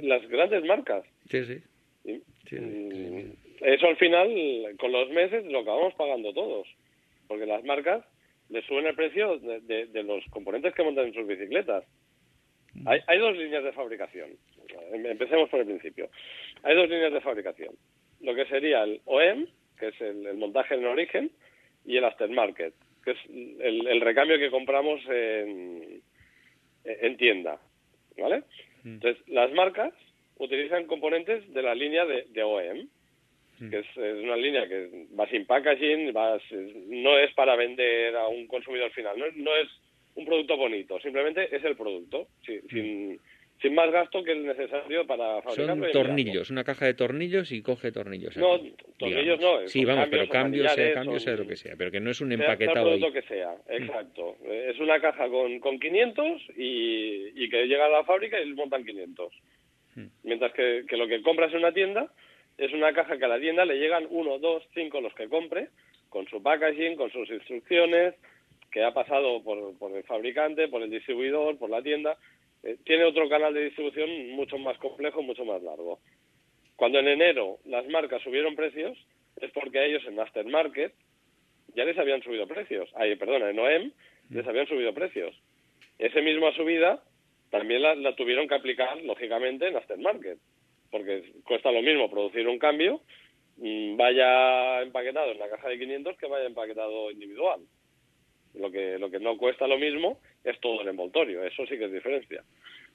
Las 0.03 0.27
grandes 0.29 0.65
marcas. 0.65 1.05
Sí, 1.31 1.45
sí. 1.45 1.63
sí, 2.05 2.17
sí. 2.49 3.33
Eso 3.61 3.87
al 3.89 3.97
final, 3.97 4.77
con 4.79 4.93
los 4.93 5.11
meses, 5.11 5.45
lo 5.47 5.61
acabamos 5.61 5.95
pagando 5.95 6.33
todos 6.33 6.67
porque 7.27 7.47
las 7.47 7.65
marcas 7.65 8.05
les 8.49 8.65
suben 8.67 8.87
el 8.87 8.95
precio 8.95 9.39
de, 9.39 9.61
de, 9.61 9.87
de, 9.87 10.03
los 10.03 10.25
componentes 10.31 10.75
que 10.75 10.83
montan 10.83 11.07
en 11.07 11.15
sus 11.15 11.27
bicicletas. 11.27 11.85
Hay, 12.87 13.01
hay, 13.07 13.19
dos 13.19 13.37
líneas 13.37 13.65
de 13.65 13.73
fabricación. 13.73 14.31
Empecemos 14.93 15.49
por 15.49 15.61
el 15.61 15.67
principio. 15.67 16.11
Hay 16.63 16.75
dos 16.75 16.89
líneas 16.89 17.13
de 17.13 17.21
fabricación. 17.21 17.75
Lo 18.21 18.35
que 18.35 18.47
sería 18.47 18.83
el 18.83 19.01
OEM, 19.05 19.47
que 19.79 19.89
es 19.89 20.01
el, 20.01 20.27
el 20.27 20.37
montaje 20.37 20.75
en 20.75 20.85
origen, 20.85 21.31
y 21.85 21.97
el 21.97 22.05
aftermarket, 22.05 22.75
que 23.05 23.13
es 23.13 23.19
el, 23.29 23.87
el 23.87 24.01
recambio 24.01 24.39
que 24.39 24.51
compramos 24.51 25.01
en, 25.09 26.03
en 26.85 27.17
tienda. 27.17 27.61
¿Vale? 28.17 28.43
Mm. 28.83 28.95
Entonces, 28.95 29.29
las 29.29 29.53
marcas 29.53 29.93
utilizan 30.39 30.87
componentes 30.87 31.53
de 31.53 31.63
la 31.63 31.75
línea 31.75 32.05
de, 32.07 32.27
de 32.31 32.43
OEM, 32.43 32.89
que 33.59 33.79
es, 33.79 33.87
es, 33.97 34.25
una 34.25 34.37
línea 34.37 34.69
que 34.69 35.07
va 35.19 35.29
sin 35.29 35.47
packaging, 35.47 36.15
va, 36.15 36.39
no 36.89 37.19
es 37.19 37.33
para 37.35 37.57
vender 37.57 38.17
a 38.17 38.29
un 38.29 38.47
consumidor 38.47 38.91
final, 38.93 39.19
no, 39.19 39.27
no 39.35 39.57
es 39.57 39.69
un 40.15 40.25
producto 40.25 40.57
bonito, 40.57 40.99
simplemente 41.01 41.55
es 41.55 41.65
el 41.65 41.77
producto, 41.77 42.29
sí, 42.45 42.61
sin, 42.71 43.21
sin 43.61 43.75
más 43.75 43.91
gasto 43.91 44.23
que 44.23 44.33
el 44.33 44.47
necesario 44.47 45.07
para 45.07 45.41
fabricarlo. 45.43 45.85
Son 45.85 45.93
tornillos, 45.93 46.51
una 46.51 46.65
caja 46.65 46.87
de 46.87 46.95
tornillos 46.95 47.51
y 47.53 47.63
coge 47.63 47.93
tornillos. 47.93 48.37
No, 48.37 48.55
aquí, 48.55 48.75
tornillos 48.99 49.39
digamos. 49.39 49.63
no. 49.63 49.69
Sí, 49.69 49.85
vamos, 49.85 50.09
pero 50.11 50.29
cambios, 50.29 50.73
sea 50.73 50.95
cambio, 50.95 51.19
sea 51.19 51.37
lo 51.37 51.47
que 51.47 51.57
sea, 51.57 51.75
pero 51.77 51.91
que 51.91 52.01
no 52.01 52.11
es 52.11 52.21
un 52.21 52.33
empaquetado. 52.33 52.93
El 52.93 53.01
producto 53.01 53.13
que 53.13 53.23
sea, 53.23 53.55
exacto. 53.69 54.37
Mm. 54.43 54.71
Es 54.71 54.79
una 54.81 55.01
caja 55.01 55.29
con, 55.29 55.59
con 55.61 55.79
500 55.79 56.43
y, 56.57 57.45
y 57.45 57.49
que 57.49 57.67
llega 57.67 57.87
a 57.87 57.91
la 57.91 58.05
fábrica 58.05 58.41
y 58.41 58.53
montan 58.53 58.85
500. 58.85 59.33
Mm. 59.97 60.07
Mientras 60.25 60.53
que, 60.53 60.85
que 60.89 60.97
lo 60.97 61.09
que 61.09 61.23
compras 61.23 61.53
en 61.53 61.59
una 61.59 61.73
tienda 61.73 62.11
es 62.59 62.73
una 62.73 62.93
caja 62.93 63.19
que 63.19 63.25
a 63.25 63.29
la 63.29 63.41
tienda 63.41 63.65
le 63.65 63.79
llegan 63.79 64.07
uno, 64.11 64.39
dos, 64.39 64.63
cinco 64.75 65.01
los 65.01 65.15
que 65.15 65.29
compre, 65.29 65.69
con 66.09 66.27
su 66.29 66.43
packaging, 66.43 66.97
con 66.97 67.11
sus 67.11 67.29
instrucciones, 67.31 68.15
que 68.71 68.85
ha 68.85 68.93
pasado 68.93 69.43
por, 69.43 69.77
por 69.79 69.97
el 69.97 70.05
fabricante, 70.05 70.69
por 70.69 70.83
el 70.83 70.91
distribuidor, 70.91 71.59
por 71.59 71.71
la 71.71 71.83
tienda. 71.83 72.17
Eh, 72.63 72.77
tiene 72.85 73.05
otro 73.05 73.29
canal 73.29 73.53
de 73.55 73.65
distribución 73.65 74.31
mucho 74.31 74.59
más 74.59 74.79
complejo, 74.79 75.23
mucho 75.23 75.45
más 75.45 75.63
largo. 75.63 75.99
Cuando 76.77 76.99
en 76.99 77.09
enero 77.09 77.59
las 77.65 77.87
marcas 77.89 78.23
subieron 78.23 78.57
precios, 78.57 78.97
es 79.41 79.51
porque 79.53 79.85
ellos 79.85 80.03
en 80.07 80.19
Aftermarket 80.19 80.93
ya 81.75 81.85
les 81.85 81.99
habían 81.99 82.23
subido 82.23 82.47
precios. 82.47 82.89
Ay, 82.95 83.17
perdona, 83.17 83.51
en 83.51 83.59
OEM 83.59 83.93
les 84.31 84.47
habían 84.47 84.67
subido 84.67 84.95
precios. 84.95 85.35
Esa 85.99 86.21
misma 86.21 86.53
subida 86.55 87.03
también 87.51 87.83
la, 87.83 87.95
la 87.95 88.17
tuvieron 88.17 88.49
que 88.49 88.55
aplicar, 88.55 89.01
lógicamente, 89.03 89.69
en 89.69 89.77
Aftermarket 89.77 90.39
porque 90.95 91.25
cuesta 91.43 91.73
lo 91.73 91.83
mismo 91.83 92.09
producir 92.09 92.47
un 92.47 92.57
cambio, 92.57 93.01
mm, 93.57 93.97
vaya 93.97 94.81
empaquetado 94.81 95.33
en 95.33 95.41
la 95.41 95.49
caja 95.49 95.69
de 95.69 95.77
500 95.77 96.17
que 96.17 96.29
vaya 96.29 96.47
empaquetado 96.47 97.11
individual. 97.11 97.63
Lo 98.55 98.71
que, 98.71 98.97
lo 99.01 99.11
que 99.11 99.19
no 99.19 99.37
cuesta 99.37 99.67
lo 99.67 99.77
mismo 99.77 100.21
es 100.45 100.57
todo 100.61 100.83
el 100.83 100.89
envoltorio, 100.89 101.43
eso 101.43 101.67
sí 101.67 101.77
que 101.79 101.87
es 101.87 101.93
diferencia. 101.93 102.45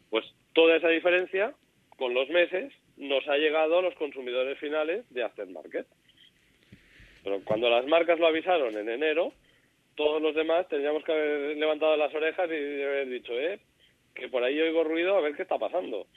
Pues 0.09 0.23
toda 0.53 0.77
esa 0.77 0.87
diferencia, 0.87 1.53
con 1.97 2.13
los 2.13 2.29
meses, 2.29 2.71
nos 2.95 3.27
ha 3.27 3.35
llegado 3.35 3.79
a 3.79 3.81
los 3.81 3.95
consumidores 3.95 4.57
finales 4.59 5.03
de 5.13 5.23
aftermarket. 5.23 5.85
Pero 7.21 7.43
cuando 7.43 7.69
las 7.69 7.85
marcas 7.85 8.17
lo 8.17 8.27
avisaron 8.27 8.77
en 8.77 8.87
enero, 8.87 9.33
todos 9.95 10.21
los 10.21 10.33
demás 10.35 10.69
tendríamos 10.69 11.03
que 11.03 11.11
haber 11.11 11.57
levantado 11.57 11.97
las 11.97 12.15
orejas 12.15 12.49
y 12.49 12.81
haber 12.81 13.09
dicho, 13.09 13.37
eh, 13.37 13.59
que 14.15 14.29
por 14.29 14.41
ahí 14.41 14.57
oigo 14.57 14.85
ruido, 14.85 15.17
a 15.17 15.21
ver 15.21 15.35
qué 15.35 15.41
está 15.41 15.57
pasando. 15.57 16.07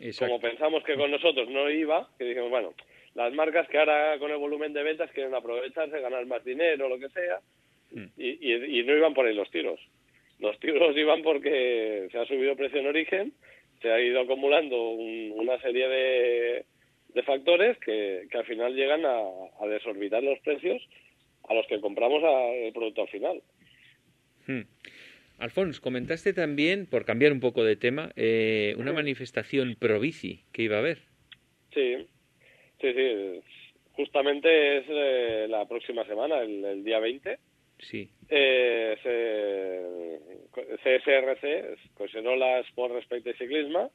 Exacto. 0.00 0.34
Como 0.34 0.40
pensamos 0.40 0.84
que 0.84 0.96
con 0.96 1.10
nosotros 1.10 1.48
no 1.48 1.70
iba, 1.70 2.08
que 2.18 2.24
dijimos, 2.24 2.50
bueno, 2.50 2.74
las 3.14 3.32
marcas 3.32 3.68
que 3.68 3.78
ahora 3.78 4.18
con 4.18 4.30
el 4.30 4.36
volumen 4.36 4.72
de 4.72 4.82
ventas 4.82 5.10
quieren 5.12 5.34
aprovecharse, 5.34 6.00
ganar 6.00 6.24
más 6.26 6.44
dinero, 6.44 6.88
lo 6.88 6.98
que 6.98 7.08
sea, 7.08 7.40
mm. 7.92 8.04
y, 8.16 8.28
y, 8.28 8.80
y, 8.80 8.84
no 8.84 8.96
iban 8.96 9.14
por 9.14 9.26
ahí 9.26 9.34
los 9.34 9.50
tiros. 9.50 9.80
Los 10.38 10.58
tiros 10.60 10.96
iban 10.96 11.22
porque 11.22 12.08
se 12.12 12.18
ha 12.18 12.26
subido 12.26 12.56
precio 12.56 12.80
en 12.80 12.86
origen, 12.86 13.32
se 13.82 13.90
ha 13.90 14.00
ido 14.00 14.20
acumulando 14.20 14.90
un, 14.90 15.32
una 15.34 15.60
serie 15.60 15.88
de, 15.88 16.64
de 17.08 17.22
factores 17.22 17.78
que, 17.78 18.26
que, 18.30 18.38
al 18.38 18.44
final 18.44 18.74
llegan 18.74 19.04
a, 19.04 19.18
a, 19.60 19.66
desorbitar 19.66 20.22
los 20.22 20.38
precios 20.40 20.82
a 21.48 21.54
los 21.54 21.66
que 21.66 21.80
compramos 21.80 22.22
a, 22.22 22.48
el 22.54 22.72
producto 22.72 23.02
al 23.02 23.08
final. 23.08 23.42
Hmm. 24.46 24.62
Alfons, 25.38 25.80
comentaste 25.80 26.32
también, 26.32 26.86
por 26.86 27.04
cambiar 27.04 27.32
un 27.32 27.40
poco 27.40 27.62
de 27.62 27.76
tema, 27.76 28.10
eh, 28.16 28.74
una 28.76 28.92
manifestación 28.92 29.76
pro 29.78 30.00
bici 30.00 30.42
que 30.52 30.62
iba 30.62 30.76
a 30.76 30.80
haber. 30.80 30.98
Sí, 31.72 32.06
sí, 32.80 32.92
sí. 32.92 33.40
Justamente 33.92 34.78
es 34.78 34.84
eh, 34.88 35.46
la 35.48 35.66
próxima 35.66 36.04
semana, 36.06 36.40
el, 36.40 36.64
el, 36.64 36.84
día 36.84 36.98
20. 36.98 37.38
Sí. 37.78 38.10
Eh, 38.28 38.96
se, 39.02 40.18
CSRC, 40.76 41.94
Coserola 41.94 42.58
Sport 42.60 42.94
Respecte 42.94 43.30
y 43.30 43.34
Ciclismo, 43.34 43.92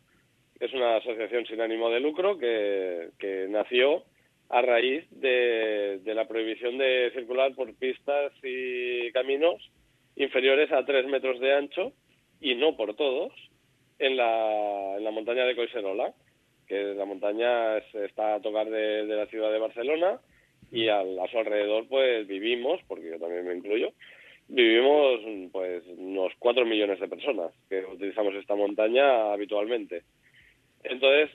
es 0.62 0.72
una 0.74 0.98
asociación 0.98 1.46
sin 1.46 1.60
ánimo 1.60 1.90
de 1.90 2.00
lucro 2.00 2.38
que, 2.38 3.10
que 3.20 3.48
nació 3.50 4.06
a 4.48 4.62
raíz 4.62 5.06
de, 5.10 6.00
de 6.04 6.14
la 6.14 6.26
prohibición 6.26 6.78
de 6.78 7.12
circular 7.14 7.54
por 7.54 7.74
pistas 7.76 8.32
y 8.44 9.12
caminos 9.12 9.62
inferiores 10.16 10.72
a 10.72 10.86
3 10.86 11.08
metros 11.08 11.40
de 11.40 11.54
ancho 11.54 11.94
y 12.40 12.56
no 12.56 12.76
por 12.76 12.96
todos 12.96 13.32
en 14.00 14.18
la, 14.18 14.98
en 14.98 15.04
la 15.04 15.12
montaña 15.12 15.46
de 15.46 15.56
Coiserola, 15.56 16.14
que 16.68 16.94
la 16.96 17.06
montaña 17.06 17.78
es, 17.78 17.96
está 17.96 18.36
a 18.36 18.42
tocar 18.42 18.70
de, 18.70 19.04
la 19.06 19.28
ciudad 19.28 19.52
de 19.52 19.60
Barcelona 19.60 20.20
y 20.72 20.88
a, 20.88 21.00
a, 21.00 21.28
su 21.32 21.38
alrededor 21.38 21.88
pues 21.88 22.28
vivimos, 22.28 22.82
porque 22.88 23.10
yo 23.12 23.20
también 23.20 23.46
me 23.46 23.56
incluyo, 23.56 23.94
vivimos 24.48 25.20
pues 25.52 25.84
unos 25.98 26.34
4 26.40 26.66
millones 26.66 27.00
de 27.00 27.08
personas 27.08 27.52
que 27.70 27.86
utilizamos 27.86 28.34
esta 28.36 28.56
montaña 28.56 29.32
habitualmente. 29.34 30.04
Entonces, 30.84 31.30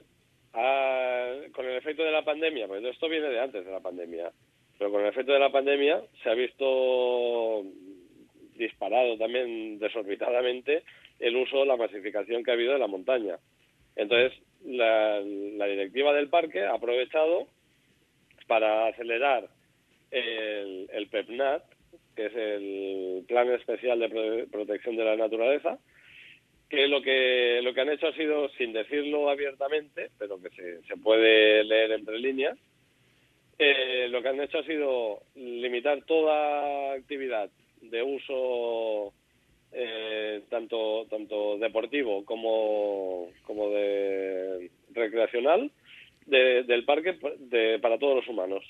con 1.53 1.67
el 1.67 1.77
efecto 1.77 2.03
de 2.03 2.13
la 2.13 2.25
pandemia, 2.25 2.67
pues 2.67 2.85
esto 2.85 3.09
viene 3.09 3.29
de 3.29 3.41
antes 3.41 3.65
de 3.65 3.71
la 3.71 3.81
pandemia, 3.81 4.31
pero 4.79 4.91
con 4.91 5.03
el 5.03 5.09
efecto 5.09 5.33
de 5.33 5.39
la 5.39 5.53
pandemia 5.53 6.03
se 6.23 6.31
ha 6.31 6.35
visto 6.35 7.65
disparado 8.59 9.17
también 9.17 9.79
desorbitadamente 9.79 10.83
el 11.19 11.37
uso, 11.37 11.65
la 11.65 11.77
masificación 11.77 12.43
que 12.43 12.51
ha 12.51 12.55
habido 12.55 12.75
de 12.75 12.79
la 12.79 12.87
montaña. 12.87 13.39
Entonces, 13.97 14.39
la, 14.65 15.21
la 15.21 15.67
directiva 15.67 16.13
del 16.13 16.29
parque 16.29 16.63
ha 16.65 16.75
aprovechado 16.75 17.49
para 18.47 18.87
acelerar 18.87 19.49
el, 20.11 20.89
el, 20.93 21.07
PEPNAT, 21.09 21.63
que 22.15 22.27
es 22.27 22.35
el 22.35 23.25
Plan 23.27 23.51
Especial 23.53 23.99
de 23.99 24.09
Pro 24.09 24.51
Protección 24.51 24.97
de 24.97 25.05
la 25.05 25.17
Naturaleza, 25.17 25.79
que 26.69 26.87
lo 26.87 27.03
que 27.03 27.61
lo 27.63 27.73
que 27.73 27.81
han 27.81 27.91
hecho 27.91 28.09
ha 28.09 28.15
sido, 28.15 28.49
sin 28.51 28.73
decirlo 28.73 29.31
abiertamente, 29.31 30.11
pero 30.19 30.41
que 30.41 30.51
se, 30.51 30.83
se 30.83 30.97
puede 30.97 31.65
leer 31.65 31.93
entre 31.93 32.19
líneas, 32.19 32.59
eh, 33.59 34.07
lo 34.11 34.23
que 34.23 34.29
han 34.29 34.41
hecho 34.41 34.59
ha 34.59 34.65
sido 34.65 35.23
limitar 35.35 36.03
toda 36.05 36.93
actividad 36.93 37.51
de 37.83 38.03
uso 38.03 39.13
eh, 39.73 40.43
tanto 40.49 41.07
tanto 41.11 41.59
deportivo 41.59 42.25
como, 42.25 43.29
como 43.45 43.71
de 43.71 44.71
recreacional 44.93 45.71
de, 46.27 46.63
del 46.65 46.85
parque 46.85 47.19
de, 47.39 47.79
para 47.81 47.99
todos 47.99 48.17
los 48.17 48.29
humanos. 48.29 48.65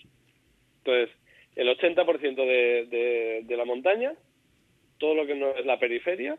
Entonces, 0.79 1.15
el 1.57 1.69
80% 1.69 2.35
de, 2.35 2.87
de, 2.87 3.43
de 3.45 3.57
la 3.57 3.65
montaña 3.65 4.15
todo 4.99 5.15
lo 5.15 5.27
que 5.27 5.35
no 5.35 5.51
es 5.57 5.65
la 5.65 5.79
periferia, 5.79 6.37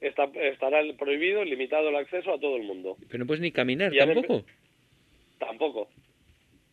está, 0.00 0.24
estará 0.24 0.80
prohibido, 0.96 1.44
limitado 1.44 1.88
el 1.90 1.96
acceso 1.96 2.32
a 2.32 2.40
todo 2.40 2.56
el 2.56 2.62
mundo. 2.62 2.96
Pero 3.08 3.18
no 3.18 3.26
puedes 3.26 3.42
ni 3.42 3.52
caminar 3.52 3.92
Y 3.92 3.98
tampoco. 3.98 4.44
Tampoco, 5.38 5.88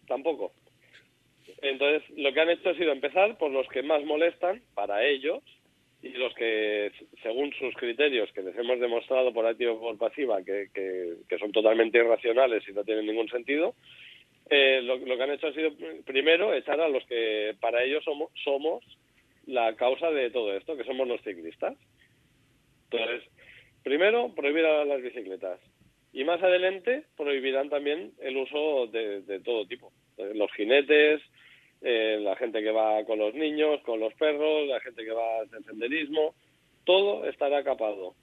tampoco. 0.07 0.53
Entonces, 1.65 2.07
lo 2.15 2.31
que 2.31 2.39
han 2.39 2.49
hecho 2.51 2.69
ha 2.69 2.75
sido 2.75 2.91
empezar 2.91 3.39
por 3.39 3.49
los 3.49 3.67
que 3.69 3.81
más 3.81 4.03
molestan 4.03 4.61
para 4.75 5.03
ellos 5.03 5.41
y 6.03 6.09
los 6.09 6.31
que, 6.35 6.91
según 7.23 7.51
sus 7.53 7.73
criterios, 7.73 8.31
que 8.33 8.43
les 8.43 8.55
hemos 8.55 8.79
demostrado 8.79 9.33
por 9.33 9.47
activa 9.47 9.73
y 9.73 9.77
por 9.77 9.97
pasiva, 9.97 10.43
que, 10.43 10.67
que, 10.71 11.39
son 11.39 11.51
totalmente 11.51 11.97
irracionales 11.97 12.63
y 12.69 12.71
no 12.71 12.83
tienen 12.83 13.07
ningún 13.07 13.27
sentido, 13.29 13.73
eh, 14.47 14.79
lo, 14.83 14.97
lo 14.97 15.17
que 15.17 15.23
han 15.23 15.31
hecho 15.31 15.47
ha 15.47 15.53
sido, 15.53 15.71
primero, 16.05 16.53
echar 16.53 16.79
a 16.79 16.87
los 16.87 17.03
que 17.07 17.55
para 17.59 17.83
ellos 17.83 18.03
somos, 18.03 18.29
somos 18.43 18.83
la 19.47 19.75
causa 19.75 20.11
de 20.11 20.29
todo 20.29 20.55
esto, 20.55 20.77
que 20.77 20.83
somos 20.83 21.07
los 21.07 21.21
ciclistas. 21.23 21.75
Entonces, 22.91 23.27
primero, 23.83 24.35
prohibir 24.35 24.65
a 24.65 24.85
las 24.85 25.01
bicicletas. 25.01 25.59
Y 26.13 26.25
más 26.25 26.43
adelante 26.43 27.05
prohibirán 27.17 27.69
también 27.69 28.11
el 28.19 28.37
uso 28.37 28.85
de, 28.85 29.21
de 29.21 29.39
todo 29.39 29.65
tipo. 29.65 29.91
Los 30.17 30.51
jinetes, 30.53 31.21
eh, 31.87 32.17
la 32.19 32.35
gente 32.35 32.63
que 32.63 32.71
va 32.71 33.05
con 33.05 33.19
los 33.19 33.35
niños, 33.35 33.79
con 33.81 33.99
los 33.99 34.11
perros, 34.15 34.67
la 34.67 34.79
gente 34.79 35.05
que 35.05 35.11
va 35.11 35.41
a 35.41 35.63
senderismo, 35.67 36.33
todo 36.83 37.29
estará 37.29 37.63
capado. 37.63 38.15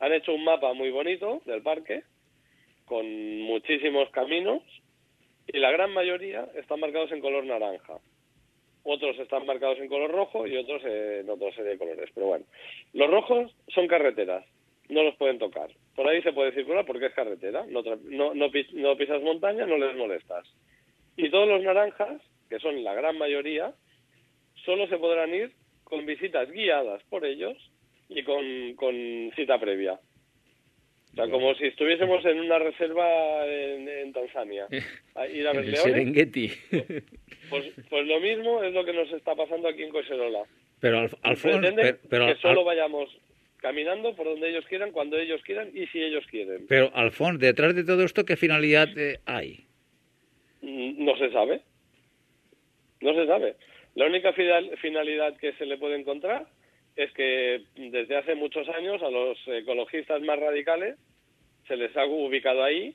Han 0.00 0.12
hecho 0.12 0.34
un 0.34 0.42
mapa 0.42 0.72
muy 0.72 0.90
bonito 0.90 1.40
del 1.46 1.62
parque, 1.62 2.02
con 2.84 3.06
muchísimos 3.42 4.10
caminos, 4.10 4.60
y 5.46 5.58
la 5.60 5.70
gran 5.70 5.92
mayoría 5.92 6.48
están 6.56 6.80
marcados 6.80 7.12
en 7.12 7.20
color 7.20 7.44
naranja. 7.44 8.00
Otros 8.82 9.16
están 9.20 9.46
marcados 9.46 9.78
en 9.78 9.86
color 9.86 10.10
rojo 10.10 10.44
y 10.44 10.56
otros 10.56 10.82
en 10.84 11.30
otra 11.30 11.52
serie 11.52 11.70
de 11.70 11.78
colores. 11.78 12.10
Pero 12.12 12.26
bueno, 12.26 12.44
los 12.92 13.08
rojos 13.08 13.54
son 13.68 13.86
carreteras, 13.86 14.44
no 14.88 15.04
los 15.04 15.14
pueden 15.14 15.38
tocar. 15.38 15.70
Por 15.94 16.08
ahí 16.08 16.20
se 16.22 16.32
puede 16.32 16.50
circular 16.50 16.84
porque 16.86 17.06
es 17.06 17.14
carretera, 17.14 17.64
no, 17.68 17.82
no, 17.82 18.34
no, 18.34 18.34
no 18.34 18.96
pisas 18.96 19.22
montaña, 19.22 19.64
no 19.64 19.78
les 19.78 19.94
molestas. 19.96 20.44
Y 21.16 21.30
todos 21.30 21.46
los 21.46 21.62
naranjas, 21.62 22.20
que 22.52 22.58
son 22.60 22.84
la 22.84 22.92
gran 22.92 23.16
mayoría, 23.16 23.72
solo 24.66 24.86
se 24.86 24.98
podrán 24.98 25.34
ir 25.34 25.52
con 25.84 26.04
visitas 26.04 26.50
guiadas 26.50 27.02
por 27.08 27.24
ellos 27.24 27.56
y 28.10 28.22
con, 28.24 28.74
con 28.76 29.30
cita 29.34 29.58
previa. 29.58 29.94
O 29.94 31.14
sea, 31.14 31.28
como 31.30 31.54
si 31.54 31.64
estuviésemos 31.66 32.22
en 32.26 32.40
una 32.40 32.58
reserva 32.58 33.46
en, 33.46 33.88
en 33.88 34.12
Tanzania. 34.12 34.66
A 35.14 35.26
ir 35.26 35.46
a 35.46 35.52
ver 35.54 35.64
El. 35.64 35.76
Serengeti. 35.76 36.50
Pues, 37.48 37.64
pues 37.88 38.06
lo 38.06 38.20
mismo 38.20 38.62
es 38.62 38.72
lo 38.74 38.84
que 38.84 38.92
nos 38.92 39.10
está 39.12 39.34
pasando 39.34 39.68
aquí 39.68 39.82
en 39.82 39.90
Coserola. 39.90 40.42
Pero, 40.80 41.06
Alfonso, 41.22 41.58
Pretenden 41.60 41.74
pero, 41.86 41.98
pero, 42.10 42.26
que 42.34 42.40
solo 42.40 42.60
Al- 42.60 42.66
vayamos 42.66 43.08
caminando 43.58 44.14
por 44.14 44.26
donde 44.26 44.48
ellos 44.50 44.64
quieran, 44.66 44.90
cuando 44.90 45.18
ellos 45.18 45.40
quieran 45.42 45.70
y 45.74 45.86
si 45.86 46.02
ellos 46.02 46.24
quieren. 46.30 46.66
pero, 46.68 46.90
Alfonso, 46.94 47.38
detrás 47.38 47.74
de 47.74 47.84
todo 47.84 48.04
esto, 48.04 48.24
¿qué 48.24 48.36
finalidad 48.36 48.88
eh, 48.98 49.20
hay? 49.26 49.66
Mm, 50.62 51.04
No 51.04 51.16
se 51.16 51.30
sabe. 51.30 51.60
No 53.02 53.14
se 53.14 53.26
sabe. 53.26 53.56
La 53.94 54.06
única 54.06 54.32
final- 54.32 54.76
finalidad 54.78 55.36
que 55.36 55.52
se 55.54 55.66
le 55.66 55.76
puede 55.76 55.96
encontrar 55.96 56.46
es 56.96 57.12
que 57.12 57.62
desde 57.76 58.16
hace 58.16 58.34
muchos 58.34 58.68
años 58.70 59.02
a 59.02 59.10
los 59.10 59.38
ecologistas 59.46 60.20
más 60.22 60.38
radicales 60.38 60.96
se 61.66 61.76
les 61.76 61.94
ha 61.96 62.06
ubicado 62.06 62.62
ahí 62.64 62.94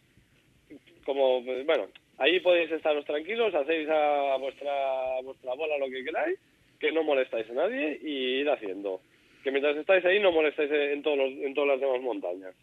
como, 1.06 1.42
bueno, 1.42 1.88
ahí 2.18 2.40
podéis 2.42 2.72
estaros 2.72 3.06
tranquilos, 3.06 3.54
hacéis 3.56 3.88
a 3.90 4.36
vuestra, 4.38 5.22
vuestra 5.24 5.54
bola 5.54 5.78
lo 5.78 5.90
que 5.90 6.04
queráis, 6.04 6.38
que 6.80 6.92
no 6.92 7.04
molestáis 7.04 7.50
a 7.50 7.54
nadie 7.54 8.00
y 8.04 8.42
ir 8.42 8.50
haciendo. 8.50 9.02
Que 9.44 9.52
mientras 9.52 9.78
estáis 9.78 10.04
ahí 10.04 10.20
no 10.20 10.32
molestáis 10.32 10.70
en, 10.70 11.02
todos 11.02 11.18
los, 11.18 11.32
en 11.32 11.54
todas 11.54 11.70
las 11.70 11.80
demás 11.80 12.02
montañas. 12.02 12.56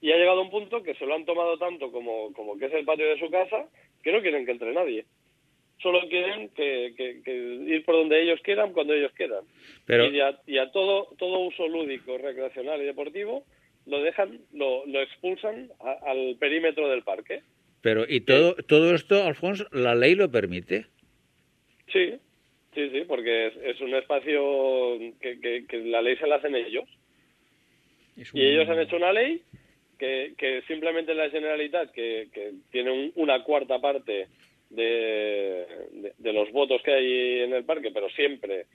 Y 0.00 0.12
ha 0.12 0.16
llegado 0.16 0.40
un 0.40 0.50
punto 0.50 0.82
que 0.84 0.94
se 0.94 1.04
lo 1.04 1.14
han 1.14 1.24
tomado 1.24 1.58
tanto 1.58 1.90
como, 1.90 2.32
como 2.32 2.56
que 2.56 2.66
es 2.66 2.72
el 2.72 2.84
patio 2.84 3.08
de 3.08 3.18
su 3.18 3.28
casa, 3.30 3.66
que 4.02 4.12
no 4.12 4.20
quieren 4.22 4.44
que 4.46 4.52
entre 4.52 4.72
nadie. 4.72 5.04
Solo 5.80 6.00
quieren 6.08 6.48
que, 6.50 6.92
que- 6.96 7.20
que 7.24 7.32
ir 7.34 7.84
por 7.84 7.94
donde 7.94 8.20
ellos 8.20 8.40
quieran, 8.42 8.72
cuando 8.72 8.94
ellos 8.94 9.12
quieran. 9.12 9.44
Pero, 9.86 10.06
Y 10.06 10.20
a, 10.20 10.38
y 10.46 10.58
a 10.58 10.70
todo, 10.72 11.08
todo 11.18 11.38
uso 11.40 11.68
lúdico, 11.68 12.18
recreacional 12.18 12.80
y 12.82 12.84
deportivo 12.84 13.44
lo 13.86 14.02
dejan, 14.02 14.40
lo, 14.52 14.84
lo 14.86 15.00
expulsan 15.00 15.70
a- 15.80 16.10
al 16.10 16.36
perímetro 16.38 16.88
del 16.88 17.02
parque. 17.04 17.42
pero 17.80 18.04
y 18.08 18.20
todo, 18.22 18.54
todo 18.66 18.94
esto, 18.94 19.22
Alfonso, 19.24 19.66
la 19.70 19.94
ley 19.94 20.14
lo 20.16 20.28
permite. 20.30 20.86
Sí, 21.92 22.14
sí, 22.74 22.90
sí, 22.90 23.02
porque 23.06 23.46
es, 23.46 23.56
es 23.56 23.80
un 23.80 23.94
espacio 23.94 24.98
que, 25.20 25.38
que- 25.40 25.64
que 25.68 25.76
la 25.78 26.02
ley 26.02 26.16
se 26.16 26.26
la 26.26 26.36
hacen 26.36 26.54
ellos. 26.56 26.84
Es 28.16 28.34
Y 28.34 28.42
ellos 28.44 28.68
han 28.68 28.80
hecho 28.80 28.96
una 28.96 29.12
ley 29.12 29.42
que, 29.98 30.34
que 30.36 30.62
simplemente 30.66 31.14
la 31.14 31.30
Generalitat, 31.30 31.92
que, 31.92 32.28
que 32.32 32.52
tiene 32.72 32.90
un- 32.90 33.12
una 33.14 33.42
cuarta 33.44 33.78
parte 33.80 34.26
de, 34.70 35.66
de- 36.18 36.32
los 36.32 36.50
votos 36.52 36.82
que 36.82 36.92
hay 36.92 37.40
en 37.40 37.52
el 37.54 37.64
parque, 37.64 37.90
pero 37.92 38.08
siempre 38.10 38.66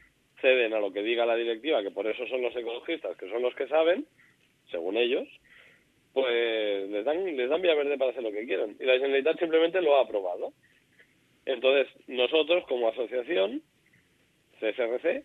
ceden 0.41 0.73
a 0.73 0.79
lo 0.79 0.91
que 0.91 1.03
diga 1.03 1.25
la 1.25 1.35
directiva, 1.35 1.81
que 1.83 1.91
por 1.91 2.07
eso 2.07 2.27
son 2.27 2.41
los 2.41 2.55
ecologistas, 2.55 3.15
que 3.17 3.29
son 3.29 3.41
los 3.41 3.55
que 3.55 3.67
saben, 3.67 4.05
según 4.71 4.97
ellos, 4.97 5.27
pues 6.13 6.89
les 6.89 7.05
dan, 7.05 7.23
les 7.37 7.49
dan 7.49 7.61
vía 7.61 7.75
verde 7.75 7.97
para 7.97 8.11
hacer 8.11 8.23
lo 8.23 8.31
que 8.31 8.45
quieran. 8.45 8.75
Y 8.79 8.85
la 8.85 8.93
Generalitat 8.93 9.39
simplemente 9.39 9.81
lo 9.81 9.95
ha 9.97 10.01
aprobado. 10.01 10.53
Entonces, 11.45 11.87
nosotros 12.07 12.65
como 12.67 12.87
asociación, 12.89 13.61
CSRC, 14.59 15.23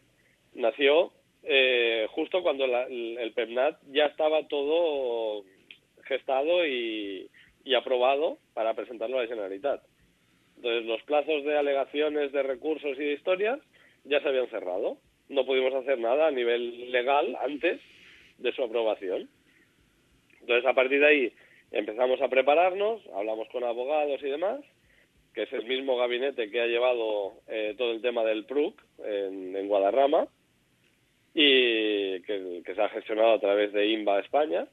nació 0.55 1.13
eh, 1.45 2.07
justo 2.11 2.43
cuando 2.43 2.67
la- 2.67 2.85
el 2.85 3.17
el 3.19 3.33
PEMNAT 3.33 3.79
ya 3.93 4.07
estaba 4.07 4.49
todo 4.49 5.45
gestado 6.05 6.67
y, 6.67 7.31
y 7.65 7.75
aprobado 7.75 8.39
para 8.55 8.75
presentarlo 8.75 9.19
a 9.19 9.23
la 9.23 9.29
Generalitat. 9.29 9.83
Entonces, 10.59 10.87
los 10.87 11.01
plazos 11.05 11.45
de 11.45 11.57
alegaciones, 11.57 12.33
de 12.33 12.43
recursos 12.43 12.99
y 12.99 13.05
de 13.05 13.13
historias 13.13 13.61
ya 14.03 14.21
se 14.21 14.29
habían 14.29 14.49
cerrado. 14.49 14.99
No 15.29 15.47
pudimos 15.47 15.73
hacer 15.73 16.01
nada 16.01 16.27
a 16.27 16.31
nivel 16.33 16.91
legal 16.91 17.37
antes 17.41 17.81
de 18.39 18.53
su 18.53 18.65
aprobación. 18.65 19.29
Entonces, 20.41 20.67
a 20.67 20.75
partir 20.75 20.99
de 20.99 21.07
ahí 21.07 21.33
empezamos 21.71 22.21
a 22.21 22.29
prepararnos, 22.29 23.07
hablamos 23.15 23.49
con 23.51 23.63
abogados 23.63 24.21
y 24.21 24.31
demás, 24.31 24.59
que 25.33 25.43
es 25.45 25.53
el 25.53 25.65
mismo 25.65 25.97
gabinete 25.97 26.51
que 26.51 26.61
ha 26.61 26.67
llevado 26.67 27.35
eh, 27.47 27.77
todo 27.79 27.93
el 27.93 28.03
tema 28.03 28.25
del 28.25 28.45
PRUC 28.45 28.83
en, 29.05 29.69
Guadarrama 29.69 30.27
y 31.35 32.21
que, 32.23 32.63
que 32.65 32.75
se 32.75 32.83
ha 32.83 32.89
gestionado 32.89 33.35
a 33.35 33.41
través 33.41 33.73
de 33.73 33.87
INVA 33.87 34.19
España. 34.19 34.67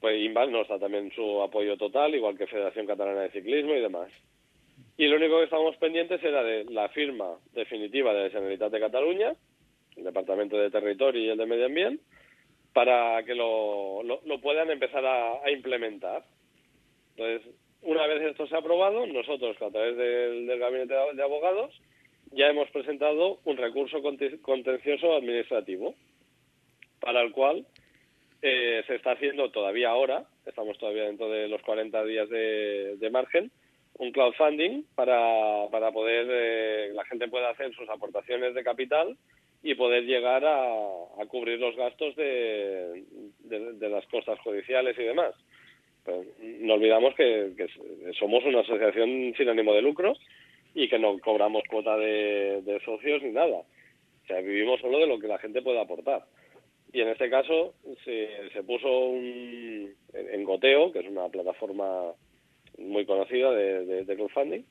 Pues 0.00 0.20
INVA 0.20 0.46
nos 0.46 0.66
da 0.66 0.80
también 0.80 1.12
su 1.12 1.40
apoyo 1.40 1.76
total, 1.76 2.16
igual 2.16 2.36
que 2.36 2.48
Federación 2.48 2.86
Catalana 2.86 3.20
de 3.20 3.30
Ciclismo 3.30 3.74
y 3.74 3.80
demás. 3.80 4.10
Y 4.96 5.06
lo 5.06 5.16
único 5.16 5.38
que 5.38 5.44
estábamos 5.44 5.76
pendientes 5.76 6.22
era 6.22 6.42
de 6.42 6.64
la 6.64 6.88
firma 6.90 7.38
definitiva 7.52 8.12
de 8.12 8.24
la 8.24 8.30
Generalitat 8.30 8.70
de 8.72 8.80
Cataluña, 8.80 9.34
el 9.96 10.04
Departamento 10.04 10.56
de 10.56 10.70
Territorio 10.70 11.22
y 11.22 11.28
el 11.30 11.38
de 11.38 11.46
Medio 11.46 11.66
Ambiente, 11.66 12.02
para 12.72 13.22
que 13.24 13.34
lo, 13.34 14.02
lo, 14.02 14.40
puedan 14.40 14.70
empezar 14.70 15.04
a, 15.04 15.50
implementar. 15.50 16.24
Entonces, 17.16 17.54
una 17.82 18.06
vez 18.06 18.22
esto 18.22 18.46
se 18.46 18.54
ha 18.54 18.58
aprobado, 18.58 19.06
nosotros, 19.06 19.56
a 19.60 19.70
través 19.70 19.96
del, 19.96 20.58
Gabinete 20.58 20.94
de 21.14 21.22
Abogados, 21.22 21.74
ya 22.32 22.48
hemos 22.48 22.70
presentado 22.70 23.40
un 23.44 23.56
recurso 23.56 24.00
conte- 24.02 24.40
contencioso 24.40 25.14
administrativo, 25.14 25.94
para 27.00 27.20
el 27.22 27.32
cual 27.32 27.66
eh, 28.42 28.82
se 28.86 28.94
está 28.94 29.12
haciendo 29.12 29.50
todavía 29.50 29.90
ahora, 29.90 30.24
estamos 30.46 30.78
todavía 30.78 31.04
dentro 31.04 31.28
de 31.28 31.48
los 31.48 31.60
40 31.62 32.04
días 32.04 32.28
de 32.28 33.10
margen, 33.10 33.50
un 33.98 34.10
crowdfunding 34.12 34.84
para, 34.94 35.68
para 35.70 35.92
poder, 35.92 36.26
eh, 36.30 36.90
la 36.94 37.04
gente 37.04 37.28
pueda 37.28 37.50
hacer 37.50 37.72
sus 37.74 37.88
aportaciones 37.88 38.54
de 38.54 38.64
capital 38.64 39.16
y 39.62 39.74
poder 39.74 40.04
llegar 40.04 40.44
a, 40.44 40.72
a 41.20 41.26
cubrir 41.28 41.58
los 41.60 41.76
gastos 41.76 42.16
de, 42.16 43.04
de- 43.40 43.88
las 43.88 44.04
costas 44.06 44.38
judiciales 44.40 44.98
y 44.98 45.04
demás. 45.04 45.34
Pero 46.04 46.24
no 46.40 46.74
olvidamos 46.74 47.14
que, 47.14 47.52
que 47.56 47.68
somos 48.14 48.44
una 48.44 48.60
asociación 48.60 49.34
sin 49.36 49.48
ánimo 49.48 49.72
de 49.72 49.82
lucro 49.82 50.14
y 50.74 50.88
que 50.88 50.98
no 50.98 51.18
cobramos 51.20 51.62
cuota 51.70 51.96
de, 51.96 52.62
de 52.62 52.80
socios 52.84 53.22
ni 53.22 53.30
nada. 53.30 53.58
O 53.58 54.26
sea, 54.26 54.40
vivimos 54.40 54.80
solo 54.80 54.98
de 54.98 55.06
lo 55.06 55.18
que 55.20 55.28
la 55.28 55.38
gente 55.38 55.62
puede 55.62 55.80
aportar. 55.80 56.24
Y 56.92 57.00
en 57.00 57.08
este 57.08 57.30
caso 57.30 57.74
se, 58.04 58.50
se 58.52 58.62
puso 58.64 58.88
un, 58.88 59.94
en 60.12 60.44
Goteo, 60.44 60.90
que 60.92 61.00
es 61.00 61.06
una 61.06 61.28
plataforma 61.28 62.12
muy 62.78 63.04
conocida 63.06 63.52
de, 63.52 64.04
de, 64.04 64.16
crowdfunding, 64.16 64.62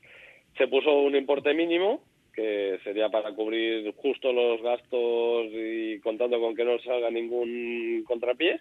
se 0.56 0.68
puso 0.68 0.92
un 1.00 1.16
importe 1.16 1.54
mínimo 1.54 2.02
que 2.34 2.78
sería 2.84 3.10
para 3.10 3.32
cubrir 3.32 3.92
justo 3.96 4.32
los 4.32 4.62
gastos 4.62 5.46
y 5.52 6.00
contando 6.00 6.40
con 6.40 6.54
que 6.54 6.64
no 6.64 6.78
salga 6.78 7.10
ningún 7.10 8.04
contrapié 8.06 8.60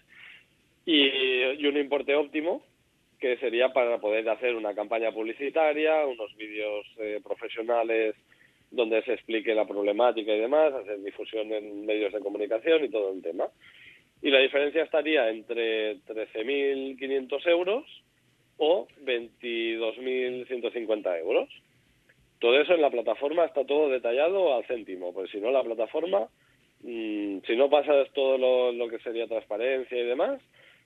y, 0.86 1.08
y 1.08 1.66
un 1.66 1.78
importe 1.78 2.16
óptimo 2.16 2.64
que 3.22 3.38
sería 3.38 3.72
para 3.72 4.00
poder 4.00 4.28
hacer 4.28 4.56
una 4.56 4.74
campaña 4.74 5.12
publicitaria, 5.12 6.06
unos 6.08 6.36
vídeos 6.36 6.86
eh, 6.98 7.22
profesionales 7.24 8.16
donde 8.72 9.04
se 9.04 9.14
explique 9.14 9.54
la 9.54 9.68
problemática 9.68 10.34
y 10.34 10.40
demás, 10.40 10.74
hacer 10.74 11.00
difusión 11.04 11.54
en 11.54 11.86
medios 11.86 12.12
de 12.12 12.20
comunicación 12.20 12.84
y 12.84 12.90
todo 12.90 13.14
el 13.14 13.22
tema. 13.22 13.46
Y 14.24 14.32
la 14.32 14.40
diferencia 14.40 14.84
estaría 14.84 15.30
entre 15.30 15.98
13.500 16.00 17.48
euros 17.48 17.86
o 18.64 18.88
22.150 19.04 21.20
euros. 21.20 21.50
Todo 22.38 22.62
eso 22.62 22.76
en 22.76 22.82
la 22.82 22.92
plataforma 22.92 23.46
está 23.46 23.66
todo 23.66 23.90
detallado 23.90 24.56
al 24.56 24.64
céntimo, 24.66 25.12
pues 25.14 25.32
si 25.32 25.42
no 25.42 25.50
la 25.50 25.64
plataforma, 25.64 26.28
mm, 26.82 27.40
si 27.48 27.56
no 27.56 27.72
pasas 27.72 28.08
todo 28.14 28.38
lo, 28.38 28.72
lo, 28.72 28.88
que 28.88 29.00
sería 29.00 29.26
transparencia 29.26 29.98
y 29.98 30.04
demás, 30.04 30.40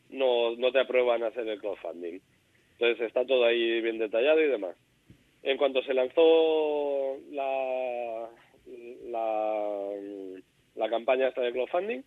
no, 0.10 0.56
no 0.56 0.72
te 0.72 0.80
aprueban 0.80 1.24
hacer 1.24 1.46
el 1.50 1.60
crowdfunding. 1.60 2.22
Entonces 2.80 3.08
está 3.08 3.26
todo 3.26 3.44
ahí 3.44 3.82
bien 3.82 3.98
detallado 3.98 4.42
y 4.42 4.48
demás. 4.48 4.78
En 5.44 5.58
cuanto 5.58 5.84
se 5.84 5.94
lanzó 5.94 7.18
la, 7.32 8.30
la, 9.10 9.90
la 10.76 10.90
campaña 10.90 11.28
esta 11.28 11.42
de 11.42 11.52
crowdfunding, 11.52 12.04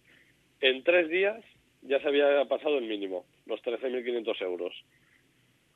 en 0.62 0.82
tres 0.82 1.10
días 1.10 1.44
ya 1.82 2.00
se 2.00 2.08
había 2.08 2.42
pasado 2.46 2.78
el 2.78 2.86
mínimo, 2.86 3.26
los 3.44 3.62
13.500 3.62 4.42
euros. 4.42 4.74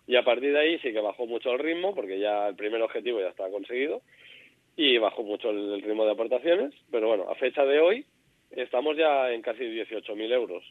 Y 0.06 0.16
a 0.16 0.24
partir 0.24 0.52
de 0.52 0.58
ahí 0.58 0.78
sí 0.78 0.92
que 0.92 1.00
bajó 1.00 1.26
mucho 1.26 1.52
el 1.52 1.58
ritmo, 1.58 1.94
porque 1.94 2.18
ya 2.18 2.48
el 2.48 2.56
primer 2.56 2.82
objetivo 2.82 3.20
ya 3.20 3.28
estaba 3.28 3.50
conseguido, 3.50 4.02
y 4.76 4.98
bajó 4.98 5.22
mucho 5.22 5.50
el, 5.50 5.82
ritmo 5.82 6.04
de 6.04 6.12
aportaciones, 6.12 6.74
pero 6.90 7.08
bueno, 7.08 7.30
a 7.30 7.34
fecha 7.34 7.64
de 7.64 7.78
hoy 7.80 8.06
estamos 8.50 8.96
ya 8.96 9.32
en 9.32 9.42
casi 9.42 9.62
18.000 9.64 10.32
euros 10.32 10.64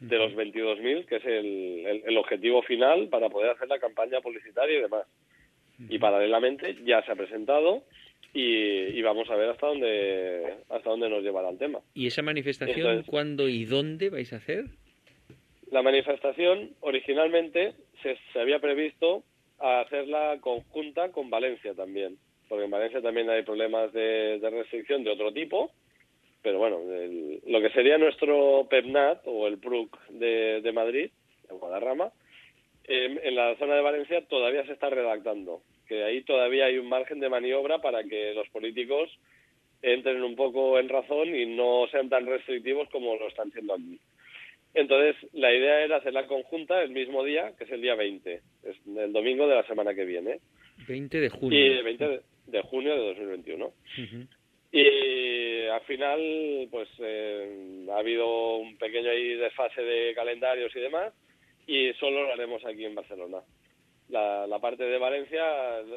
de 0.00 0.18
los 0.18 0.32
22.000, 0.34 1.06
que 1.06 1.16
es 1.16 1.24
el, 1.24 2.02
el, 2.04 2.16
objetivo 2.18 2.62
final 2.62 3.08
para 3.08 3.30
poder 3.30 3.50
hacer 3.50 3.68
la 3.68 3.78
campaña 3.78 4.20
publicitaria 4.20 4.78
y 4.78 4.82
demás. 4.82 5.06
Y 5.88 5.98
paralelamente 5.98 6.76
ya 6.84 7.02
se 7.02 7.12
ha 7.12 7.16
presentado 7.16 7.82
y, 8.36 9.02
vamos 9.02 9.28
a 9.30 9.36
ver 9.36 9.50
hasta 9.50 9.66
dónde 9.66 10.54
hasta 10.68 10.90
dónde 10.90 11.08
nos 11.08 11.22
llevará 11.22 11.48
el 11.48 11.58
tema. 11.58 11.80
¿Y 11.94 12.06
esa 12.06 12.22
manifestación 12.22 13.02
cuándo 13.04 13.48
y 13.48 13.64
dónde 13.64 14.10
vais 14.10 14.32
a 14.32 14.36
hacer? 14.36 14.66
La 15.70 15.82
manifestación 15.82 16.70
originalmente 16.80 17.74
se, 18.32 18.40
había 18.40 18.58
previsto 18.58 19.24
hacerla 19.58 20.38
conjunta 20.40 21.10
con 21.10 21.30
Valencia 21.30 21.74
también, 21.74 22.18
porque 22.48 22.64
en 22.64 22.70
Valencia 22.70 23.00
también 23.00 23.28
hay 23.30 23.42
problemas 23.42 23.92
de, 23.92 24.38
restricción 24.42 25.02
de 25.02 25.10
otro 25.10 25.32
tipo, 25.32 25.70
pero 26.42 26.58
bueno, 26.58 26.78
lo 27.46 27.60
que 27.60 27.70
sería 27.70 27.98
nuestro 27.98 28.66
PEPNAT 28.70 29.22
o 29.24 29.48
el 29.48 29.58
PRUC 29.58 29.98
de, 30.10 30.72
Madrid, 30.72 31.10
en 31.50 31.58
Guadarrama, 31.58 32.12
en 32.84 33.34
la 33.34 33.56
zona 33.56 33.74
de 33.74 33.82
Valencia 33.82 34.24
todavía 34.28 34.64
se 34.66 34.72
está 34.72 34.90
redactando, 34.90 35.62
que 35.88 36.04
ahí 36.04 36.22
todavía 36.22 36.66
hay 36.66 36.78
un 36.78 36.88
margen 36.88 37.18
de 37.18 37.28
maniobra 37.28 37.78
para 37.78 38.04
que 38.04 38.32
los 38.34 38.48
políticos 38.50 39.10
entren 39.82 40.22
un 40.22 40.36
poco 40.36 40.78
en 40.78 40.88
razón 40.88 41.34
y 41.34 41.46
no 41.46 41.86
sean 41.90 42.08
tan 42.08 42.26
restrictivos 42.26 42.88
como 42.90 43.16
lo 43.16 43.28
están 43.28 43.50
siendo 43.52 43.74
aquí. 43.74 43.98
Entonces, 44.76 45.16
la 45.32 45.54
idea 45.54 45.80
era 45.80 45.96
hacerla 45.96 46.26
conjunta 46.26 46.82
el 46.82 46.90
mismo 46.90 47.24
día, 47.24 47.54
que 47.56 47.64
es 47.64 47.70
el 47.70 47.80
día 47.80 47.94
20, 47.94 48.42
es 48.62 48.76
el 48.86 49.10
domingo 49.10 49.48
de 49.48 49.54
la 49.54 49.66
semana 49.66 49.94
que 49.94 50.04
viene. 50.04 50.40
20 50.86 51.18
de 51.18 51.30
junio. 51.30 51.58
Y 51.58 51.82
20 51.82 52.20
de, 52.48 52.62
junio 52.62 52.92
de 52.92 53.06
2021. 53.06 53.72
Y 54.72 55.66
al 55.68 55.80
final, 55.80 56.68
pues 56.70 56.90
eh, 56.98 57.86
ha 57.90 57.96
habido 57.96 58.56
un 58.58 58.76
pequeño 58.76 59.08
ahí 59.08 59.36
desfase 59.36 59.80
de 59.80 60.14
calendarios 60.14 60.76
y 60.76 60.80
demás, 60.80 61.14
y 61.66 61.94
solo 61.94 62.24
lo 62.24 62.32
haremos 62.34 62.62
aquí 62.66 62.84
en 62.84 62.94
Barcelona. 62.94 63.38
La, 64.10 64.46
la 64.46 64.58
parte 64.58 64.84
de 64.84 64.98
Valencia, 64.98 65.42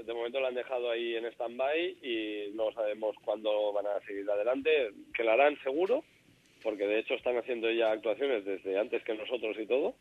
de 0.05 0.13
momento 0.13 0.39
la 0.39 0.47
han 0.47 0.55
dejado 0.55 0.89
ahí 0.89 1.17
en 1.17 1.25
stand-by 1.25 1.97
y 2.01 2.51
no 2.55 2.71
sabemos 2.71 3.13
cuándo 3.25 3.73
van 3.73 3.87
a 3.87 3.99
seguir 4.07 4.29
adelante, 4.31 4.91
que 5.13 5.25
la 5.25 5.33
harán 5.33 5.61
seguro, 5.63 6.05
porque 6.63 6.87
de 6.87 6.99
hecho 6.99 7.15
están 7.15 7.37
haciendo 7.37 7.69
ya 7.71 7.91
actuaciones 7.91 8.45
desde 8.45 8.77
antes 8.77 9.03
que 9.03 9.13
nosotros 9.13 9.57
y 9.59 9.65
todo. 9.65 9.95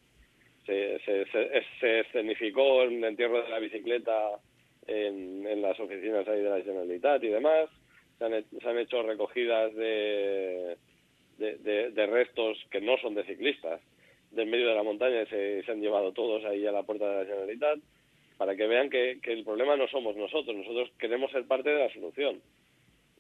Se, 0.67 0.99
se, 1.01 1.25
se, 1.81 2.01
escenificó 2.01 2.83
el 2.83 3.03
entierro 3.03 3.43
de 3.43 3.49
la 3.49 3.59
bicicleta 3.59 4.39
en, 4.87 5.63
las 5.63 5.81
oficinas 5.81 6.29
ahí 6.29 6.43
de 6.43 6.51
la 6.51 6.61
Generalitat 6.61 7.25
y 7.25 7.29
demás. 7.29 7.71
Se 8.19 8.25
han, 8.25 8.79
hecho 8.79 9.03
recogidas 9.03 9.75
de, 9.75 10.77
de, 11.39 11.91
de, 11.91 12.07
restos 12.07 12.59
que 12.71 12.81
no 12.81 12.99
son 12.99 13.15
de 13.15 13.25
ciclistas 13.25 13.81
del 14.31 14.49
medio 14.49 14.69
de 14.69 14.75
la 14.75 14.83
montaña 14.83 15.25
se, 15.27 15.63
se 15.63 15.73
han 15.73 15.81
llevado 15.81 16.13
todos 16.13 16.45
ahí 16.45 16.67
a 16.67 16.73
la 16.73 16.83
puerta 16.83 17.09
de 17.09 17.19
la 17.19 17.25
Generalitat 17.25 17.79
para 18.37 18.57
que 18.57 18.67
vean 18.67 18.91
que, 18.91 19.21
que 19.23 19.33
el 19.33 19.45
problema 19.45 19.77
no 19.77 19.89
somos 19.89 20.17
nosotros, 20.17 20.55
nosotros 20.55 20.91
queremos 20.99 21.31
ser 21.31 21.47
parte 21.47 21.71
de 21.71 21.79
la 21.79 21.93
solución 21.93 22.43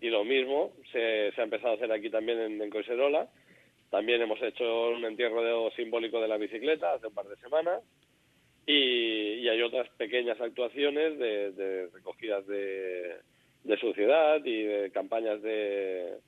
y 0.00 0.08
lo 0.10 0.24
mismo 0.24 0.72
se, 0.92 1.32
se 1.32 1.40
ha 1.40 1.44
empezado 1.44 1.72
a 1.72 1.76
hacer 1.76 1.90
aquí 1.92 2.10
también 2.10 2.38
en, 2.40 2.62
en 2.62 2.70
Coiserola. 2.70 3.28
También 3.90 4.20
hemos 4.20 4.40
hecho 4.42 4.90
un 4.90 5.04
entierro 5.04 5.42
de, 5.42 5.76
simbólico 5.76 6.20
de 6.20 6.28
la 6.28 6.36
bicicleta 6.36 6.92
hace 6.92 7.06
un 7.06 7.14
par 7.14 7.26
de 7.26 7.36
semanas 7.36 7.82
y, 8.66 9.34
y 9.34 9.48
hay 9.48 9.62
otras 9.62 9.88
pequeñas 9.96 10.40
actuaciones 10.40 11.18
de, 11.18 11.52
de 11.52 11.86
recogidas 11.88 12.46
de, 12.46 13.16
de 13.64 13.76
suciedad 13.78 14.44
y 14.44 14.62
de 14.62 14.90
campañas 14.90 15.40
de, 15.42 16.18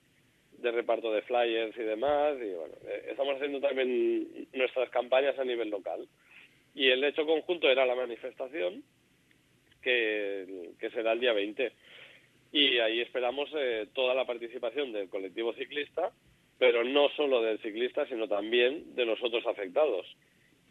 de 0.58 0.70
reparto 0.70 1.12
de 1.12 1.22
flyers 1.22 1.76
y 1.76 1.82
demás. 1.82 2.36
Y 2.40 2.54
bueno, 2.54 2.74
eh, 2.86 3.08
estamos 3.10 3.36
haciendo 3.36 3.60
también 3.60 4.48
nuestras 4.54 4.88
campañas 4.90 5.38
a 5.38 5.44
nivel 5.44 5.68
local. 5.68 6.08
Y 6.74 6.88
el 6.88 7.04
hecho 7.04 7.26
conjunto 7.26 7.68
era 7.68 7.84
la 7.84 7.94
manifestación, 7.94 8.82
que, 9.82 10.70
que 10.78 10.90
será 10.90 11.12
el 11.12 11.20
día 11.20 11.32
20 11.32 11.72
y 12.52 12.78
ahí 12.78 13.00
esperamos 13.00 13.48
eh, 13.56 13.86
toda 13.94 14.14
la 14.14 14.26
participación 14.26 14.92
del 14.92 15.08
colectivo 15.08 15.52
ciclista, 15.54 16.10
pero 16.58 16.84
no 16.84 17.08
solo 17.10 17.42
del 17.42 17.60
ciclista, 17.60 18.06
sino 18.06 18.28
también 18.28 18.94
de 18.94 19.04
los 19.04 19.22
otros 19.22 19.46
afectados. 19.46 20.06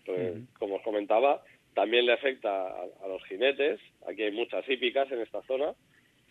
Pues, 0.05 0.38
Como 0.57 0.75
os 0.75 0.84
comentaba, 0.84 1.41
también 1.73 2.05
le 2.05 2.13
afecta 2.13 2.67
a, 2.67 3.07
los 3.07 3.23
jinetes. 3.25 3.80
Aquí 4.07 4.23
hay 4.23 4.32
muchas 4.32 4.67
hípicas 4.67 5.11
en 5.11 5.21
esta 5.21 5.41
zona. 5.43 5.73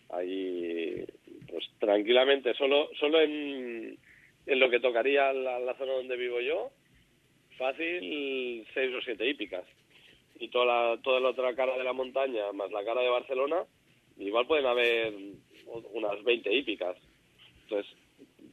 Ahí, 0.09 1.03
pues 1.49 1.65
tranquilamente, 1.79 2.53
solo, 2.53 2.89
solo 2.99 3.19
en, 3.21 3.97
en 4.45 4.59
lo 4.59 4.69
que 4.69 4.79
tocaría 4.79 5.33
la, 5.33 5.59
la 5.59 5.75
zona 5.75 5.93
donde 5.93 6.17
vivo 6.17 6.39
yo, 6.41 6.71
fácil 7.57 8.65
seis 8.73 8.93
o 8.95 9.01
siete 9.01 9.27
hípicas. 9.27 9.65
Y 10.39 10.49
toda 10.49 10.65
la, 10.65 11.01
toda 11.01 11.19
la 11.19 11.29
otra 11.29 11.55
cara 11.55 11.77
de 11.77 11.83
la 11.83 11.93
montaña, 11.93 12.51
más 12.53 12.71
la 12.71 12.85
cara 12.85 13.01
de 13.01 13.09
Barcelona, 13.09 13.65
igual 14.19 14.47
pueden 14.47 14.65
haber 14.65 15.13
unas 15.93 16.23
20 16.23 16.53
hípicas. 16.53 16.97
Entonces, 17.63 17.91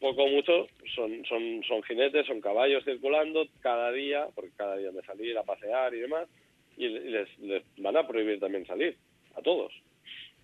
poco 0.01 0.25
o 0.25 0.29
mucho 0.29 0.67
son, 0.95 1.25
son, 1.27 1.63
son 1.67 1.83
jinetes, 1.83 2.27
son 2.27 2.41
caballos 2.41 2.85
circulando 2.85 3.47
cada 3.61 3.93
día, 3.93 4.29
porque 4.35 4.51
cada 4.57 4.77
día 4.77 4.91
de 4.91 5.03
salir 5.03 5.37
a 5.39 5.43
pasear 5.43 5.95
y 5.95 6.01
demás, 6.01 6.29
y 6.77 6.89
les, 6.89 7.39
les 7.39 7.63
van 7.79 7.97
a 7.97 8.07
prohibir 8.07 8.39
también 8.39 8.67
salir, 8.67 8.97
a 9.35 9.43
todos. 9.43 9.73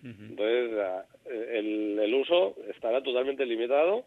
Entonces, 0.03 0.71
el, 1.29 1.97
el 1.97 2.13
uso 2.13 2.55
estará 2.69 3.01
totalmente 3.01 3.45
limitado. 3.45 4.03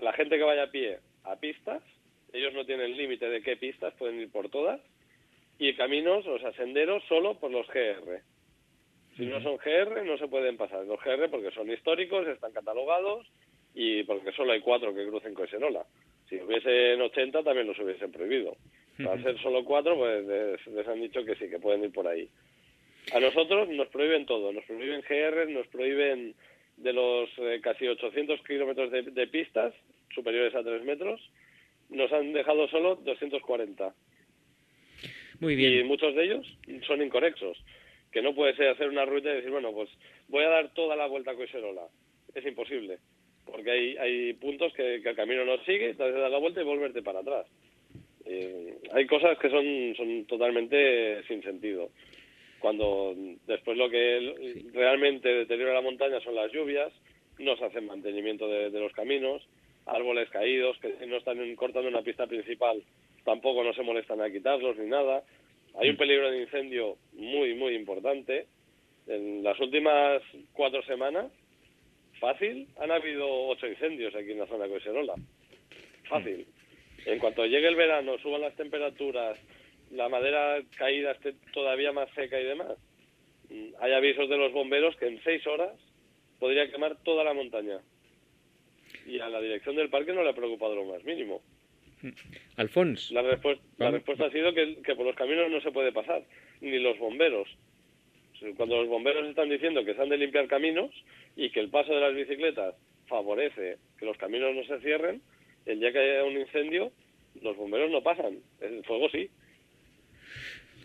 La 0.00 0.12
gente 0.12 0.38
que 0.38 0.44
vaya 0.44 0.64
a 0.64 0.70
pie 0.70 0.98
a 1.24 1.34
pistas, 1.36 1.82
ellos 2.32 2.54
no 2.54 2.64
tienen 2.64 2.96
límite 2.96 3.28
de 3.28 3.42
qué 3.42 3.56
pistas, 3.56 3.94
pueden 3.94 4.20
ir 4.20 4.30
por 4.30 4.48
todas, 4.48 4.80
y 5.58 5.74
caminos, 5.74 6.24
o 6.26 6.38
sea, 6.38 6.52
senderos 6.52 7.02
solo 7.08 7.34
por 7.34 7.50
los 7.50 7.66
GR. 7.66 8.22
Si 9.18 9.26
no 9.26 9.42
son 9.42 9.56
GR, 9.56 10.04
no 10.04 10.16
se 10.16 10.28
pueden 10.28 10.56
pasar 10.56 10.86
los 10.86 11.02
GR 11.02 11.28
porque 11.28 11.50
son 11.50 11.68
históricos, 11.68 12.24
están 12.28 12.52
catalogados 12.52 13.26
y 13.74 14.04
porque 14.04 14.30
solo 14.30 14.52
hay 14.52 14.60
cuatro 14.60 14.94
que 14.94 15.08
crucen 15.08 15.34
Coesenola. 15.34 15.84
Si 16.28 16.36
hubiesen 16.36 17.00
80 17.00 17.42
también 17.42 17.66
los 17.66 17.78
hubiesen 17.80 18.12
prohibido. 18.12 18.56
Al 18.98 19.20
ser 19.24 19.36
solo 19.40 19.64
cuatro, 19.64 19.96
pues 19.96 20.24
les, 20.68 20.88
han 20.88 21.00
dicho 21.00 21.24
que 21.24 21.34
sí, 21.34 21.50
que 21.50 21.58
pueden 21.58 21.82
ir 21.82 21.92
por 21.92 22.06
ahí. 22.06 22.28
A 23.12 23.18
nosotros 23.18 23.68
nos 23.68 23.88
prohíben 23.88 24.24
todo, 24.24 24.52
nos 24.52 24.64
prohíben 24.64 25.00
GR, 25.00 25.50
nos 25.50 25.66
prohíben 25.66 26.36
de 26.76 26.92
los 26.92 27.28
eh, 27.38 27.58
casi 27.60 27.88
800 27.88 28.40
kilómetros 28.42 28.92
de, 28.92 29.02
de, 29.02 29.26
pistas 29.26 29.74
superiores 30.14 30.54
a 30.54 30.62
3 30.62 30.84
metros, 30.84 31.20
nos 31.88 32.12
han 32.12 32.32
dejado 32.32 32.68
solo 32.68 32.94
240. 32.96 33.92
Muy 35.40 35.56
bien. 35.56 35.80
Y 35.80 35.82
muchos 35.84 36.14
de 36.14 36.24
ellos 36.24 36.58
son 36.86 37.02
incorrectos 37.02 37.58
que 38.12 38.22
no 38.22 38.34
puede 38.34 38.54
ser 38.56 38.68
hacer 38.68 38.88
una 38.88 39.04
ruta 39.04 39.30
y 39.30 39.36
decir, 39.36 39.50
bueno, 39.50 39.72
pues 39.72 39.90
voy 40.28 40.44
a 40.44 40.48
dar 40.48 40.72
toda 40.74 40.96
la 40.96 41.06
vuelta 41.06 41.32
a 41.32 41.34
Coiserola. 41.34 41.82
Es 42.34 42.44
imposible, 42.44 42.98
porque 43.44 43.70
hay, 43.70 43.96
hay 43.96 44.32
puntos 44.34 44.72
que, 44.74 44.96
el 44.96 45.16
camino 45.16 45.44
no 45.44 45.58
sigue, 45.64 45.90
entonces 45.90 46.20
dar 46.20 46.30
la 46.30 46.38
vuelta 46.38 46.60
y 46.60 46.64
volverte 46.64 47.02
para 47.02 47.20
atrás. 47.20 47.46
Eh, 48.24 48.76
hay 48.92 49.06
cosas 49.06 49.38
que 49.38 49.50
son, 49.50 49.94
son 49.96 50.24
totalmente 50.26 51.22
sin 51.24 51.42
sentido. 51.42 51.90
Cuando 52.58 53.14
después 53.46 53.76
lo 53.76 53.88
que 53.88 54.64
realmente 54.72 55.28
deteriora 55.28 55.74
la 55.74 55.80
montaña 55.80 56.20
son 56.20 56.34
las 56.34 56.52
lluvias, 56.52 56.92
no 57.38 57.56
se 57.56 57.64
hace 57.64 57.80
mantenimiento 57.80 58.48
de, 58.48 58.70
de 58.70 58.80
los 58.80 58.92
caminos, 58.92 59.46
árboles 59.86 60.28
caídos 60.30 60.76
que 60.80 61.06
no 61.06 61.16
están 61.16 61.54
cortando 61.54 61.88
una 61.88 62.02
pista 62.02 62.26
principal 62.26 62.82
tampoco 63.28 63.62
no 63.62 63.74
se 63.74 63.82
molestan 63.82 64.22
a 64.22 64.30
quitarlos 64.30 64.78
ni 64.78 64.86
nada. 64.86 65.22
Hay 65.78 65.90
un 65.90 65.96
peligro 65.96 66.30
de 66.30 66.40
incendio 66.40 66.96
muy, 67.12 67.54
muy 67.54 67.74
importante. 67.74 68.46
En 69.06 69.42
las 69.42 69.58
últimas 69.60 70.22
cuatro 70.52 70.82
semanas 70.82 71.32
fácil, 72.18 72.66
han 72.78 72.90
habido 72.90 73.26
ocho 73.46 73.66
incendios 73.66 74.14
aquí 74.14 74.32
en 74.32 74.40
la 74.40 74.46
zona 74.46 74.64
de 74.64 74.70
Coiserola. 74.70 75.14
Fácil. 76.08 76.46
En 77.06 77.18
cuanto 77.20 77.46
llegue 77.46 77.68
el 77.68 77.76
verano, 77.76 78.18
suban 78.18 78.40
las 78.40 78.56
temperaturas, 78.56 79.38
la 79.92 80.08
madera 80.08 80.60
caída 80.76 81.12
esté 81.12 81.34
todavía 81.52 81.92
más 81.92 82.10
seca 82.14 82.40
y 82.40 82.44
demás, 82.44 82.76
mm, 83.48 83.68
hay 83.80 83.92
avisos 83.92 84.28
de 84.28 84.36
los 84.36 84.52
bomberos 84.52 84.96
que 84.96 85.06
en 85.06 85.22
seis 85.22 85.46
horas 85.46 85.72
podría 86.38 86.70
quemar 86.70 86.96
toda 87.04 87.24
la 87.24 87.34
montaña. 87.34 87.78
Y 89.06 89.20
a 89.20 89.28
la 89.28 89.40
dirección 89.40 89.76
del 89.76 89.90
parque 89.90 90.12
no 90.12 90.22
le 90.22 90.30
ha 90.30 90.34
preocupado 90.34 90.74
lo 90.74 90.84
más 90.84 91.04
mínimo. 91.04 91.40
Alfons. 92.56 93.10
La, 93.12 93.22
respuesta, 93.22 93.64
la 93.78 93.90
respuesta 93.90 94.26
ha 94.26 94.30
sido 94.30 94.52
que, 94.54 94.76
que 94.82 94.94
por 94.94 95.06
los 95.06 95.16
caminos 95.16 95.50
no 95.50 95.60
se 95.60 95.72
puede 95.72 95.92
pasar, 95.92 96.22
ni 96.60 96.78
los 96.78 96.98
bomberos. 96.98 97.48
Cuando 98.56 98.76
los 98.76 98.88
bomberos 98.88 99.26
están 99.28 99.48
diciendo 99.48 99.84
que 99.84 99.94
se 99.94 100.02
han 100.02 100.08
de 100.08 100.16
limpiar 100.16 100.46
caminos 100.46 100.90
y 101.36 101.50
que 101.50 101.60
el 101.60 101.70
paso 101.70 101.92
de 101.92 102.00
las 102.00 102.14
bicicletas 102.14 102.74
favorece 103.06 103.78
que 103.98 104.06
los 104.06 104.16
caminos 104.16 104.54
no 104.54 104.64
se 104.64 104.80
cierren, 104.80 105.20
el 105.66 105.80
día 105.80 105.92
que 105.92 105.98
haya 105.98 106.24
un 106.24 106.38
incendio, 106.38 106.92
los 107.42 107.56
bomberos 107.56 107.90
no 107.90 108.02
pasan. 108.02 108.38
El 108.60 108.84
fuego 108.84 109.08
sí. 109.10 109.28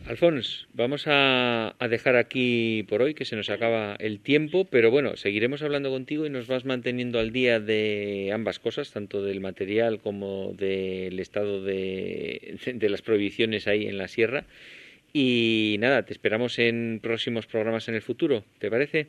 Alfons, 0.08 0.68
vamos 0.74 1.06
a, 1.08 1.76
dejar 1.90 2.18
aquí 2.18 2.84
por 2.90 3.02
hoy, 3.02 3.14
que 3.14 3.24
se 3.24 3.38
nos 3.38 3.50
acaba 3.50 3.96
el 4.00 4.20
tiempo, 4.20 4.66
pero 4.66 4.92
bueno, 4.92 5.16
seguiremos 5.16 5.64
hablando 5.64 5.92
contigo 5.92 6.26
y 6.26 6.30
nos 6.30 6.48
vas 6.48 6.66
manteniendo 6.66 7.20
al 7.20 7.32
día 7.32 7.62
de 7.62 8.32
ambas 8.34 8.60
cosas, 8.60 8.92
tanto 8.92 9.24
del 9.24 9.40
material 9.40 10.02
como 10.02 10.54
del 10.54 11.20
estado 11.20 11.64
de, 11.64 12.60
de 12.66 12.90
las 12.90 13.02
prohibiciones 13.02 13.68
ahí 13.68 13.86
en 13.86 13.98
la 13.98 14.10
sierra. 14.10 14.46
Y 15.14 15.78
nada, 15.80 16.04
te 16.04 16.12
esperamos 16.12 16.60
en 16.60 17.00
próximos 17.02 17.48
programas 17.48 17.88
en 17.88 17.96
el 17.96 18.02
futuro, 18.02 18.44
¿te 18.60 18.70
parece? 18.70 19.08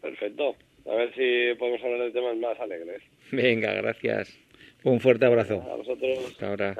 Perfecto. 0.00 0.54
A 0.86 0.94
ver 0.94 1.12
si 1.14 1.58
podemos 1.58 1.82
hablar 1.82 2.02
de 2.02 2.10
temas 2.12 2.36
más 2.36 2.60
alegres. 2.60 3.02
Venga, 3.32 3.72
gracias. 3.74 4.38
Un 4.84 5.00
fuerte 5.00 5.26
abrazo. 5.26 5.60
A 5.60 5.76
vosotros. 5.76 6.18
Hasta 6.28 6.48
ahora. 6.48 6.76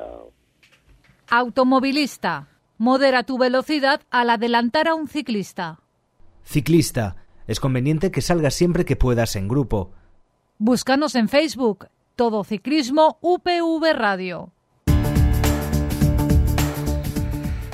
Automovilista. 1.30 2.57
Modera 2.80 3.24
tu 3.24 3.38
velocidad 3.38 4.02
al 4.08 4.30
adelantar 4.30 4.86
a 4.86 4.94
un 4.94 5.08
ciclista. 5.08 5.80
Ciclista. 6.44 7.16
Es 7.48 7.58
conveniente 7.58 8.12
que 8.12 8.22
salgas 8.22 8.54
siempre 8.54 8.84
que 8.84 8.94
puedas 8.94 9.34
en 9.34 9.48
grupo. 9.48 9.90
Búscanos 10.58 11.16
en 11.16 11.28
Facebook. 11.28 11.88
Todo 12.14 12.44
Ciclismo 12.44 13.18
UPV 13.20 13.94
Radio. 13.94 14.52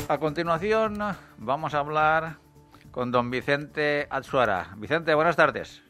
A 0.08 0.18
continuación 0.18 0.98
vamos 1.36 1.74
a 1.74 1.80
hablar 1.80 2.38
con 2.90 3.10
don 3.10 3.30
Vicente 3.30 4.06
Atsuara. 4.08 4.74
Vicente, 4.78 5.14
buenas 5.14 5.36
tardes. 5.36 5.83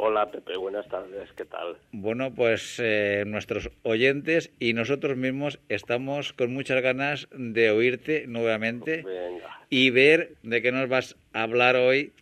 Hola 0.00 0.30
Pepe, 0.30 0.56
buenas 0.56 0.86
tardes, 0.86 1.28
¿qué 1.32 1.44
tal? 1.44 1.76
Bueno, 1.90 2.32
pues 2.32 2.78
eh, 2.78 3.24
nuestros 3.26 3.68
oyentes 3.82 4.52
y 4.60 4.72
nosotros 4.72 5.16
mismos 5.16 5.58
estamos 5.68 6.32
con 6.32 6.54
muchas 6.54 6.80
ganas 6.82 7.26
de 7.32 7.72
oírte 7.72 8.28
nuevamente 8.28 9.04
y 9.70 9.90
ver 9.90 10.34
de 10.44 10.62
qué 10.62 10.70
nos 10.70 10.88
vas 10.88 11.16
a 11.32 11.42
hablar 11.42 11.74
hoy 11.74 12.12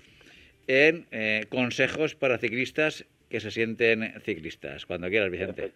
en 0.69 1.07
eh, 1.11 1.45
consejos 1.51 2.15
para 2.15 2.39
ciclistas 2.39 3.05
que 3.29 3.41
se 3.41 3.51
sienten 3.51 4.23
ciclistas. 4.23 4.87
Cuando 4.87 5.11
quieras, 5.11 5.31
Vicente. 5.31 5.73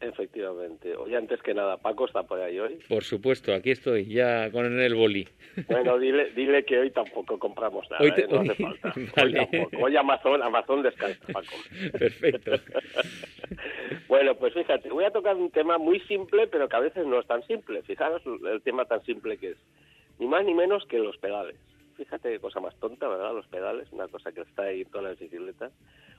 Efectivamente. 0.00 0.96
Oye, 0.96 1.16
antes 1.16 1.42
que 1.42 1.52
nada, 1.52 1.76
Paco 1.76 2.06
está 2.06 2.22
por 2.22 2.40
ahí 2.40 2.58
hoy. 2.58 2.78
Por 2.88 3.04
supuesto, 3.04 3.52
aquí 3.52 3.70
estoy, 3.70 4.06
ya 4.06 4.50
con 4.50 4.80
el 4.80 4.94
boli. 4.94 5.28
Bueno, 5.68 5.98
dile, 5.98 6.30
dile 6.30 6.64
que 6.64 6.78
hoy 6.78 6.90
tampoco 6.90 7.38
compramos 7.38 7.86
nada, 7.90 8.02
hoy 8.02 8.12
¿eh? 8.16 8.26
no 8.30 8.40
hace 8.40 8.54
falta. 8.54 8.94
Hoy, 9.78 9.96
Amazon, 9.96 10.42
Amazon 10.42 10.82
descansa, 10.82 11.26
Paco. 11.32 11.54
Perfecto. 11.98 12.52
bueno, 14.08 14.34
pues 14.36 14.54
fíjate, 14.54 14.88
voy 14.88 15.04
a 15.04 15.10
tocar 15.10 15.36
un 15.36 15.50
tema 15.50 15.76
muy 15.76 16.00
simple, 16.00 16.46
pero 16.46 16.68
que 16.68 16.76
a 16.76 16.80
veces 16.80 17.06
no 17.06 17.20
es 17.20 17.26
tan 17.26 17.42
simple. 17.46 17.82
Fijaros 17.82 18.22
el 18.26 18.62
tema 18.62 18.86
tan 18.86 19.04
simple 19.04 19.36
que 19.36 19.50
es. 19.50 19.56
Ni 20.18 20.26
más 20.26 20.44
ni 20.44 20.54
menos 20.54 20.86
que 20.86 20.98
los 20.98 21.16
pedales. 21.18 21.56
Fíjate 21.96 22.30
qué 22.30 22.38
cosa 22.38 22.60
más 22.60 22.74
tonta, 22.76 23.08
¿verdad? 23.08 23.34
Los 23.34 23.46
pedales, 23.48 23.88
una 23.92 24.08
cosa 24.08 24.32
que 24.32 24.40
está 24.40 24.62
ahí 24.62 24.82
en 24.82 24.90
todas 24.90 25.10
las 25.10 25.18
bicicletas. 25.18 25.72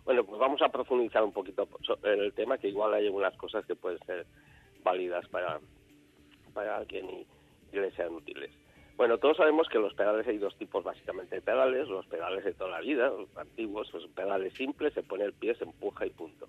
Bueno, 0.05 0.23
pues 0.23 0.39
vamos 0.39 0.61
a 0.61 0.69
profundizar 0.69 1.23
un 1.23 1.31
poquito 1.31 1.67
en 2.03 2.19
el 2.19 2.33
tema, 2.33 2.57
que 2.57 2.69
igual 2.69 2.93
hay 2.93 3.05
algunas 3.05 3.35
cosas 3.37 3.65
que 3.65 3.75
pueden 3.75 3.99
ser 4.05 4.25
válidas 4.83 5.27
para, 5.29 5.59
para 6.53 6.77
alguien 6.77 7.09
y, 7.09 7.27
le 7.71 7.91
sean 7.91 8.13
útiles. 8.13 8.51
Bueno, 8.97 9.17
todos 9.17 9.37
sabemos 9.37 9.69
que 9.69 9.79
los 9.79 9.93
pedales 9.93 10.27
hay 10.27 10.37
dos 10.37 10.55
tipos 10.57 10.83
básicamente 10.83 11.35
de 11.35 11.41
pedales, 11.41 11.87
los 11.87 12.05
pedales 12.07 12.43
de 12.43 12.53
toda 12.53 12.71
la 12.71 12.81
vida, 12.81 13.07
los 13.07 13.35
antiguos, 13.37 13.87
son 13.87 14.11
pedales 14.11 14.53
simples, 14.55 14.93
se 14.93 15.03
pone 15.03 15.23
el 15.23 15.33
pie, 15.33 15.55
se 15.55 15.63
empuja 15.63 16.05
y 16.05 16.09
punto. 16.09 16.47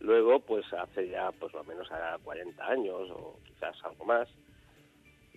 Luego, 0.00 0.40
pues 0.40 0.70
hace 0.72 1.08
ya, 1.08 1.30
pues 1.32 1.52
lo 1.52 1.62
menos 1.64 1.90
a 1.92 2.18
40 2.22 2.66
años 2.66 3.08
o 3.10 3.38
quizás 3.46 3.76
algo 3.84 4.04
más, 4.04 4.28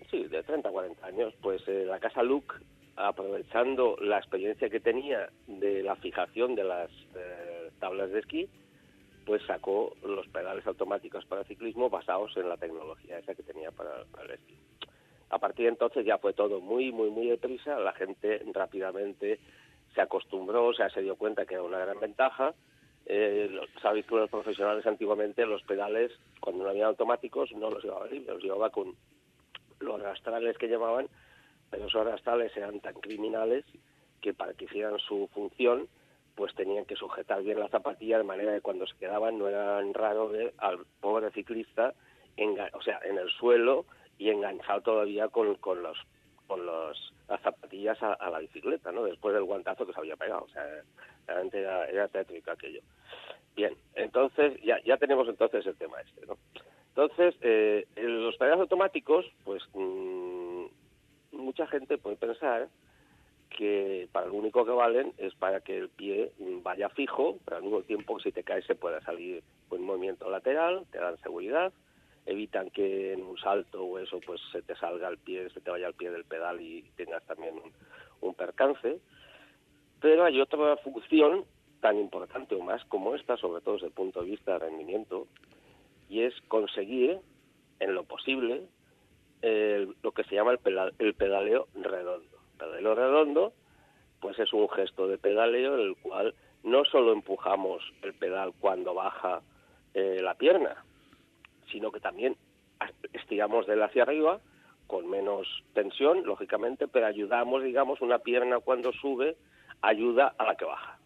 sí, 0.10 0.24
de 0.24 0.41
30 0.43 0.70
a 0.70 0.72
40 0.72 1.06
años, 1.06 1.34
pues 1.41 1.62
eh, 1.68 1.86
la 1.86 1.99
casa 1.99 2.24
Luke 2.24 2.56
aprovechando 2.96 3.98
la 4.02 4.18
experiencia 4.18 4.70
que 4.70 4.80
tenía 4.80 5.30
de 5.48 5.84
la 5.84 5.96
fijación 5.96 6.56
de 6.56 6.64
las 6.64 6.92
eh, 7.16 7.72
tablas 7.80 8.12
de 8.12 8.20
esquí, 8.20 8.50
pues 9.26 9.42
sacó 9.46 9.94
los 10.04 10.28
pedales 10.28 10.66
automáticos 10.66 11.26
para 11.26 11.44
ciclismo 11.44 11.89
basados 11.89 12.36
en 12.38 12.50
la 12.50 12.58
tecnología 12.58 13.20
esa 13.20 13.36
que 13.36 13.44
tenía 13.44 13.72
para, 13.72 14.04
el 14.24 14.32
esquí. 14.32 14.56
A 15.30 15.39
partir 15.39 15.66
de 15.66 15.72
entonces 15.72 16.06
ya 16.06 16.18
fue 16.18 16.34
todo 16.34 16.60
muy, 16.60 16.92
muy, 16.92 17.10
muy 17.10 17.28
deprisa, 17.28 17.80
la 17.80 17.94
gente 17.94 18.44
rápidamente 18.54 19.39
se 19.94 20.02
acostumbró, 20.02 20.68
o 20.68 20.74
sea, 20.74 20.89
se 20.89 21.02
dio 21.02 21.16
cuenta 21.16 21.46
que 21.46 21.56
era 21.56 21.64
una 21.64 21.80
gran 21.80 22.00
ventaja. 22.00 22.54
Eh, 23.06 23.60
sabéis 23.82 24.06
que 24.06 24.16
los 24.16 24.30
profesionales 24.30 24.86
antiguamente 24.86 25.46
los 25.46 25.64
pedales, 25.64 26.12
cuando 26.39 26.64
no 26.64 26.70
había 26.70 26.86
automáticos, 26.86 27.52
no 27.54 27.70
los 27.70 27.84
llevaban 27.84 28.10
libres, 28.10 28.36
los 28.36 28.44
llevaba 28.44 28.70
con 28.70 28.96
los 29.80 30.02
rastrales 30.02 30.58
que 30.58 30.68
llamaban, 30.68 31.08
pero 31.72 31.88
esos 31.88 32.01
arrastrales 32.05 32.55
eran 32.55 32.80
tan 32.82 32.93
criminales 32.95 33.65
que 34.22 34.34
para 34.34 34.53
que 34.53 34.65
hicieran 34.65 34.99
su 34.99 35.28
función 35.34 35.88
pues 36.36 36.53
tenían 36.53 36.86
que 36.86 36.95
sujetar 36.95 37.41
bien 37.41 37.59
la 37.59 37.69
zapatilla 37.69 38.19
de 38.19 38.24
manera 38.24 38.53
que 38.53 38.61
cuando 38.61 38.86
se 38.86 38.97
quedaban 38.97 39.39
no 39.39 39.47
era 39.47 39.82
raro 39.93 40.30
ver 40.30 40.53
al 40.57 40.86
pobre 40.99 41.32
ciclista 41.32 41.93
o 42.74 42.82
sea 42.82 42.99
en 43.03 43.17
el 43.17 43.30
suelo 43.30 43.86
y 44.17 44.30
enganchado 44.30 44.82
todavía 44.82 45.28
con, 45.30 45.55
con 45.55 45.82
los 45.82 45.97
con 46.51 46.65
los, 46.65 47.13
las 47.30 47.41
zapatillas 47.41 47.97
a, 48.03 48.30
la 48.30 48.39
bicicleta, 48.39 48.91
¿no? 48.91 49.05
Después 49.05 49.34
del 49.34 49.45
guantazo 49.45 49.88
que 49.88 49.93
se 49.93 49.99
había 49.99 50.17
pegado, 50.17 50.43
o 50.43 50.49
sea, 50.49 50.65
realmente 51.26 51.61
era, 51.61 51.86
era 51.86 52.09
tétrico 52.09 52.51
aquello. 52.51 52.82
Bien, 53.55 53.74
entonces 53.95 54.61
ya, 54.61 54.78
ya 54.84 54.97
tenemos 54.97 55.30
entonces 55.30 55.65
el 55.65 55.78
tema 55.78 56.01
este, 56.01 56.26
¿no? 56.26 56.38
Entonces, 56.89 57.36
eh, 57.39 57.88
los 57.95 58.36
pedales 58.36 58.59
automáticos, 58.59 59.26
pues 59.45 59.63
mm, 59.74 60.51
mucha 61.42 61.68
gente 61.68 61.98
puede 61.98 62.16
pensar 62.16 62.70
que 63.50 64.08
para 64.12 64.28
lo 64.28 64.34
único 64.34 64.66
que 64.66 64.72
valen 64.72 65.14
es 65.18 65.36
para 65.36 65.60
que 65.62 65.78
el 65.78 65.89
pie 65.89 66.32
vaya 66.64 66.89
fijo, 66.89 67.38
pero 67.44 67.58
al 67.58 67.64
mismo 67.64 67.82
tiempo 67.82 68.20
si 68.20 68.32
te 68.32 68.44
caes 68.44 68.66
se 68.66 68.76
pueda 68.76 69.02
salir 69.02 69.44
un 69.70 69.84
movimiento 69.84 70.30
lateral, 70.30 70.86
te 70.92 71.00
dan 71.00 71.18
seguridad, 71.18 71.72
evitan 72.26 72.70
que 72.70 73.14
en 73.14 73.24
un 73.24 73.38
salto 73.38 73.84
o 73.84 74.00
eso 74.00 74.20
pues 74.26 74.39
se 74.52 74.62
te 74.62 74.76
salga 74.76 75.08
el 75.10 75.18
pie, 75.18 75.50
se 75.50 75.62
te 75.62 75.72
vaya 75.72 75.88
el 75.88 75.94
pie 75.94 76.12
del 76.12 76.26
pedal 76.26 76.62
y 76.62 76.84
tengas 76.96 77.26
también 77.26 77.56
un, 78.22 78.34
percance. 78.34 79.00
Pero 80.00 80.24
hay 80.24 80.39
otra 80.39 80.78
función 80.78 81.46
tan 81.80 81.98
importante 81.98 82.56
o 82.56 82.62
más 82.62 82.84
como 82.86 83.16
esta, 83.16 83.38
sobre 83.38 83.62
todo 83.62 83.76
desde 83.76 83.88
el 83.88 83.94
punto 83.94 84.22
de 84.22 84.32
vista 84.32 84.54
de 84.54 84.60
rendimiento, 84.60 85.28
y 86.10 86.22
es 86.22 86.34
conseguir 86.48 87.20
en 87.80 87.96
lo 87.96 88.04
posible 88.04 88.64
lo 89.42 90.12
que 90.12 90.24
se 90.26 90.36
llama 90.36 90.52
el, 90.52 90.94
el 91.00 91.14
pedaleo 91.14 91.68
redondo. 91.76 92.38
El 92.54 92.58
pedaleo 92.58 92.96
redondo, 92.96 93.54
pues 94.20 94.38
es 94.39 94.54
un 94.54 94.70
gesto 94.70 95.08
de 95.08 95.18
pedaleo 95.18 95.76
en 95.76 95.88
el 95.89 95.96
cual 95.98 96.34
no 96.64 96.86
solo 96.86 97.12
empujamos 97.12 97.84
el 98.04 98.14
pedal 98.14 98.54
cuando 98.60 98.94
baja 98.94 99.42
eh, 99.94 100.20
la 100.22 100.36
pierna, 100.36 100.84
sino 101.72 101.92
que 101.92 102.00
también 102.00 102.38
estiramos 103.14 103.68
de 103.68 103.74
él 103.74 103.84
hacia 103.84 104.04
arriba 104.04 104.39
con 104.88 105.10
menos 105.10 105.48
tensión, 105.74 106.24
lógicamente, 106.26 106.88
pero 106.88 107.06
ayudamos, 107.06 107.64
digamos, 107.64 108.02
una 108.02 108.20
pierna 108.20 108.60
cuando 108.60 108.92
sube 108.92 109.38
ayuda 109.82 110.36
a 110.38 110.44
la 110.44 110.56
que 110.56 110.66
baja. 110.66 111.00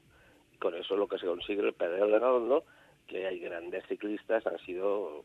Con 0.59 0.73
eso 0.75 0.95
es 0.95 0.99
lo 0.99 1.07
que 1.07 1.19
se 1.19 1.27
consigue 1.27 1.61
el 1.61 1.73
pedaleo 1.73 2.07
redondo, 2.07 2.63
que 3.07 3.27
hay 3.27 3.39
grandes 3.39 3.85
ciclistas, 3.87 4.45
han 4.47 4.57
sido 4.59 5.23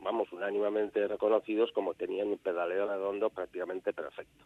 vamos, 0.00 0.32
unánimemente 0.32 1.06
reconocidos 1.06 1.72
como 1.72 1.94
tenían 1.94 2.28
un 2.28 2.38
pedaleo 2.38 2.86
redondo 2.86 3.30
prácticamente 3.30 3.92
perfecto. 3.92 4.44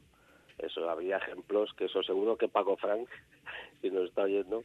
Eso, 0.59 0.89
habría 0.89 1.17
ejemplos 1.17 1.73
que 1.77 1.87
eso 1.87 2.03
seguro 2.03 2.37
que 2.37 2.49
Paco 2.49 2.77
Frank, 2.77 3.09
si 3.83 3.91
nos 3.91 4.09
está 4.09 4.23
oyendo... 4.23 4.63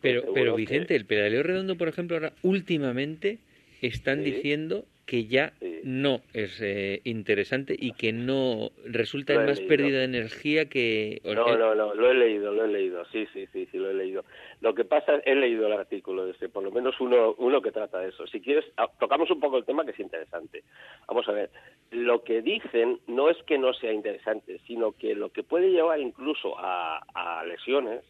Pues 0.00 0.20
pero, 0.20 0.32
pero 0.34 0.54
Vicente, 0.54 0.94
el 0.94 1.06
pedaleo 1.06 1.42
redondo, 1.42 1.76
por 1.76 1.88
ejemplo, 1.88 2.16
ahora 2.16 2.32
últimamente 2.42 3.38
están 3.80 4.22
diciendo 4.22 4.84
que 5.06 5.26
ya 5.26 5.52
Sí. 5.60 5.80
no 5.84 6.20
es 6.34 6.60
eh, 6.60 7.00
interesante 7.04 7.76
y 7.78 7.92
que 7.92 8.12
no 8.12 8.70
resulta 8.84 9.34
en 9.34 9.46
más 9.46 9.58
leído. 9.58 9.68
pérdida 9.68 9.98
de 9.98 10.04
energía 10.04 10.68
que... 10.68 11.20
No, 11.24 11.56
no, 11.56 11.74
no, 11.76 11.94
lo 11.94 12.10
he 12.10 12.14
leído, 12.14 12.52
lo 12.52 12.64
he 12.64 12.68
leído, 12.68 13.04
sí, 13.12 13.26
sí, 13.32 13.46
sí, 13.52 13.68
sí, 13.70 13.78
lo 13.78 13.90
he 13.90 13.94
leído. 13.94 14.24
Lo 14.60 14.74
que 14.74 14.84
pasa, 14.84 15.20
he 15.24 15.36
leído 15.36 15.66
el 15.68 15.74
artículo 15.74 16.28
ese, 16.28 16.48
por 16.48 16.64
lo 16.64 16.72
menos 16.72 17.00
uno, 17.00 17.34
uno 17.38 17.62
que 17.62 17.70
trata 17.70 18.00
de 18.00 18.08
eso. 18.08 18.26
Si 18.26 18.40
quieres, 18.40 18.64
ah, 18.76 18.88
tocamos 18.98 19.30
un 19.30 19.38
poco 19.38 19.58
el 19.58 19.64
tema 19.64 19.84
que 19.84 19.92
es 19.92 20.00
interesante. 20.00 20.64
Vamos 21.06 21.28
a 21.28 21.32
ver, 21.32 21.50
lo 21.92 22.24
que 22.24 22.42
dicen 22.42 22.98
no 23.06 23.30
es 23.30 23.36
que 23.44 23.58
no 23.58 23.72
sea 23.74 23.92
interesante, 23.92 24.58
sino 24.66 24.90
que 24.92 25.14
lo 25.14 25.30
que 25.30 25.44
puede 25.44 25.70
llevar 25.70 26.00
incluso 26.00 26.58
a, 26.58 26.98
a 27.14 27.44
lesiones 27.44 28.02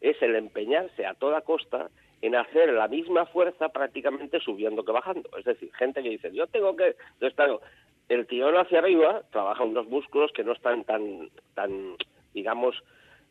es 0.00 0.20
el 0.22 0.34
empeñarse 0.34 1.06
a 1.06 1.14
toda 1.14 1.42
costa 1.42 1.88
en 2.22 2.34
hacer 2.36 2.72
la 2.72 2.88
misma 2.88 3.26
fuerza 3.26 3.68
prácticamente 3.68 4.40
subiendo 4.40 4.84
que 4.84 4.92
bajando. 4.92 5.28
Es 5.38 5.44
decir, 5.44 5.70
gente 5.74 6.02
que 6.02 6.08
dice, 6.10 6.32
yo 6.32 6.46
tengo 6.46 6.74
que... 6.76 6.94
Entonces, 7.14 7.34
claro, 7.34 7.60
el 8.08 8.26
tirón 8.26 8.56
hacia 8.56 8.78
arriba 8.78 9.22
trabaja 9.30 9.64
unos 9.64 9.86
músculos 9.88 10.30
que 10.32 10.44
no 10.44 10.52
están 10.52 10.84
tan, 10.84 11.28
tan 11.54 11.96
digamos, 12.32 12.76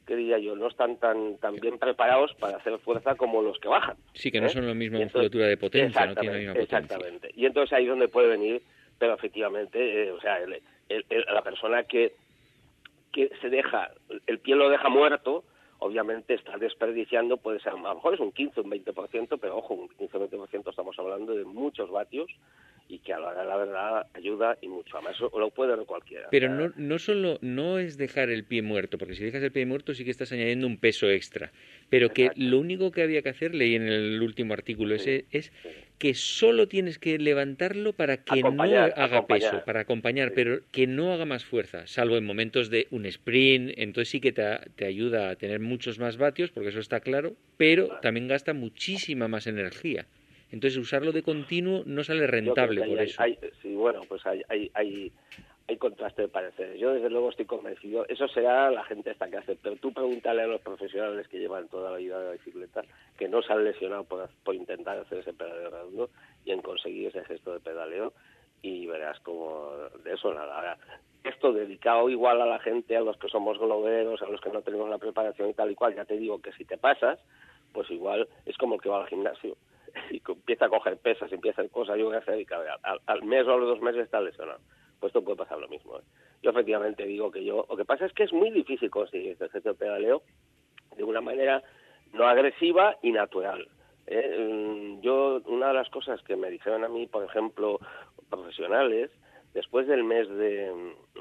¿qué 0.05 0.15
diría 0.15 0.39
yo? 0.39 0.55
No 0.55 0.67
están 0.67 0.97
tan, 0.97 1.37
tan 1.37 1.55
bien 1.55 1.79
preparados 1.79 2.33
para 2.35 2.57
hacer 2.57 2.77
fuerza 2.79 3.15
como 3.15 3.41
los 3.41 3.57
que 3.59 3.69
bajan. 3.69 3.95
Sí, 4.13 4.29
que 4.29 4.41
no 4.41 4.47
¿eh? 4.47 4.49
son 4.49 4.67
lo 4.67 4.75
mismo 4.75 4.97
Y 4.99 5.03
entonces- 5.03 5.21
musculatura 5.31 5.47
de 5.47 5.57
potencia, 5.57 6.05
no 6.05 6.15
tiene 6.15 6.33
la 6.33 6.39
misma 6.39 6.53
potencia. 6.53 6.77
Exactamente. 6.79 7.29
Y 7.35 7.45
entonces 7.45 7.71
ahí 7.73 7.83
es 7.83 7.89
donde 7.89 8.07
puede 8.09 8.27
venir, 8.27 8.61
pero 8.99 9.13
efectivamente, 9.13 10.03
eh, 10.03 10.11
o 10.11 10.19
sea, 10.19 10.37
el- 10.37 10.61
el- 10.89 11.05
el- 11.09 11.25
la 11.33 11.41
persona 11.41 11.83
que, 11.83 12.13
que 13.13 13.29
se 13.41 13.49
deja, 13.49 13.89
el 14.27 14.39
pie 14.39 14.55
lo 14.55 14.69
deja 14.69 14.89
muerto, 14.89 15.43
obviamente 15.81 16.35
está 16.35 16.57
desperdiciando, 16.57 17.37
puede 17.37 17.59
ser, 17.59 17.73
a 17.73 17.77
lo 17.77 17.95
mejor 17.95 18.13
es 18.13 18.19
un 18.19 18.31
15, 18.31 18.61
un 18.61 18.71
20%, 18.71 19.39
pero 19.41 19.57
ojo, 19.57 19.73
un 19.73 19.89
15, 19.89 20.17
20% 20.29 20.69
estamos 20.69 20.97
hablando 20.99 21.33
de 21.35 21.43
muchos 21.43 21.89
vatios 21.89 22.29
y 22.87 22.99
que 22.99 23.13
a 23.13 23.19
la 23.19 23.29
hora 23.29 23.43
la 23.43 23.55
verdad 23.55 24.07
ayuda 24.13 24.57
y 24.61 24.67
mucho. 24.67 24.97
Además, 24.97 25.15
eso 25.15 25.31
lo 25.39 25.49
puede 25.49 25.75
ver 25.75 25.85
cualquiera. 25.85 26.27
Pero 26.29 26.49
no, 26.49 26.71
no 26.75 26.99
solo 26.99 27.39
no 27.41 27.79
es 27.79 27.97
dejar 27.97 28.29
el 28.29 28.43
pie 28.43 28.61
muerto, 28.61 28.99
porque 28.99 29.15
si 29.15 29.23
dejas 29.23 29.41
el 29.41 29.51
pie 29.51 29.65
muerto 29.65 29.95
sí 29.95 30.05
que 30.05 30.11
estás 30.11 30.31
añadiendo 30.31 30.67
un 30.67 30.77
peso 30.77 31.09
extra. 31.09 31.51
Pero 31.91 32.13
que 32.13 32.23
Exacto. 32.27 32.41
lo 32.41 32.57
único 32.59 32.91
que 32.91 33.01
había 33.03 33.21
que 33.21 33.27
hacer, 33.29 33.53
leí 33.53 33.75
en 33.75 33.83
el 33.87 34.21
último 34.21 34.53
artículo 34.53 34.97
Sí, 34.97 35.25
es 35.29 35.51
sí. 35.61 35.69
que 35.97 36.13
solo 36.13 36.69
tienes 36.69 36.97
que 36.99 37.19
levantarlo 37.19 37.91
para 37.93 38.23
que 38.23 38.39
Acompañar, 38.39 38.89
no 38.95 39.03
haga 39.03 39.17
acompañar. 39.17 39.51
peso, 39.51 39.65
para 39.65 39.81
acompañar, 39.81 40.29
Sí. 40.29 40.33
pero 40.35 40.61
que 40.71 40.87
no 40.87 41.11
haga 41.13 41.25
más 41.25 41.43
fuerza, 41.43 41.85
salvo 41.87 42.15
en 42.17 42.23
momentos 42.25 42.69
de 42.69 42.87
un 42.91 43.05
sprint, 43.05 43.73
entonces 43.75 44.09
sí 44.09 44.21
que 44.21 44.31
te, 44.31 44.43
te 44.77 44.85
ayuda 44.85 45.29
a 45.31 45.35
tener 45.35 45.59
muchos 45.59 45.99
más 45.99 46.15
vatios, 46.15 46.49
porque 46.51 46.69
eso 46.69 46.79
está 46.79 47.01
claro, 47.01 47.35
pero 47.57 47.99
también 48.01 48.29
gasta 48.29 48.53
muchísima 48.53 49.27
más 49.27 49.45
energía. 49.45 50.07
Entonces 50.49 50.77
usarlo 50.77 51.11
de 51.11 51.23
continuo 51.23 51.83
no 51.85 52.05
sale 52.05 52.25
rentable 52.25 52.83
por 52.85 53.01
eso. 53.01 53.21
hay- 53.21 53.37
sí, 53.61 53.73
bueno, 53.75 54.01
pues 54.07 54.25
hay, 54.25 54.41
hay, 54.47 54.71
hay, 54.73 55.11
hay 55.71 55.77
contraste 55.77 56.23
de 56.23 56.27
pareceres. 56.27 56.79
Yo 56.79 56.93
desde 56.93 57.09
luego 57.09 57.29
estoy 57.29 57.45
convencido, 57.45 58.05
eso 58.09 58.27
será 58.27 58.69
la 58.71 58.83
gente 58.83 59.11
esta 59.11 59.29
que 59.29 59.37
hace, 59.37 59.55
pero 59.55 59.77
tú 59.77 59.93
pregúntale 59.93 60.41
a 60.41 60.47
los 60.47 60.61
profesionales 60.61 61.27
que 61.29 61.39
llevan 61.39 61.69
toda 61.69 61.91
la 61.91 61.97
vida 61.97 62.19
de 62.19 62.25
la 62.25 62.31
bicicleta, 62.33 62.81
que 63.17 63.29
no 63.29 63.41
se 63.41 63.53
han 63.53 63.63
lesionado 63.63 64.03
por, 64.03 64.29
intentar 64.53 64.99
hacer 64.99 65.19
ese 65.19 65.33
pedaleo 65.33 65.69
redondo 65.69 66.09
y 66.43 66.51
en 66.51 66.61
conseguir 66.61 67.07
ese 67.07 67.23
gesto 67.23 67.53
de 67.53 67.61
pedaleo, 67.61 68.11
y 68.61 68.85
verás 68.85 69.19
como 69.21 69.71
de 70.03 70.13
eso 70.13 70.33
nada. 70.33 70.55
Ahora, 70.55 70.77
esto 71.23 71.53
dedicado 71.53 72.09
igual 72.09 72.41
a 72.41 72.45
la 72.45 72.59
gente, 72.59 72.97
a 72.97 73.01
los 73.01 73.17
que 73.17 73.29
somos 73.29 73.57
globeros, 73.57 74.21
a 74.21 74.27
los 74.27 74.41
que 74.41 74.49
no 74.49 74.61
tenemos 74.61 74.89
la 74.89 74.97
preparación 74.97 75.49
y 75.49 75.53
tal 75.53 75.71
y 75.71 75.75
cual, 75.75 75.95
ya 75.95 76.03
te 76.03 76.17
digo 76.17 76.41
que 76.41 76.51
si 76.51 76.65
te 76.65 76.77
pasas, 76.77 77.17
pues 77.71 77.89
igual 77.91 78.27
es 78.45 78.57
como 78.57 78.75
el 78.75 78.81
que 78.81 78.89
va 78.89 79.01
al 79.01 79.07
gimnasio 79.07 79.55
y 80.11 80.21
empieza 80.27 80.65
a 80.65 80.69
coger 80.69 80.97
pesas, 80.97 81.31
empieza 81.31 81.61
a 81.61 81.63
hacer 81.63 81.71
cosas, 81.71 81.97
yo 81.97 82.07
voy 82.07 82.15
a 82.15 82.19
hacer 82.19 82.41
y 82.41 82.47
al, 82.83 82.99
al 83.05 83.23
mes 83.23 83.47
o 83.47 83.53
a 83.53 83.57
los 83.57 83.69
dos 83.69 83.81
meses 83.81 84.03
está 84.03 84.19
lesionado. 84.19 84.59
Pues 85.01 85.09
esto 85.09 85.23
puede 85.23 85.37
pasar 85.37 85.57
lo 85.57 85.67
mismo. 85.67 85.97
¿eh? 85.97 86.03
Yo 86.43 86.51
efectivamente 86.51 87.03
digo 87.05 87.31
que 87.31 87.43
yo, 87.43 87.65
lo 87.67 87.75
que 87.75 87.85
pasa 87.85 88.05
es 88.05 88.13
que 88.13 88.23
es 88.23 88.31
muy 88.31 88.51
difícil 88.51 88.91
conseguir 88.91 89.31
este 89.31 89.49
gesto 89.49 89.69
de 89.69 89.75
pedaleo 89.75 90.21
de 90.95 91.03
una 91.03 91.21
manera 91.21 91.63
no 92.13 92.27
agresiva 92.27 92.95
y 93.01 93.11
natural. 93.11 93.67
¿eh? 94.05 94.37
Mm, 94.39 95.01
Yo, 95.01 95.41
una 95.47 95.69
de 95.69 95.73
las 95.73 95.89
cosas 95.89 96.21
que 96.21 96.35
me 96.35 96.51
dijeron 96.51 96.83
a 96.83 96.87
mí, 96.87 97.07
por 97.07 97.23
ejemplo, 97.23 97.79
profesionales, 98.29 99.09
después 99.55 99.87
del 99.87 100.03
mes 100.03 100.29
de 100.29 100.71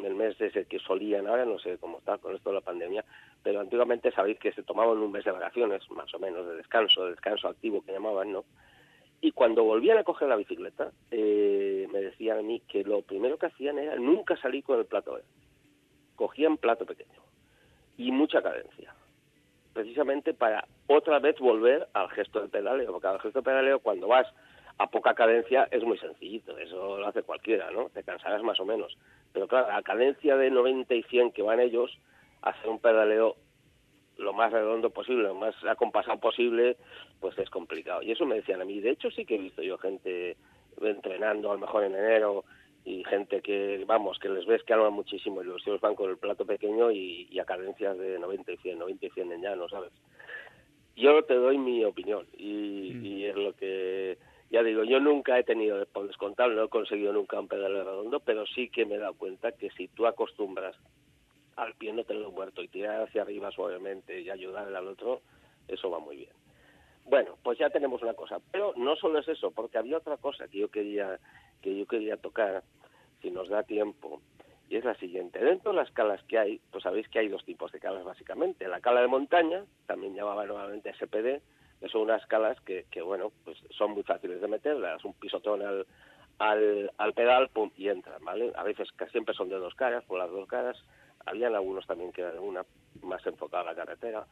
del 0.02 0.14
mes 0.14 0.36
de 0.38 0.48
ese 0.48 0.66
que 0.66 0.78
solían, 0.78 1.26
ahora 1.26 1.44
no 1.44 1.58
sé 1.58 1.78
cómo 1.78 1.98
está 1.98 2.18
con 2.18 2.34
esto 2.34 2.50
de 2.50 2.56
la 2.56 2.60
pandemia, 2.60 3.04
pero 3.42 3.60
antiguamente 3.60 4.12
sabéis 4.12 4.38
que 4.38 4.52
se 4.52 4.62
tomaban 4.62 4.98
un 4.98 5.10
mes 5.10 5.24
de 5.24 5.32
vacaciones, 5.32 5.90
más 5.90 6.14
o 6.14 6.18
menos, 6.18 6.46
de 6.46 6.56
descanso, 6.56 7.04
de 7.04 7.12
descanso 7.12 7.48
activo 7.48 7.82
que 7.82 7.92
llamaban, 7.92 8.32
¿no? 8.32 8.44
Y 9.20 9.32
cuando 9.32 9.64
volvían 9.64 9.98
a 9.98 10.04
coger 10.04 10.28
la 10.28 10.36
bicicleta, 10.36 10.92
eh, 11.10 11.86
me 11.92 12.00
decían 12.00 12.38
a 12.38 12.42
mí 12.42 12.60
que 12.66 12.84
lo 12.84 13.02
primero 13.02 13.38
que 13.38 13.46
hacían 13.46 13.78
era 13.78 13.96
nunca 13.96 14.36
salir 14.36 14.64
con 14.64 14.78
el 14.78 14.86
plato 14.86 15.12
verde. 15.12 15.28
Cogían 16.16 16.56
plato 16.56 16.86
pequeño 16.86 17.20
y 17.96 18.12
mucha 18.12 18.42
cadencia 18.42 18.94
precisamente 19.72 20.34
para 20.34 20.66
otra 20.86 21.18
vez 21.18 21.38
volver 21.38 21.88
al 21.92 22.10
gesto 22.10 22.40
del 22.40 22.50
pedaleo, 22.50 22.92
porque 22.92 23.06
al 23.06 23.20
gesto 23.20 23.38
del 23.38 23.44
pedaleo 23.44 23.78
cuando 23.80 24.08
vas 24.08 24.26
a 24.78 24.88
poca 24.88 25.14
cadencia 25.14 25.68
es 25.70 25.84
muy 25.84 25.98
sencillito, 25.98 26.56
eso 26.58 26.98
lo 26.98 27.06
hace 27.06 27.22
cualquiera, 27.22 27.70
¿no? 27.70 27.90
Te 27.90 28.02
cansarás 28.02 28.42
más 28.42 28.58
o 28.60 28.64
menos. 28.64 28.96
Pero 29.32 29.46
claro, 29.46 29.72
a 29.72 29.82
cadencia 29.82 30.36
de 30.36 30.50
90 30.50 30.94
y 30.94 31.02
100 31.04 31.32
que 31.32 31.42
van 31.42 31.60
ellos, 31.60 31.98
hacer 32.42 32.68
un 32.68 32.78
pedaleo 32.78 33.36
lo 34.20 34.32
más 34.32 34.52
redondo 34.52 34.90
posible, 34.90 35.24
lo 35.24 35.34
más 35.34 35.54
acompasado 35.64 36.18
posible, 36.18 36.76
pues 37.20 37.36
es 37.38 37.50
complicado. 37.50 38.02
Y 38.02 38.12
eso 38.12 38.26
me 38.26 38.36
decían 38.36 38.60
a 38.60 38.64
mí. 38.64 38.80
De 38.80 38.90
hecho, 38.90 39.10
sí 39.10 39.24
que 39.24 39.36
he 39.36 39.38
visto 39.38 39.62
yo 39.62 39.78
gente 39.78 40.36
entrenando, 40.80 41.50
a 41.50 41.54
lo 41.54 41.60
mejor 41.60 41.84
en 41.84 41.94
enero, 41.94 42.44
y 42.84 43.04
gente 43.04 43.42
que, 43.42 43.84
vamos, 43.86 44.18
que 44.18 44.28
les 44.28 44.46
ves 44.46 44.62
que 44.62 44.72
hablan 44.72 44.92
muchísimo 44.92 45.42
y 45.42 45.46
los 45.46 45.62
tíos 45.62 45.80
van 45.80 45.94
con 45.94 46.10
el 46.10 46.16
plato 46.16 46.46
pequeño 46.46 46.90
y, 46.90 47.28
y 47.30 47.38
a 47.38 47.44
cadencias 47.44 47.98
de 47.98 48.18
90 48.18 48.52
y 48.52 48.56
100, 48.56 48.78
90 48.78 49.06
y 49.06 49.10
100 49.10 49.32
en 49.32 49.42
llano, 49.42 49.68
¿sabes? 49.68 49.92
Yo 50.96 51.22
te 51.24 51.34
doy 51.34 51.58
mi 51.58 51.84
opinión 51.84 52.26
y, 52.36 52.96
y 53.02 53.24
es 53.26 53.36
lo 53.36 53.54
que, 53.54 54.18
ya 54.50 54.62
digo, 54.62 54.84
yo 54.84 54.98
nunca 54.98 55.38
he 55.38 55.44
tenido, 55.44 55.84
por 55.86 56.06
descontado, 56.06 56.50
no 56.50 56.64
he 56.64 56.68
conseguido 56.68 57.12
nunca 57.12 57.38
un 57.38 57.48
pedal 57.48 57.74
redondo, 57.74 58.20
pero 58.20 58.46
sí 58.46 58.68
que 58.68 58.84
me 58.84 58.96
he 58.96 58.98
dado 58.98 59.14
cuenta 59.14 59.52
que 59.52 59.70
si 59.70 59.88
tú 59.88 60.06
acostumbras 60.06 60.76
al 61.62 61.74
pie 61.74 61.92
no 61.92 62.04
tenerlo 62.04 62.30
muerto 62.30 62.62
y 62.62 62.68
tirar 62.68 63.02
hacia 63.02 63.22
arriba 63.22 63.50
suavemente 63.50 64.20
y 64.20 64.30
ayudarle 64.30 64.76
al 64.76 64.88
otro, 64.88 65.20
eso 65.68 65.90
va 65.90 65.98
muy 65.98 66.16
bien. 66.16 66.32
Bueno, 67.04 67.36
pues 67.42 67.58
ya 67.58 67.70
tenemos 67.70 68.02
una 68.02 68.14
cosa, 68.14 68.38
pero 68.52 68.72
no 68.76 68.96
solo 68.96 69.18
es 69.18 69.28
eso, 69.28 69.50
porque 69.50 69.78
había 69.78 69.98
otra 69.98 70.16
cosa 70.16 70.48
que 70.48 70.58
yo 70.58 70.70
quería 70.70 71.18
que 71.60 71.76
yo 71.76 71.86
quería 71.86 72.16
tocar, 72.16 72.62
si 73.20 73.30
nos 73.30 73.48
da 73.48 73.62
tiempo, 73.64 74.22
y 74.70 74.76
es 74.76 74.84
la 74.84 74.94
siguiente. 74.94 75.38
Dentro 75.40 75.72
de 75.72 75.78
las 75.78 75.90
calas 75.90 76.22
que 76.24 76.38
hay, 76.38 76.60
pues 76.70 76.84
sabéis 76.84 77.08
que 77.08 77.18
hay 77.18 77.28
dos 77.28 77.44
tipos 77.44 77.72
de 77.72 77.80
calas 77.80 78.04
básicamente. 78.04 78.68
La 78.68 78.80
cala 78.80 79.00
de 79.00 79.08
montaña, 79.08 79.64
también 79.86 80.14
llamaba 80.14 80.46
nuevamente 80.46 80.94
SPD, 80.94 81.42
que 81.80 81.88
son 81.88 82.02
unas 82.02 82.24
calas 82.26 82.60
que, 82.60 82.86
que 82.90 83.02
bueno, 83.02 83.32
pues 83.44 83.58
son 83.70 83.90
muy 83.90 84.04
fáciles 84.04 84.40
de 84.40 84.48
meter, 84.48 84.80
das 84.80 85.04
un 85.04 85.14
pisotón 85.14 85.62
al, 85.62 85.86
al, 86.38 86.92
al 86.98 87.12
pedal, 87.14 87.48
pum, 87.48 87.70
y 87.76 87.88
entran, 87.88 88.24
¿vale? 88.24 88.52
A 88.54 88.62
veces 88.62 88.88
que 88.92 89.06
siempre 89.08 89.34
son 89.34 89.48
de 89.48 89.56
dos 89.56 89.74
caras, 89.74 90.04
por 90.04 90.18
las 90.18 90.30
dos 90.30 90.46
caras, 90.46 90.76
habían 91.26 91.54
algunos 91.54 91.86
también 91.86 92.12
que 92.12 92.22
eran 92.22 92.38
una 92.38 92.64
más 93.02 93.24
enfocada 93.26 93.62
a 93.62 93.66
la 93.66 93.74
carretera. 93.74 94.26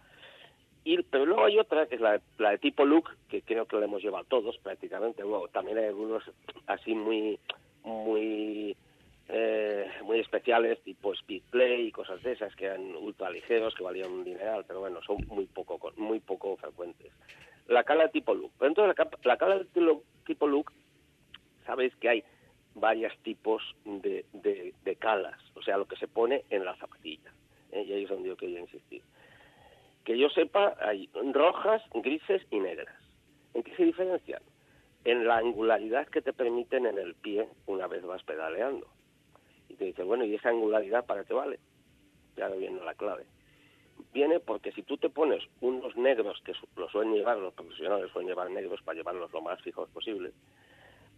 Y, 0.84 1.02
pero 1.02 1.26
luego 1.26 1.44
hay 1.44 1.58
otra, 1.58 1.86
que 1.86 1.96
es 1.96 2.00
la, 2.00 2.20
de 2.38 2.58
tipo 2.58 2.84
look, 2.84 3.10
que 3.28 3.42
creo 3.42 3.66
que 3.66 3.76
la 3.76 3.84
hemos 3.84 4.02
llevado 4.02 4.24
todos 4.24 4.58
prácticamente. 4.58 5.22
Luego 5.22 5.48
también 5.48 5.78
hay 5.78 5.86
algunos 5.86 6.22
así 6.66 6.94
muy 6.94 7.38
muy 7.84 8.76
eh, 9.28 9.86
muy 10.04 10.20
especiales, 10.20 10.80
tipo 10.82 11.12
speed 11.12 11.42
play 11.50 11.88
y 11.88 11.92
cosas 11.92 12.22
de 12.22 12.32
esas, 12.32 12.54
que 12.56 12.66
eran 12.66 12.96
ultra 12.96 13.30
ligeros, 13.30 13.74
que 13.74 13.82
valían 13.82 14.10
un 14.10 14.24
dineral, 14.24 14.64
pero 14.66 14.80
bueno, 14.80 15.00
son 15.02 15.18
muy 15.28 15.46
poco 15.46 15.92
muy 15.96 16.20
poco 16.20 16.56
frecuentes. 16.56 17.12
La 17.66 17.84
cala 17.84 18.08
tipo 18.08 18.34
look. 18.34 18.52
Dentro 18.58 18.86
de 18.86 18.94
la, 18.96 19.08
la 19.24 19.36
cala 19.36 19.62
tipo, 19.64 20.02
tipo 20.24 20.46
look, 20.46 20.72
sabéis 21.66 21.94
que 21.96 22.08
hay 22.08 22.24
varios 22.80 23.16
tipos 23.18 23.62
de, 23.84 24.24
de, 24.32 24.96
calas, 24.96 25.38
o 25.54 25.62
sea, 25.62 25.76
lo 25.76 25.86
que 25.86 25.96
se 25.96 26.08
pone 26.08 26.44
en 26.50 26.64
la 26.64 26.74
zapatilla. 26.76 27.32
¿eh? 27.72 27.82
Y 27.82 27.92
ahí 27.92 28.04
es 28.04 28.10
donde 28.10 28.28
yo 28.28 28.36
quería 28.36 28.60
insistir. 28.60 29.02
Que 30.04 30.16
yo 30.18 30.28
sepa, 30.30 30.74
hay 30.80 31.08
rojas, 31.32 31.82
grises 31.94 32.42
y 32.50 32.58
negras. 32.58 32.94
¿En 33.54 33.62
qué 33.62 33.74
se 33.76 33.84
diferencian? 33.84 34.42
En 35.04 35.26
la 35.26 35.38
angularidad 35.38 36.08
que 36.08 36.22
te 36.22 36.32
permiten 36.32 36.86
en 36.86 36.98
el 36.98 37.14
pie 37.14 37.48
una 37.66 37.86
vez 37.86 38.04
vas 38.04 38.22
pedaleando. 38.24 38.86
Y 39.68 39.74
te 39.74 39.84
dice, 39.86 40.02
bueno, 40.02 40.24
¿y 40.24 40.34
esa 40.34 40.48
angularidad 40.48 41.04
para 41.06 41.24
qué 41.24 41.34
vale? 41.34 41.58
Ya 42.36 42.48
viene 42.48 42.80
la 42.82 42.94
clave. 42.94 43.24
Viene 44.12 44.40
porque 44.40 44.72
si 44.72 44.82
tú 44.82 44.96
te 44.96 45.10
pones 45.10 45.42
unos 45.60 45.94
negros, 45.96 46.40
que 46.44 46.54
su- 46.54 46.68
lo 46.76 46.88
suelen 46.88 47.14
llevar, 47.14 47.36
los 47.38 47.52
profesionales 47.52 48.10
suelen 48.12 48.28
llevar 48.30 48.50
negros 48.50 48.80
para 48.82 48.96
llevarlos 48.96 49.32
lo 49.32 49.40
más 49.42 49.60
fijos 49.62 49.88
posible, 49.90 50.32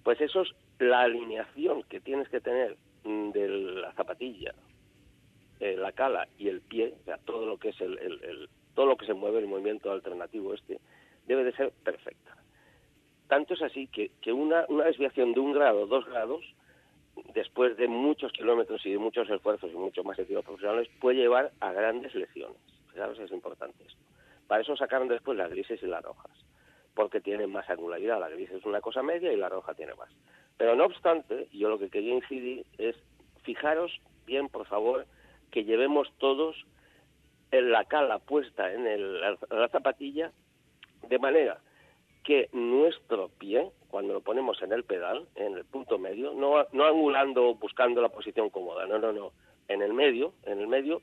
pues 0.02 0.20
eso 0.20 0.42
es 0.42 0.48
la 0.78 1.00
alineación 1.02 1.82
que 1.84 2.00
tienes 2.00 2.28
que 2.28 2.40
tener 2.40 2.76
mm, 3.04 3.30
de 3.30 3.48
la 3.48 3.92
zapatilla, 3.92 4.54
eh, 5.60 5.76
la 5.76 5.92
cala 5.92 6.26
y 6.38 6.48
el 6.48 6.60
pie, 6.62 6.94
o 7.00 7.04
sea, 7.04 7.18
todo 7.18 7.46
lo 7.46 7.58
que 7.58 7.70
es 7.70 7.80
el, 7.80 7.98
el- 7.98 8.24
el- 8.24 8.48
todo 8.74 8.86
lo 8.86 8.96
que 8.96 9.06
se 9.06 9.14
mueve, 9.14 9.40
el 9.40 9.46
movimiento 9.46 9.90
alternativo 9.92 10.54
este, 10.54 10.80
debe 11.26 11.44
de 11.44 11.52
ser 11.52 11.70
perfecta. 11.84 12.36
tanto 13.28 13.54
es 13.54 13.62
así 13.62 13.86
que, 13.88 14.10
que 14.22 14.32
una, 14.32 14.64
una 14.68 14.84
desviación 14.86 15.34
de 15.34 15.40
un 15.40 15.52
grado, 15.52 15.86
dos 15.86 16.04
grados, 16.06 16.42
después 17.34 17.76
de 17.76 17.86
muchos 17.88 18.32
kilómetros 18.32 18.84
y 18.86 18.90
de 18.92 18.98
muchos 18.98 19.28
esfuerzos 19.30 19.70
y 19.72 19.76
muchos 19.76 20.04
más 20.04 20.18
equipos 20.18 20.44
profesionales, 20.44 20.88
puede 21.00 21.18
llevar 21.18 21.52
a 21.60 21.72
grandes 21.72 22.14
lesiones. 22.14 22.56
Fijaros, 22.92 23.18
es 23.18 23.30
importante 23.30 23.84
esto. 23.86 24.00
Para 24.48 24.62
eso 24.62 24.76
sacaron 24.76 25.06
después 25.08 25.36
las 25.38 25.50
grises 25.50 25.80
y 25.82 25.86
las 25.86 26.02
rojas, 26.02 26.30
porque 26.94 27.20
tienen 27.20 27.50
más 27.50 27.68
angularidad. 27.68 28.20
La 28.20 28.28
gris 28.28 28.50
es 28.50 28.64
una 28.64 28.80
cosa 28.80 29.02
media 29.02 29.32
y 29.32 29.36
la 29.36 29.48
roja 29.48 29.74
tiene 29.74 29.94
más. 29.94 30.10
Pero 30.56 30.76
no 30.76 30.84
obstante, 30.84 31.48
yo 31.52 31.68
lo 31.68 31.78
que 31.78 31.90
quería 31.90 32.14
incidir 32.14 32.66
es, 32.78 32.96
fijaros 33.42 34.00
bien, 34.26 34.48
por 34.48 34.66
favor, 34.66 35.06
que 35.50 35.64
llevemos 35.64 36.12
todos 36.18 36.56
en 37.50 37.72
la 37.72 37.84
cala 37.84 38.18
puesta 38.18 38.72
en, 38.72 38.86
el, 38.86 39.20
la 39.20 39.68
zapatilla 39.70 40.32
de 41.08 41.18
manera 41.18 41.60
que 42.22 42.48
nuestro 42.52 43.28
pie, 43.28 43.70
cuando 43.88 44.12
lo 44.12 44.20
ponemos 44.20 44.62
en 44.62 44.72
el 44.72 44.84
pedal, 44.84 45.26
en 45.34 45.56
el 45.56 45.64
punto 45.64 45.98
medio, 45.98 46.34
no, 46.34 46.66
no 46.72 46.84
angulando, 46.84 47.54
buscando 47.54 48.02
la 48.02 48.10
posición 48.10 48.50
cómoda, 48.50 48.86
no, 48.86 48.98
no, 48.98 49.12
no, 49.12 49.32
en 49.68 49.82
el 49.82 49.94
medio, 49.94 50.34
en 50.44 50.60
el 50.60 50.68
medio, 50.68 51.02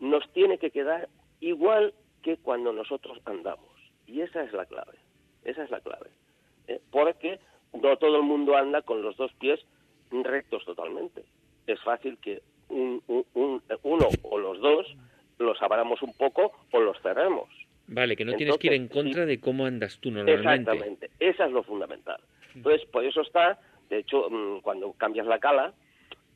nos 0.00 0.30
tiene 0.32 0.58
que 0.58 0.70
quedar 0.70 1.08
igual 1.40 1.94
que 2.22 2.36
cuando 2.36 2.72
nosotros 2.72 3.18
andamos. 3.24 3.66
Y 4.06 4.20
esa 4.20 4.42
es 4.42 4.52
la 4.52 4.66
clave, 4.66 4.98
esa 5.48 5.64
es 5.64 5.70
la 5.70 5.80
clave. 5.80 6.10
¿eh? 6.66 6.80
Porque 6.90 7.38
no 7.72 7.96
todo 7.96 8.16
el 8.16 8.22
mundo 8.22 8.56
anda 8.56 8.82
con 8.82 9.02
los 9.02 9.16
dos 9.16 9.32
pies 9.34 9.60
rectos 10.10 10.64
totalmente. 10.64 11.24
Es 11.66 11.80
fácil 11.82 12.18
que 12.18 12.42
un, 12.68 13.02
uno 13.34 14.08
o 14.22 14.38
los 14.38 14.60
dos 14.60 14.86
los 15.38 15.60
abramos 15.62 16.02
un 16.02 16.12
poco 16.14 16.52
o 16.72 16.80
los 16.80 17.00
cerremos. 17.00 17.48
Vale, 17.86 18.16
que 18.16 18.24
no 18.24 18.34
tienes 18.34 18.58
que 18.58 18.66
ir 18.66 18.74
en 18.74 18.88
contra 18.88 19.24
de 19.24 19.40
cómo 19.40 19.64
andas 19.64 19.98
tú 19.98 20.10
normalmente. 20.10 20.70
Exactamente, 20.70 21.10
esa 21.18 21.46
es 21.46 21.52
lo 21.52 21.62
fundamental. 21.62 22.20
Entonces, 22.54 22.86
por 22.90 23.04
eso 23.04 23.22
está, 23.22 23.58
de 23.88 23.98
hecho, 23.98 24.28
mm, 24.28 24.60
cuando 24.60 24.92
cambias 24.92 25.26
la 25.26 25.38
cala, 25.38 25.72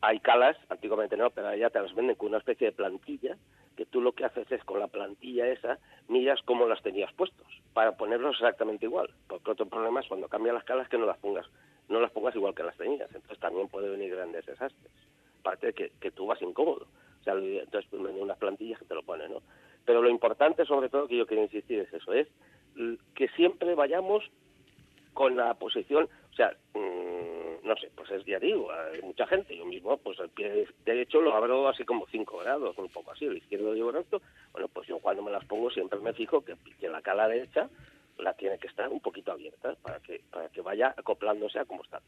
hay 0.00 0.18
calas, 0.20 0.56
antiguamente 0.68 1.16
no, 1.16 1.30
pero 1.30 1.54
ya 1.54 1.68
te 1.68 1.80
las 1.80 1.94
venden 1.94 2.16
con 2.16 2.28
una 2.28 2.38
especie 2.38 2.68
de 2.68 2.72
plantilla, 2.72 3.36
que 3.76 3.86
tú 3.86 4.00
lo 4.00 4.12
que 4.12 4.24
haces 4.24 4.50
es 4.50 4.62
con 4.64 4.80
la 4.80 4.88
plantilla 4.88 5.48
esa, 5.48 5.78
miras 6.08 6.40
cómo 6.42 6.66
las 6.66 6.82
tenías 6.82 7.12
puestos, 7.14 7.46
para 7.72 7.96
ponerlos 7.96 8.36
exactamente 8.36 8.86
igual. 8.86 9.10
Porque 9.28 9.50
otro 9.50 9.66
problema 9.66 10.00
es 10.00 10.08
cuando 10.08 10.28
cambias 10.28 10.54
las 10.54 10.64
calas 10.64 10.88
que 10.88 10.98
no 10.98 11.06
las 11.06 11.18
pongas, 11.18 11.46
no 11.88 12.00
las 12.00 12.10
pongas 12.10 12.34
igual 12.34 12.54
que 12.54 12.62
las 12.62 12.76
tenías. 12.76 13.08
Entonces 13.14 13.38
también 13.38 13.68
puede 13.68 13.88
venir 13.88 14.14
grandes 14.14 14.46
desastres. 14.46 14.92
Aparte 15.40 15.68
de 15.68 15.72
que, 15.72 15.92
que 16.00 16.10
tú 16.10 16.26
vas 16.26 16.40
incómodo. 16.42 16.86
O 17.20 17.24
sea, 17.24 17.34
entonces 17.34 17.88
pues, 17.90 18.02
venden 18.02 18.22
unas 18.22 18.38
plantillas 18.38 18.78
que 18.78 18.84
te 18.84 18.94
lo 18.94 19.02
ponen, 19.02 19.32
¿no? 19.32 19.42
Pero 19.84 20.02
lo 20.02 20.10
importante, 20.10 20.64
sobre 20.64 20.88
todo, 20.88 21.08
que 21.08 21.16
yo 21.16 21.26
quiero 21.26 21.42
insistir 21.42 21.80
es 21.80 21.92
eso, 21.92 22.12
es 22.12 22.28
que 23.14 23.28
siempre 23.28 23.74
vayamos 23.74 24.24
con 25.12 25.36
la 25.36 25.54
posición, 25.54 26.08
o 26.30 26.34
sea, 26.34 26.56
mm, 26.74 27.01
no 27.72 27.80
sé, 27.80 27.90
pues 27.94 28.10
es, 28.10 28.24
ya 28.26 28.38
digo, 28.38 28.70
hay 28.70 29.00
mucha 29.00 29.26
gente, 29.26 29.56
yo 29.56 29.64
mismo, 29.64 29.96
pues 29.96 30.18
el 30.20 30.28
pie 30.28 30.66
derecho 30.84 31.22
lo 31.22 31.34
abro 31.34 31.68
así 31.68 31.84
como 31.84 32.06
5 32.06 32.38
grados, 32.38 32.76
un 32.76 32.90
poco 32.90 33.12
así, 33.12 33.24
el 33.24 33.38
izquierdo 33.38 33.74
llevo 33.74 33.92
recto, 33.92 34.20
bueno, 34.52 34.68
pues 34.68 34.86
yo 34.88 34.98
cuando 34.98 35.22
me 35.22 35.30
las 35.30 35.44
pongo 35.46 35.70
siempre 35.70 35.98
me 36.00 36.12
fijo 36.12 36.44
que, 36.44 36.54
que 36.78 36.88
la 36.88 37.00
cala 37.00 37.28
derecha 37.28 37.70
la 38.22 38.34
tiene 38.34 38.58
que 38.58 38.66
estar 38.66 38.88
un 38.88 39.00
poquito 39.00 39.32
abierta 39.32 39.74
para 39.82 40.00
que 40.00 40.20
para 40.30 40.48
que 40.48 40.60
vaya 40.60 40.94
acoplándose 40.96 41.58
a 41.58 41.64
cómo 41.64 41.82
está. 41.82 42.00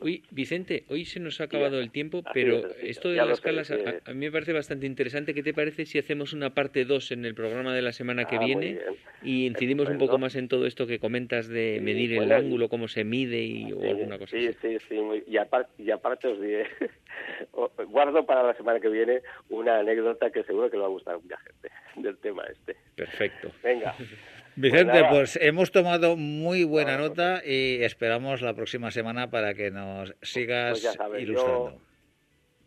Uy, 0.00 0.24
Vicente, 0.30 0.84
hoy 0.88 1.04
se 1.04 1.20
nos 1.20 1.40
ha 1.40 1.44
acabado 1.44 1.80
el 1.80 1.90
tiempo, 1.90 2.22
pero 2.32 2.68
esto 2.82 3.08
de 3.10 3.16
las 3.16 3.40
calas 3.40 3.70
a, 3.70 4.12
mí 4.12 4.26
me 4.26 4.32
parece 4.32 4.52
bastante 4.52 4.86
interesante. 4.86 5.34
¿Qué 5.34 5.42
te 5.42 5.54
parece 5.54 5.86
si 5.86 5.98
hacemos 5.98 6.32
una 6.32 6.54
parte 6.54 6.84
2 6.84 7.12
en 7.12 7.24
el 7.24 7.34
programa 7.34 7.74
de 7.74 7.82
la 7.82 7.92
semana 7.92 8.24
que 8.24 8.36
ah, 8.36 8.44
viene 8.44 8.80
y 9.22 9.46
incidimos 9.46 9.88
un 9.88 9.98
poco 9.98 10.18
más 10.18 10.34
en 10.36 10.48
todo 10.48 10.66
esto 10.66 10.86
que 10.86 10.98
comentas 10.98 11.48
de 11.48 11.80
medir 11.82 12.14
el 12.14 12.32
ángulo, 12.32 12.68
cómo 12.68 12.88
se 12.88 13.04
mide 13.04 13.42
y 13.42 13.72
o 13.72 13.82
alguna 13.82 14.18
cosa 14.18 14.36
sí, 14.36 14.52
Sí, 14.60 14.78
sí, 14.88 14.96
y, 15.26 15.36
aparte, 15.36 15.82
y 15.82 15.90
aparte 15.90 16.28
os 16.28 16.40
diré, 16.40 16.66
guardo 17.88 18.24
para 18.26 18.42
la 18.42 18.54
semana 18.54 18.80
que 18.80 18.88
viene 18.88 19.22
una 19.48 19.78
anécdota 19.78 20.30
que 20.30 20.44
seguro 20.44 20.70
que 20.70 20.76
le 20.76 20.82
va 20.82 20.88
a 20.88 20.90
gustar 20.90 21.14
a 21.14 21.18
mucha 21.18 21.36
gente 21.38 21.70
del 21.96 22.16
tema 22.18 22.44
este. 22.44 22.76
Perfecto. 22.96 23.50
Venga. 23.62 23.94
Vicente, 24.56 25.00
pues, 25.00 25.10
pues, 25.10 25.38
hemos 25.40 25.72
tomado 25.72 26.16
muy 26.16 26.64
buena 26.64 26.98
nota 26.98 27.42
y 27.44 27.82
esperamos 27.82 28.42
la 28.42 28.54
próxima 28.54 28.90
semana 28.90 29.30
para 29.30 29.54
que 29.54 29.70
nos 29.70 30.14
sigas 30.20 30.80
pues 30.80 31.22
ilustrando. 31.22 31.78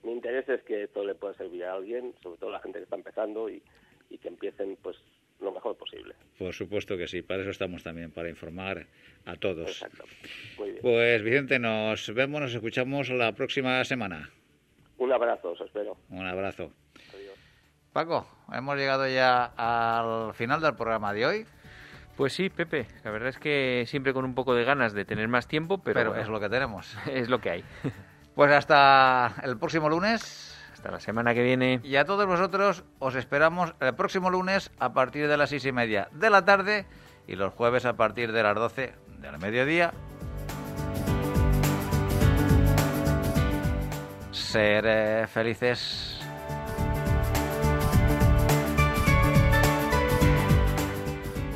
mi 0.04 0.14
interés 0.14 0.50
es 0.50 0.64
que 0.64 0.84
esto 0.84 1.04
le 1.04 1.14
pueda 1.16 1.34
servir 1.36 1.64
a 1.66 1.74
alguien, 1.74 2.14
sobre 2.24 2.40
todo 2.40 2.50
a 2.50 2.54
la 2.54 2.60
gente 2.60 2.80
que 2.80 2.84
está 2.84 2.96
empezando 2.96 3.50
y, 3.50 3.62
que 4.22 4.30
empiecen 4.30 4.78
pues 4.82 4.98
lo 5.42 5.52
mejor 5.52 5.76
posible. 5.76 6.16
Por 6.40 6.54
supuesto 6.54 6.98
que 6.98 7.08
sí, 7.08 7.22
para 7.22 7.42
eso 7.42 7.52
estamos 7.52 7.84
también, 7.84 8.12
para 8.12 8.30
informar 8.30 8.88
a 9.26 9.36
todos. 9.36 9.70
Exacto. 9.70 10.06
Muy 10.58 10.72
bien. 10.72 10.82
Pues 10.82 11.22
Vicente, 11.22 11.60
nos 11.60 12.14
vemos, 12.14 12.42
nos 12.42 12.56
escuchamos 12.56 13.10
la 13.10 13.34
próxima 13.34 13.84
semana. 13.84 14.30
Un 14.98 15.12
abrazo, 15.12 15.52
os 15.52 15.62
espero. 15.62 15.98
Un 16.10 16.26
abrazo. 16.26 16.72
Paco, 17.92 18.28
hemos 18.54 18.78
llegado 18.78 19.08
ya 19.08 19.54
al 19.56 20.34
final 20.34 20.62
del 20.62 20.76
programa 20.76 21.14
de 21.14 21.26
hoy. 21.26 21.46
Pues 22.16 22.34
sí, 22.34 22.50
Pepe, 22.50 22.88
la 23.04 23.12
verdad 23.12 23.30
es 23.30 23.38
que 23.38 23.84
siempre 23.88 24.14
con 24.14 24.24
un 24.24 24.36
poco 24.36 24.56
de 24.56 24.64
ganas 24.64 24.94
de 24.94 25.04
tener 25.04 25.28
más 25.28 25.48
tiempo, 25.48 25.80
pero, 25.80 26.16
es 26.16 26.30
lo 26.30 26.40
que 26.40 26.50
tenemos. 26.50 26.98
Es 27.12 27.30
lo 27.30 27.40
que 27.40 27.50
hay. 27.50 27.64
Pues 28.36 28.52
hasta 28.52 29.34
el 29.44 29.58
próximo 29.58 29.88
lunes. 29.88 30.54
Hasta 30.74 30.92
la 30.92 31.00
semana 31.00 31.34
que 31.34 31.42
viene. 31.42 31.80
Y 31.86 31.96
a 31.96 32.04
todos 32.04 32.26
vosotros 32.26 32.84
os 33.00 33.16
esperamos 33.16 33.74
el 33.80 33.96
próximo 33.96 34.30
lunes 34.30 34.72
a 34.78 34.92
partir 34.92 35.30
de 35.30 35.38
las 35.38 35.52
seis 35.52 35.64
y 35.66 35.72
media 35.72 36.10
de 36.12 36.30
la 36.30 36.44
tarde 36.44 36.86
y 37.28 37.38
los 37.38 37.54
jueves 37.54 37.86
a 37.86 37.94
partir 37.94 38.34
de 38.34 38.44
las 38.44 38.56
doce 38.56 38.94
del 39.20 39.38
mediodía. 39.40 39.94
Ser 44.32 44.84
eh, 44.86 45.28
felices. 45.28 46.15